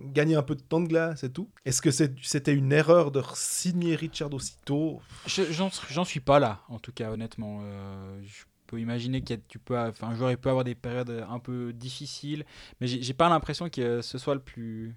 gagner 0.05 0.35
un 0.35 0.41
peu 0.41 0.55
de 0.55 0.61
temps 0.61 0.79
de 0.79 0.87
glace 0.87 1.23
et 1.23 1.31
tout. 1.31 1.49
Est-ce 1.65 1.81
que 1.81 1.91
c'était 1.91 2.53
une 2.53 2.71
erreur 2.71 3.11
de 3.11 3.21
signer 3.35 3.95
Richard 3.95 4.33
aussitôt 4.33 5.01
Je- 5.27 5.43
J'en 5.89 6.03
suis 6.03 6.19
pas 6.19 6.39
là, 6.39 6.61
en 6.69 6.79
tout 6.79 6.91
cas, 6.91 7.11
honnêtement. 7.11 7.59
Euh, 7.61 8.19
je 8.23 8.43
peux 8.65 8.79
imaginer 8.79 9.21
que 9.21 9.35
tu 9.35 9.59
peux, 9.59 9.77
enfin, 9.77 10.07
un 10.07 10.15
joueur 10.15 10.35
peut 10.37 10.49
avoir 10.49 10.63
des 10.65 10.75
périodes 10.75 11.25
un 11.29 11.39
peu 11.39 11.73
difficiles, 11.73 12.43
mais 12.81 12.87
j'ai 12.87 13.13
pas 13.13 13.29
l'impression 13.29 13.69
que 13.69 14.01
ce 14.01 14.17
soit 14.17 14.33
le 14.33 14.41
plus 14.41 14.95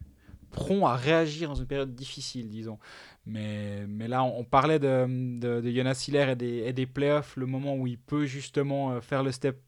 prompt 0.51 0.87
à 0.87 0.97
réagir 0.97 1.49
dans 1.49 1.55
une 1.55 1.67
période 1.67 1.95
difficile, 1.95 2.49
disons. 2.49 2.79
Mais, 3.27 3.87
mais 3.87 4.09
là, 4.09 4.23
on, 4.23 4.41
on 4.41 4.45
parlait 4.45 4.79
de, 4.79 5.07
de, 5.39 5.61
de 5.61 5.71
Jonas 5.71 6.05
Hiller 6.07 6.31
et 6.31 6.37
des, 6.37 6.59
et 6.67 6.73
des 6.73 6.87
playoffs, 6.87 7.37
le 7.37 7.47
moment 7.47 7.75
où 7.75 7.87
il 7.87 7.99
peut 7.99 8.27
justement 8.27 8.93
euh, 8.93 9.01
faire 9.01 9.23
le 9.23 9.33
step 9.33 9.59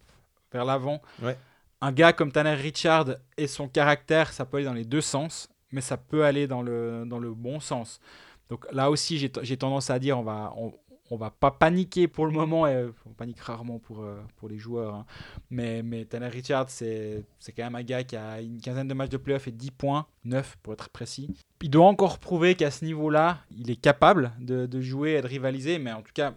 vers 0.53 0.65
l'avant. 0.65 1.01
Ouais. 1.23 1.37
Un 1.81 1.93
gars 1.93 2.13
comme 2.13 2.31
Tanner 2.31 2.55
Richard 2.55 3.07
et 3.37 3.47
son 3.47 3.69
caractère, 3.69 4.33
ça 4.33 4.45
peut 4.45 4.59
aller 4.59 4.67
dans 4.67 4.75
les 4.75 4.85
deux 4.85 5.01
sens, 5.01 5.49
mais 5.73 5.81
ça 5.81 5.97
peut 5.97 6.25
aller 6.25 6.47
dans 6.47 6.63
le, 6.63 7.05
dans 7.07 7.19
le 7.19 7.33
bon 7.33 7.61
sens. 7.61 8.01
Donc 8.49 8.67
là 8.71 8.91
aussi, 8.91 9.19
j'ai 9.19 9.33
j'ai 9.43 9.57
tendance 9.57 9.89
à 9.91 9.99
dire 9.99 10.19
on 10.19 10.23
va, 10.23 10.53
on, 10.57 10.75
on 11.13 11.17
va 11.17 11.31
pas 11.31 11.51
paniquer 11.51 12.09
pour 12.09 12.25
le 12.25 12.33
moment, 12.33 12.67
et 12.67 12.89
on 13.05 13.11
panique 13.11 13.39
rarement 13.41 13.79
pour, 13.79 14.03
euh, 14.03 14.19
pour 14.37 14.49
les 14.49 14.57
joueurs. 14.57 14.95
hein. 14.95 15.07
Mais, 15.51 15.83
mais 15.83 16.07
Tanner 16.07 16.29
Richard, 16.29 16.71
c'est 16.71 17.25
quand 17.55 17.65
même 17.65 17.75
un 17.75 17.83
gars 17.83 18.03
qui 18.03 18.17
a 18.17 18.41
une 18.41 18.61
quinzaine 18.61 18.89
de 18.89 18.95
matchs 18.95 19.11
de 19.11 19.19
playoff 19.19 19.47
et 19.47 19.53
10 19.53 19.71
points, 19.73 20.07
9 20.25 20.57
pour 20.63 20.73
être 20.73 20.89
précis. 20.89 21.35
Il 21.61 21.69
doit 21.69 21.87
encore 21.87 22.19
prouver 22.19 22.55
qu'à 22.55 22.71
ce 22.71 22.87
niveau-là, 22.87 23.41
il 23.51 23.71
est 23.71 23.77
capable 23.77 24.33
de, 24.41 24.81
jouer 24.81 25.13
et 25.13 25.23
de 25.23 25.27
rivaliser, 25.27 25.79
mais 25.79 25.93
en 25.93 26.01
tout 26.01 26.13
cas, 26.15 26.33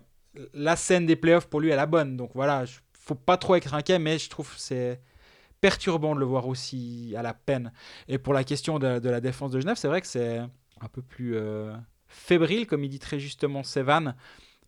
la 0.54 0.76
scène 0.76 1.06
des 1.06 1.16
playoffs 1.16 1.48
pour 1.48 1.62
lui 1.62 1.70
est 1.70 1.76
la 1.78 1.86
bonne. 1.86 2.18
Donc 2.18 2.32
voilà, 2.36 2.66
il 2.66 3.00
faut 3.00 3.16
pas 3.16 3.38
trop 3.38 3.56
être 3.56 3.74
inquiet, 3.74 3.98
mais 3.98 4.20
je 4.20 4.30
trouve 4.30 4.54
c'est 4.58 5.00
perturbant 5.62 6.16
de 6.16 6.20
le 6.20 6.26
voir 6.26 6.50
aussi 6.50 7.16
à 7.18 7.22
la 7.22 7.34
peine. 7.34 7.72
Et 8.10 8.18
pour 8.18 8.34
la 8.34 8.44
question 8.44 8.78
de, 8.78 9.00
de 9.00 9.10
la 9.10 9.22
défense 9.22 9.52
de 9.52 9.62
Genève, 9.62 9.78
c'est 9.78 9.88
vrai 9.88 10.02
que 10.02 10.08
c'est 10.08 10.40
un 10.82 10.88
peu 10.92 11.02
plus 11.02 11.38
euh, 11.38 11.74
fébrile, 12.08 12.68
comme 12.68 12.84
il 12.84 12.90
dit 12.90 13.00
très 13.00 13.20
justement 13.20 13.64
Sevan. 13.64 14.16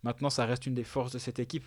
Maintenant, 0.04 0.30
ça 0.30 0.46
reste 0.46 0.66
une 0.66 0.74
des 0.76 0.84
forces 0.84 1.12
de 1.12 1.20
cette 1.20 1.40
équipe. 1.40 1.66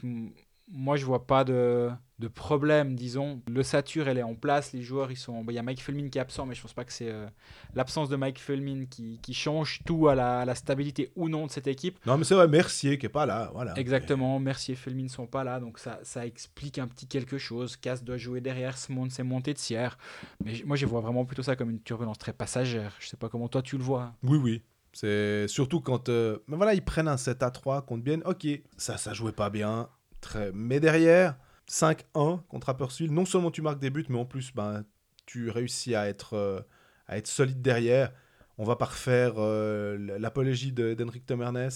Moi, 0.72 0.96
je 0.96 1.04
vois 1.04 1.26
pas 1.26 1.42
de, 1.42 1.90
de 2.20 2.28
problème, 2.28 2.94
disons. 2.94 3.42
Le 3.48 3.64
Satur, 3.64 4.06
elle 4.06 4.18
est 4.18 4.22
en 4.22 4.36
place, 4.36 4.72
les 4.72 4.82
joueurs, 4.82 5.10
ils 5.10 5.16
sont... 5.16 5.42
bon, 5.42 5.50
Il 5.50 5.56
y 5.56 5.58
a 5.58 5.64
Mike 5.64 5.82
Fulmin 5.82 6.08
qui 6.10 6.18
est 6.18 6.20
absent, 6.20 6.46
mais 6.46 6.54
je 6.54 6.62
pense 6.62 6.74
pas 6.74 6.84
que 6.84 6.92
c'est 6.92 7.10
euh, 7.10 7.26
l'absence 7.74 8.08
de 8.08 8.14
Mike 8.14 8.38
Fulmin 8.38 8.84
qui, 8.86 9.18
qui 9.20 9.34
change 9.34 9.80
tout 9.84 10.06
à 10.06 10.14
la, 10.14 10.38
à 10.38 10.44
la 10.44 10.54
stabilité 10.54 11.10
ou 11.16 11.28
non 11.28 11.46
de 11.46 11.50
cette 11.50 11.66
équipe. 11.66 11.98
Non, 12.06 12.16
mais 12.16 12.22
c'est 12.22 12.36
vrai, 12.36 12.46
Mercier 12.46 12.98
qui 12.98 13.06
est 13.06 13.08
pas 13.08 13.26
là. 13.26 13.50
Voilà. 13.52 13.76
Exactement, 13.76 14.38
Mercier 14.38 14.74
et 14.74 14.76
Fulmin 14.76 15.02
ne 15.02 15.08
sont 15.08 15.26
pas 15.26 15.42
là, 15.42 15.58
donc 15.58 15.80
ça, 15.80 15.98
ça 16.04 16.24
explique 16.24 16.78
un 16.78 16.86
petit 16.86 17.08
quelque 17.08 17.36
chose. 17.36 17.76
Cass 17.76 18.04
doit 18.04 18.16
jouer 18.16 18.40
derrière, 18.40 18.78
Simon 18.78 19.10
s'est 19.10 19.24
monté 19.24 19.52
de 19.52 19.58
tiers. 19.58 19.98
Mais 20.44 20.52
moi, 20.64 20.76
je 20.76 20.86
vois 20.86 21.00
vraiment 21.00 21.24
plutôt 21.24 21.42
ça 21.42 21.56
comme 21.56 21.70
une 21.70 21.82
turbulence 21.82 22.18
très 22.18 22.32
passagère. 22.32 22.94
Je 23.00 23.08
sais 23.08 23.16
pas 23.16 23.28
comment 23.28 23.48
toi 23.48 23.62
tu 23.62 23.76
le 23.76 23.82
vois. 23.82 24.14
Oui, 24.22 24.38
oui. 24.38 24.62
C'est 24.92 25.46
surtout 25.48 25.80
quand. 25.80 26.08
euh, 26.08 26.38
Mais 26.48 26.56
voilà, 26.56 26.74
ils 26.74 26.84
prennent 26.84 27.08
un 27.08 27.16
7 27.16 27.42
à 27.42 27.50
3 27.50 27.82
contre 27.82 28.02
Bienne. 28.02 28.22
Ok, 28.24 28.46
ça, 28.76 28.96
ça 28.96 29.12
jouait 29.12 29.32
pas 29.32 29.50
bien. 29.50 29.88
Très... 30.20 30.50
Mais 30.52 30.80
derrière, 30.80 31.36
5-1 31.68 32.42
contre 32.48 32.68
Apperswil. 32.70 33.12
Non 33.12 33.24
seulement 33.24 33.50
tu 33.50 33.62
marques 33.62 33.78
des 33.80 33.90
buts, 33.90 34.06
mais 34.08 34.18
en 34.18 34.24
plus, 34.24 34.52
ben, 34.54 34.84
tu 35.26 35.50
réussis 35.50 35.94
à 35.94 36.08
être, 36.08 36.34
euh, 36.34 36.60
à 37.06 37.16
être 37.18 37.28
solide 37.28 37.62
derrière. 37.62 38.12
On 38.58 38.64
va 38.64 38.76
pas 38.76 38.86
refaire 38.86 39.34
euh, 39.38 39.96
l'apologie 40.18 40.72
de- 40.72 40.94
d'Henrik 40.94 41.24
Temernes, 41.24 41.68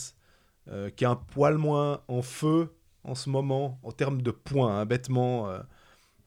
euh, 0.69 0.91
qui 0.91 1.05
est 1.05 1.07
un 1.07 1.17
poil 1.17 1.57
moins 1.57 2.03
en 2.09 2.21
feu 2.23 2.75
en 3.05 3.15
ce 3.15 3.31
moment, 3.31 3.79
en 3.83 3.93
termes 3.93 4.21
de 4.23 4.31
points, 4.31 4.81
hein, 4.81 4.87
bêtement. 4.87 5.49
euh, 5.51 5.61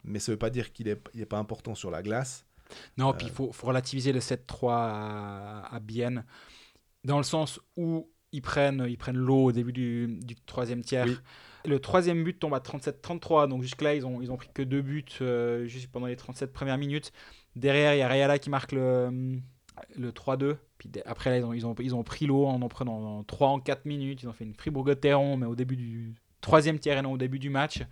mais 0.04 0.18
ça 0.20 0.32
veut 0.32 0.38
pas 0.38 0.50
dire 0.50 0.72
qu'il 0.72 0.88
est, 0.88 1.00
il 1.12 1.20
est 1.20 1.26
pas 1.26 1.38
important 1.38 1.74
sur 1.74 1.90
la 1.90 2.02
glace. 2.02 2.46
Non, 2.96 3.12
puis 3.12 3.26
il 3.26 3.32
faut, 3.32 3.52
faut 3.52 3.66
relativiser 3.66 4.12
le 4.12 4.20
7-3 4.20 4.72
à, 4.74 5.74
à 5.74 5.80
Bienne, 5.80 6.24
dans 7.04 7.18
le 7.18 7.24
sens 7.24 7.60
où 7.76 8.10
ils 8.32 8.42
prennent 8.42 8.84
ils 8.88 8.98
prennent 8.98 9.16
l'eau 9.16 9.44
au 9.44 9.52
début 9.52 9.72
du, 9.72 10.18
du 10.22 10.34
troisième 10.34 10.82
tiers. 10.82 11.06
Oui. 11.06 11.16
Le 11.64 11.80
troisième 11.80 12.22
but 12.22 12.38
tombe 12.38 12.54
à 12.54 12.60
37-33, 12.60 13.48
donc 13.48 13.62
jusque-là, 13.62 13.94
ils 13.94 14.06
ont, 14.06 14.22
ils 14.22 14.30
ont 14.30 14.36
pris 14.36 14.48
que 14.54 14.62
deux 14.62 14.80
buts 14.80 15.04
euh, 15.20 15.66
juste 15.66 15.90
pendant 15.90 16.06
les 16.06 16.16
37 16.16 16.52
premières 16.52 16.78
minutes. 16.78 17.12
Derrière, 17.56 17.94
il 17.94 17.98
y 17.98 18.02
a 18.02 18.08
Rayala 18.08 18.38
qui 18.38 18.48
marque 18.48 18.72
le, 18.72 19.40
le 19.96 20.10
3-2. 20.12 20.56
Puis 20.78 20.90
après, 21.04 21.30
là, 21.30 21.38
ils 21.38 21.44
ont, 21.44 21.52
ils 21.52 21.66
ont, 21.66 21.74
ils 21.80 21.94
ont 21.94 22.04
pris 22.04 22.26
l'eau 22.26 22.46
en 22.46 22.62
en 22.62 22.68
prenant 22.68 23.24
3 23.24 23.48
en 23.48 23.60
4 23.60 23.84
minutes. 23.86 24.22
Ils 24.22 24.28
ont 24.28 24.32
fait 24.32 24.44
une 24.44 24.54
Fribourg-Gotteron, 24.54 25.36
mais 25.36 25.46
au 25.46 25.56
début 25.56 25.76
du 25.76 26.14
troisième 26.40 26.78
tiers 26.78 26.96
et 26.98 27.02
non 27.02 27.12
au 27.12 27.18
début 27.18 27.38
du 27.40 27.50
match. 27.50 27.82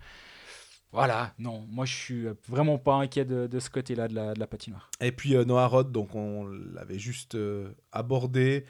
Voilà, 0.93 1.33
non, 1.37 1.65
moi 1.69 1.85
je 1.85 1.93
suis 1.93 2.25
vraiment 2.47 2.77
pas 2.77 2.95
inquiet 2.95 3.25
de, 3.25 3.45
de 3.47 3.59
ce 3.59 3.69
côté-là 3.69 4.07
de 4.07 4.15
la, 4.15 4.33
de 4.33 4.39
la 4.39 4.47
patinoire. 4.47 4.89
Et 5.01 5.11
puis 5.11 5.35
euh, 5.35 5.43
Noah 5.43 5.67
Roth, 5.67 5.91
donc 5.91 6.15
on 6.15 6.45
l'avait 6.45 6.97
juste 6.97 7.35
euh, 7.35 7.73
abordé. 7.91 8.65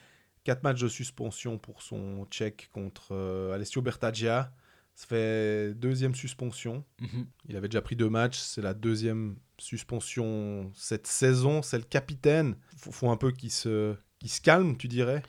Quatre 0.48 0.64
matchs 0.64 0.80
de 0.80 0.88
suspension 0.88 1.58
pour 1.58 1.82
son 1.82 2.26
check 2.32 2.70
contre 2.72 3.10
euh, 3.12 3.54
Alessio 3.54 3.82
Bertaggia. 3.82 4.50
Ça 4.96 5.06
fait 5.06 5.74
deuxième 5.74 6.16
suspension. 6.16 6.86
Mhm. 7.02 7.26
Il 7.50 7.58
avait 7.58 7.68
déjà 7.68 7.82
pris 7.82 7.98
deux 7.98 8.10
matchs. 8.10 8.40
C'est 8.40 8.62
la 8.62 8.74
deuxième 8.74 9.36
suspension 9.58 10.72
cette 10.74 11.06
saison. 11.06 11.62
C'est 11.62 11.78
le 11.78 11.84
capitaine. 11.84 12.56
Faut, 12.78 12.94
faut 12.94 13.10
un 13.10 13.18
peu 13.18 13.34
qu'il 13.34 13.52
se, 13.52 13.98
calme, 14.42 14.78
tu 14.78 14.88
dirais. 14.88 15.22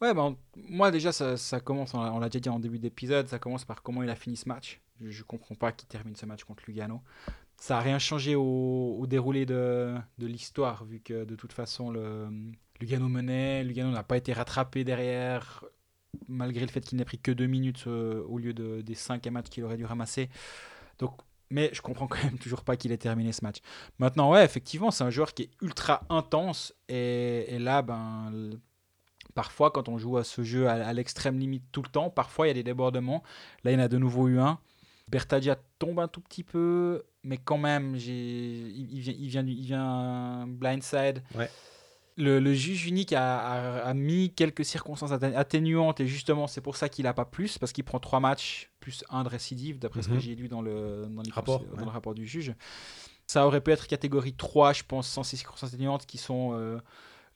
Ouais, 0.00 0.14
ben, 0.14 0.38
moi 0.56 0.90
déjà, 0.90 1.12
ça, 1.12 1.36
ça 1.36 1.60
commence, 1.60 1.92
on 1.92 2.02
l'a 2.02 2.10
on 2.10 2.18
l'a 2.18 2.30
déjà 2.30 2.40
dit 2.40 2.48
en 2.48 2.58
début 2.58 2.78
d'épisode, 2.78 3.28
ça 3.28 3.38
commence 3.38 3.66
par 3.66 3.82
comment 3.82 4.02
il 4.02 4.08
a 4.08 4.16
fini 4.16 4.38
ce 4.38 4.48
match. 4.48 4.80
Je, 5.02 5.10
je 5.10 5.22
comprends 5.22 5.54
pas 5.54 5.72
qu'il 5.72 5.86
termine 5.86 6.16
ce 6.16 6.24
match 6.24 6.44
contre 6.44 6.62
Lugano. 6.66 7.02
Ça 7.58 7.74
n'a 7.74 7.80
rien 7.80 7.98
changé 7.98 8.36
au, 8.36 8.96
au 8.98 9.06
déroulé 9.06 9.44
de, 9.44 9.94
de 10.16 10.26
l'histoire, 10.26 10.86
vu 10.86 11.00
que 11.00 11.24
de 11.24 11.36
toute 11.36 11.52
façon, 11.52 11.90
le, 11.90 12.26
Lugano 12.82 13.08
menait, 13.08 13.62
Lugano 13.62 13.92
n'a 13.92 14.02
pas 14.02 14.16
été 14.16 14.32
rattrapé 14.32 14.82
derrière, 14.82 15.64
malgré 16.26 16.66
le 16.66 16.70
fait 16.70 16.80
qu'il 16.80 16.98
n'ait 16.98 17.04
pris 17.04 17.18
que 17.18 17.30
deux 17.30 17.46
minutes 17.46 17.84
euh, 17.86 18.24
au 18.26 18.38
lieu 18.38 18.52
de, 18.52 18.80
des 18.80 18.96
cinq 18.96 19.24
matchs 19.28 19.50
qu'il 19.50 19.62
aurait 19.62 19.76
dû 19.76 19.84
ramasser. 19.84 20.28
Donc, 20.98 21.12
mais 21.48 21.70
je 21.72 21.80
comprends 21.80 22.08
quand 22.08 22.22
même 22.24 22.38
toujours 22.40 22.64
pas 22.64 22.76
qu'il 22.76 22.90
ait 22.90 22.98
terminé 22.98 23.30
ce 23.30 23.44
match. 23.44 23.58
Maintenant, 24.00 24.32
ouais, 24.32 24.44
effectivement, 24.44 24.90
c'est 24.90 25.04
un 25.04 25.10
joueur 25.10 25.32
qui 25.32 25.42
est 25.44 25.50
ultra 25.62 26.02
intense, 26.10 26.74
et, 26.88 27.54
et 27.54 27.58
là, 27.58 27.82
ben. 27.82 28.50
Parfois, 29.34 29.70
quand 29.70 29.88
on 29.88 29.96
joue 29.96 30.18
à 30.18 30.24
ce 30.24 30.42
jeu 30.42 30.68
à, 30.68 30.92
l'extrême 30.92 31.38
limite 31.38 31.64
tout 31.72 31.80
le 31.80 31.88
temps, 31.88 32.10
parfois 32.10 32.46
il 32.46 32.48
y 32.48 32.50
a 32.50 32.54
des 32.54 32.64
débordements. 32.64 33.22
Là, 33.64 33.70
il 33.70 33.74
y 33.74 33.76
en 33.78 33.84
a 33.84 33.88
de 33.88 33.96
nouveau 33.96 34.28
eu 34.28 34.38
un. 34.38 34.58
Bertadia 35.08 35.56
tombe 35.78 36.00
un 36.00 36.08
tout 36.08 36.20
petit 36.20 36.42
peu, 36.42 37.02
mais 37.22 37.38
quand 37.38 37.56
même, 37.56 37.96
il, 37.96 38.98
vient, 39.00 39.14
il, 39.16 39.28
vient, 39.28 39.46
il 39.46 39.64
vient 39.64 40.44
blindside. 40.46 41.22
Ouais. 41.34 41.48
Le, 42.18 42.40
le 42.40 42.52
juge 42.52 42.86
unique 42.86 43.12
a, 43.14 43.38
a- 43.38 43.78
a 43.84 43.94
mis 43.94 44.32
quelques 44.34 44.64
circonstances 44.64 45.12
atténuantes 45.12 46.00
et 46.00 46.06
justement, 46.06 46.46
c'est 46.46 46.60
pour 46.60 46.76
ça 46.76 46.88
qu'il 46.90 47.04
n'a 47.04 47.14
pas 47.14 47.24
plus, 47.24 47.56
parce 47.58 47.72
qu'il 47.72 47.84
prend 47.84 47.98
trois 48.00 48.20
matchs 48.20 48.70
plus 48.80 49.02
un 49.08 49.22
de 49.24 49.28
récidive, 49.28 49.78
d'après 49.78 50.02
ce 50.02 50.10
Mhm. 50.10 50.14
que 50.16 50.20
j'ai 50.20 50.34
lu 50.34 50.48
dans 50.48 50.60
le, 50.62 51.06
dans, 51.08 51.22
Rapport, 51.32 51.64
dans 51.76 51.84
le 51.84 51.90
rapport 51.90 52.14
du 52.14 52.26
juge. 52.26 52.54
Ça 53.26 53.46
aurait 53.46 53.62
pu 53.62 53.70
être 53.70 53.86
catégorie 53.86 54.34
3, 54.34 54.72
je 54.74 54.82
pense, 54.86 55.08
sans 55.08 55.22
ces 55.22 55.36
circonstances 55.38 55.72
atténuantes 55.72 56.04
qui 56.04 56.18
sont 56.18 56.52
euh, 56.54 56.78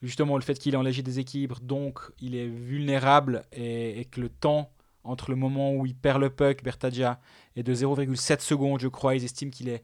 justement 0.03 0.35
le 0.35 0.43
fait 0.43 0.59
qu'il 0.59 0.75
est 0.75 0.77
en 0.77 0.83
léger 0.83 1.01
déséquilibre, 1.01 1.59
donc 1.61 1.99
il 2.19 2.35
est 2.35 2.47
vulnérable 2.47 3.45
et, 3.53 3.99
et 4.01 4.05
que 4.05 4.21
le 4.21 4.29
temps 4.29 4.71
entre 5.03 5.31
le 5.31 5.37
moment 5.37 5.73
où 5.73 5.85
il 5.85 5.95
perd 5.95 6.19
le 6.21 6.29
puck, 6.29 6.61
Bertagia, 6.63 7.19
est 7.55 7.63
de 7.63 7.73
0,7 7.73 8.41
secondes, 8.41 8.79
je 8.81 8.89
crois. 8.89 9.15
Ils 9.15 9.23
estiment 9.23 9.49
qu'il 9.49 9.69
est, 9.69 9.81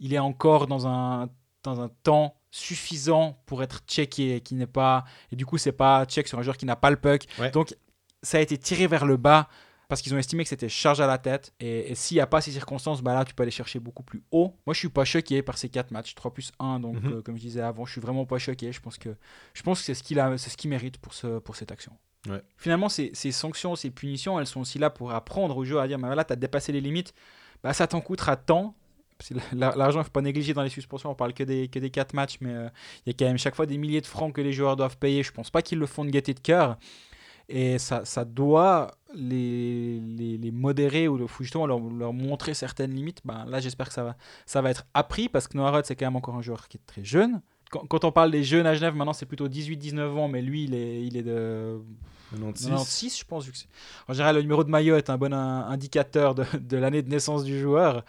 il 0.00 0.12
est 0.12 0.18
encore 0.18 0.66
dans 0.66 0.86
un, 0.88 1.30
dans 1.62 1.80
un 1.80 1.88
temps 2.02 2.34
suffisant 2.54 3.36
pour 3.46 3.62
être 3.62 3.82
checké, 3.86 4.40
qui 4.40 4.54
n'est 4.54 4.66
pas 4.66 5.04
et 5.32 5.36
du 5.36 5.44
coup 5.44 5.58
c'est 5.58 5.72
pas 5.72 6.04
check 6.06 6.28
sur 6.28 6.38
un 6.38 6.42
joueur 6.42 6.56
qui 6.56 6.66
n'a 6.66 6.76
pas 6.76 6.90
le 6.90 6.96
puck. 6.96 7.24
Ouais. 7.38 7.50
Donc 7.50 7.74
ça 8.22 8.38
a 8.38 8.40
été 8.40 8.56
tiré 8.56 8.86
vers 8.86 9.04
le 9.06 9.16
bas 9.16 9.48
parce 9.88 10.00
qu'ils 10.00 10.14
ont 10.14 10.18
estimé 10.18 10.44
que 10.44 10.48
c'était 10.48 10.68
charge 10.68 11.00
à 11.00 11.06
la 11.06 11.18
tête. 11.18 11.52
Et, 11.60 11.90
et 11.90 11.94
s'il 11.94 12.16
n'y 12.16 12.20
a 12.20 12.26
pas 12.26 12.40
ces 12.40 12.50
circonstances, 12.52 13.02
bah 13.02 13.12
là, 13.14 13.24
tu 13.24 13.34
peux 13.34 13.42
aller 13.42 13.50
chercher 13.52 13.78
beaucoup 13.80 14.02
plus 14.02 14.22
haut. 14.30 14.56
Moi, 14.66 14.72
je 14.72 14.78
suis 14.78 14.88
pas 14.88 15.04
choqué 15.04 15.42
par 15.42 15.58
ces 15.58 15.68
quatre 15.68 15.90
matchs, 15.90 16.14
3 16.14 16.32
plus 16.32 16.52
1. 16.58 16.80
Donc, 16.80 16.96
Mhm. 17.02 17.12
euh, 17.12 17.22
comme 17.22 17.36
je 17.36 17.42
disais 17.42 17.60
avant, 17.60 17.84
je 17.84 17.92
suis 17.92 18.00
vraiment 18.00 18.24
pas 18.24 18.38
choqué. 18.38 18.72
Je 18.72 18.80
pense 18.80 18.96
que, 18.96 19.10
je 19.52 19.62
pense 19.62 19.80
que 19.80 19.84
c'est 19.84 19.92
ce 19.94 20.02
qu'il 20.02 20.18
a, 20.18 20.38
c'est 20.38 20.48
ce 20.48 20.56
qu'il 20.56 20.70
mérite 20.70 20.96
pour, 20.96 21.12
ce, 21.12 21.38
pour 21.38 21.54
cette 21.54 21.70
action. 21.70 21.92
Ouais. 22.26 22.40
Finalement, 22.56 22.88
ces, 22.88 23.10
ces 23.12 23.30
sanctions, 23.30 23.76
ces 23.76 23.90
punitions, 23.90 24.40
elles 24.40 24.46
sont 24.46 24.60
aussi 24.62 24.78
là 24.78 24.88
pour 24.88 25.12
apprendre 25.12 25.54
au 25.54 25.64
jeu 25.66 25.78
à 25.78 25.86
dire 25.86 25.98
bah, 25.98 26.06
voilà, 26.08 26.24
tu 26.24 26.32
as 26.32 26.36
dépassé 26.36 26.72
les 26.72 26.80
limites, 26.80 27.12
bah, 27.62 27.74
ça 27.74 27.86
t'en 27.86 28.00
coûtera 28.00 28.36
tant. 28.36 28.74
L'argent, 29.52 29.98
il 29.98 30.00
ne 30.00 30.04
faut 30.04 30.10
pas 30.10 30.20
négliger 30.20 30.52
dans 30.54 30.62
les 30.62 30.68
suspensions. 30.70 31.10
On 31.10 31.14
parle 31.14 31.32
que 31.32 31.44
des, 31.44 31.68
que 31.68 31.78
des 31.78 31.90
4 31.90 32.12
matchs, 32.14 32.36
mais 32.40 32.52
euh, 32.52 32.68
il 33.06 33.10
y 33.10 33.10
a 33.10 33.14
quand 33.18 33.24
même 33.24 33.38
chaque 33.38 33.54
fois 33.54 33.66
des 33.66 33.78
milliers 33.78 34.00
de 34.00 34.06
francs 34.06 34.32
que 34.34 34.40
les 34.40 34.52
joueurs 34.52 34.76
doivent 34.76 34.98
payer. 34.98 35.22
Je 35.22 35.32
pense 35.32 35.50
pas 35.50 35.62
qu'ils 35.62 35.78
le 35.78 35.86
font 35.86 36.04
de 36.04 36.10
gaieté 36.10 36.34
de 36.34 36.40
cœur. 36.40 36.76
Et 37.48 37.78
ça, 37.78 38.04
ça 38.04 38.24
doit 38.24 38.90
les, 39.14 40.00
les, 40.00 40.38
les 40.38 40.50
modérer 40.50 41.08
ou 41.08 41.26
justement 41.40 41.66
leur, 41.66 41.78
leur 41.78 42.12
montrer 42.12 42.54
certaines 42.54 42.94
limites. 42.94 43.20
Ben, 43.24 43.44
là, 43.46 43.60
j'espère 43.60 43.88
que 43.88 43.94
ça 43.94 44.02
va, 44.02 44.16
ça 44.46 44.62
va 44.62 44.70
être 44.70 44.86
appris 44.94 45.28
parce 45.28 45.46
que 45.46 45.56
Noah 45.56 45.70
Roth, 45.70 45.86
c'est 45.86 45.96
quand 45.96 46.06
même 46.06 46.16
encore 46.16 46.36
un 46.36 46.42
joueur 46.42 46.68
qui 46.68 46.78
est 46.78 46.86
très 46.86 47.04
jeune. 47.04 47.42
Quand, 47.70 48.04
on 48.04 48.12
parle 48.12 48.30
des 48.30 48.44
jeunes 48.44 48.66
à 48.66 48.74
Genève, 48.74 48.94
maintenant, 48.94 49.12
c'est 49.12 49.26
plutôt 49.26 49.48
18-19 49.48 50.00
ans, 50.16 50.28
mais 50.28 50.42
lui, 50.42 50.64
il 50.64 50.74
est, 50.74 51.04
il 51.04 51.16
est 51.16 51.22
de 51.22 51.80
96. 52.32 52.68
96, 52.70 53.18
je 53.18 53.24
pense. 53.24 53.46
en 54.08 54.12
général, 54.12 54.36
le 54.36 54.42
numéro 54.42 54.64
de 54.64 54.70
maillot 54.70 54.96
est 54.96 55.10
un 55.10 55.18
bon 55.18 55.32
in- 55.32 55.66
indicateur 55.68 56.34
de, 56.34 56.44
de 56.58 56.76
l'année 56.76 57.02
de 57.02 57.10
naissance 57.10 57.44
du 57.44 57.60
joueur. 57.60 58.04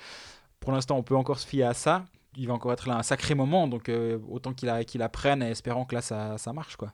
Pour 0.65 0.73
l'instant, 0.73 0.97
on 0.97 1.03
peut 1.03 1.15
encore 1.15 1.37
se 1.37 1.45
fier 1.45 1.63
à 1.63 1.75
ça. 1.75 2.05
Il 2.35 2.47
va 2.47 2.55
encore 2.55 2.73
être 2.73 2.89
là 2.89 2.97
un 2.97 3.03
sacré 3.03 3.35
moment, 3.35 3.67
donc 3.67 3.87
euh, 3.87 4.17
autant 4.27 4.51
qu'il 4.51 4.73
qu'il 4.85 5.03
apprenne 5.03 5.43
et 5.43 5.51
espérons 5.51 5.85
que 5.85 5.93
là, 5.93 6.01
ça, 6.01 6.53
marche. 6.53 6.75
quoi. 6.75 6.91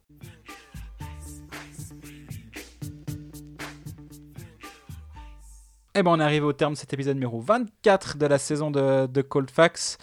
Eh 5.95 6.03
ben, 6.03 6.11
on 6.11 6.19
est 6.19 6.23
arrivé 6.23 6.45
au 6.45 6.51
terme 6.51 6.73
de 6.73 6.77
cet 6.77 6.91
épisode 6.93 7.15
numéro 7.15 7.39
24 7.39 8.17
de 8.17 8.25
la 8.25 8.37
saison 8.37 8.71
de, 8.71 9.07
de 9.07 9.21
Cold 9.21 9.49
Facts. 9.49 9.97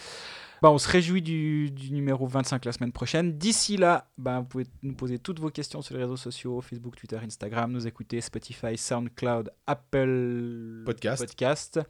Ben, 0.62 0.70
on 0.70 0.78
se 0.78 0.88
réjouit 0.88 1.22
du, 1.22 1.70
du 1.70 1.92
numéro 1.92 2.26
25 2.26 2.64
la 2.64 2.72
semaine 2.72 2.92
prochaine. 2.92 3.38
D'ici 3.38 3.76
là, 3.76 4.08
ben, 4.18 4.40
vous 4.40 4.46
pouvez 4.46 4.66
nous 4.82 4.94
poser 4.94 5.18
toutes 5.18 5.38
vos 5.38 5.50
questions 5.50 5.82
sur 5.82 5.94
les 5.94 6.02
réseaux 6.02 6.16
sociaux, 6.16 6.60
Facebook, 6.60 6.96
Twitter, 6.96 7.18
Instagram, 7.22 7.70
nous 7.70 7.86
écouter 7.86 8.20
Spotify, 8.20 8.76
SoundCloud, 8.76 9.52
Apple 9.66 10.82
Podcast. 10.84 11.24
Podcast. 11.24 11.80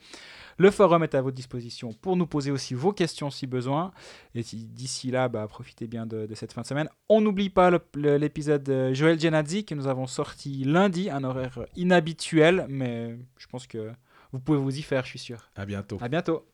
Le 0.59 0.71
forum 0.71 1.03
est 1.03 1.14
à 1.14 1.23
votre 1.23 1.37
disposition 1.37 1.93
pour 1.93 2.16
nous 2.16 2.27
poser 2.27 2.51
aussi 2.51 2.75
vos 2.75 2.93
questions 2.93 3.31
si 3.31 3.47
besoin. 3.47 3.93
Et 4.35 4.43
d'ici 4.43 5.11
là, 5.11 5.29
bah, 5.29 5.47
profitez 5.49 5.87
bien 5.87 6.05
de, 6.05 6.27
de 6.27 6.35
cette 6.35 6.53
fin 6.53 6.62
de 6.62 6.66
semaine. 6.66 6.89
On 7.09 7.21
n'oublie 7.21 7.51
pas 7.51 7.71
l'épisode 7.95 8.62
de 8.64 8.93
Joël 8.93 9.19
Genadzi 9.19 9.64
que 9.64 9.75
nous 9.75 9.87
avons 9.87 10.07
sorti 10.07 10.64
lundi, 10.64 11.09
un 11.11 11.25
horaire 11.25 11.59
inhabituel, 11.77 12.66
mais 12.69 13.19
je 13.39 13.47
pense 13.47 13.66
que 13.66 13.91
vous 14.33 14.41
pouvez 14.41 14.59
vous 14.59 14.77
y 14.79 14.83
faire, 14.83 15.05
je 15.05 15.11
suis 15.11 15.19
sûr. 15.19 15.51
À 15.57 15.64
bientôt. 15.64 15.99
À 16.01 16.09
bientôt. 16.09 16.45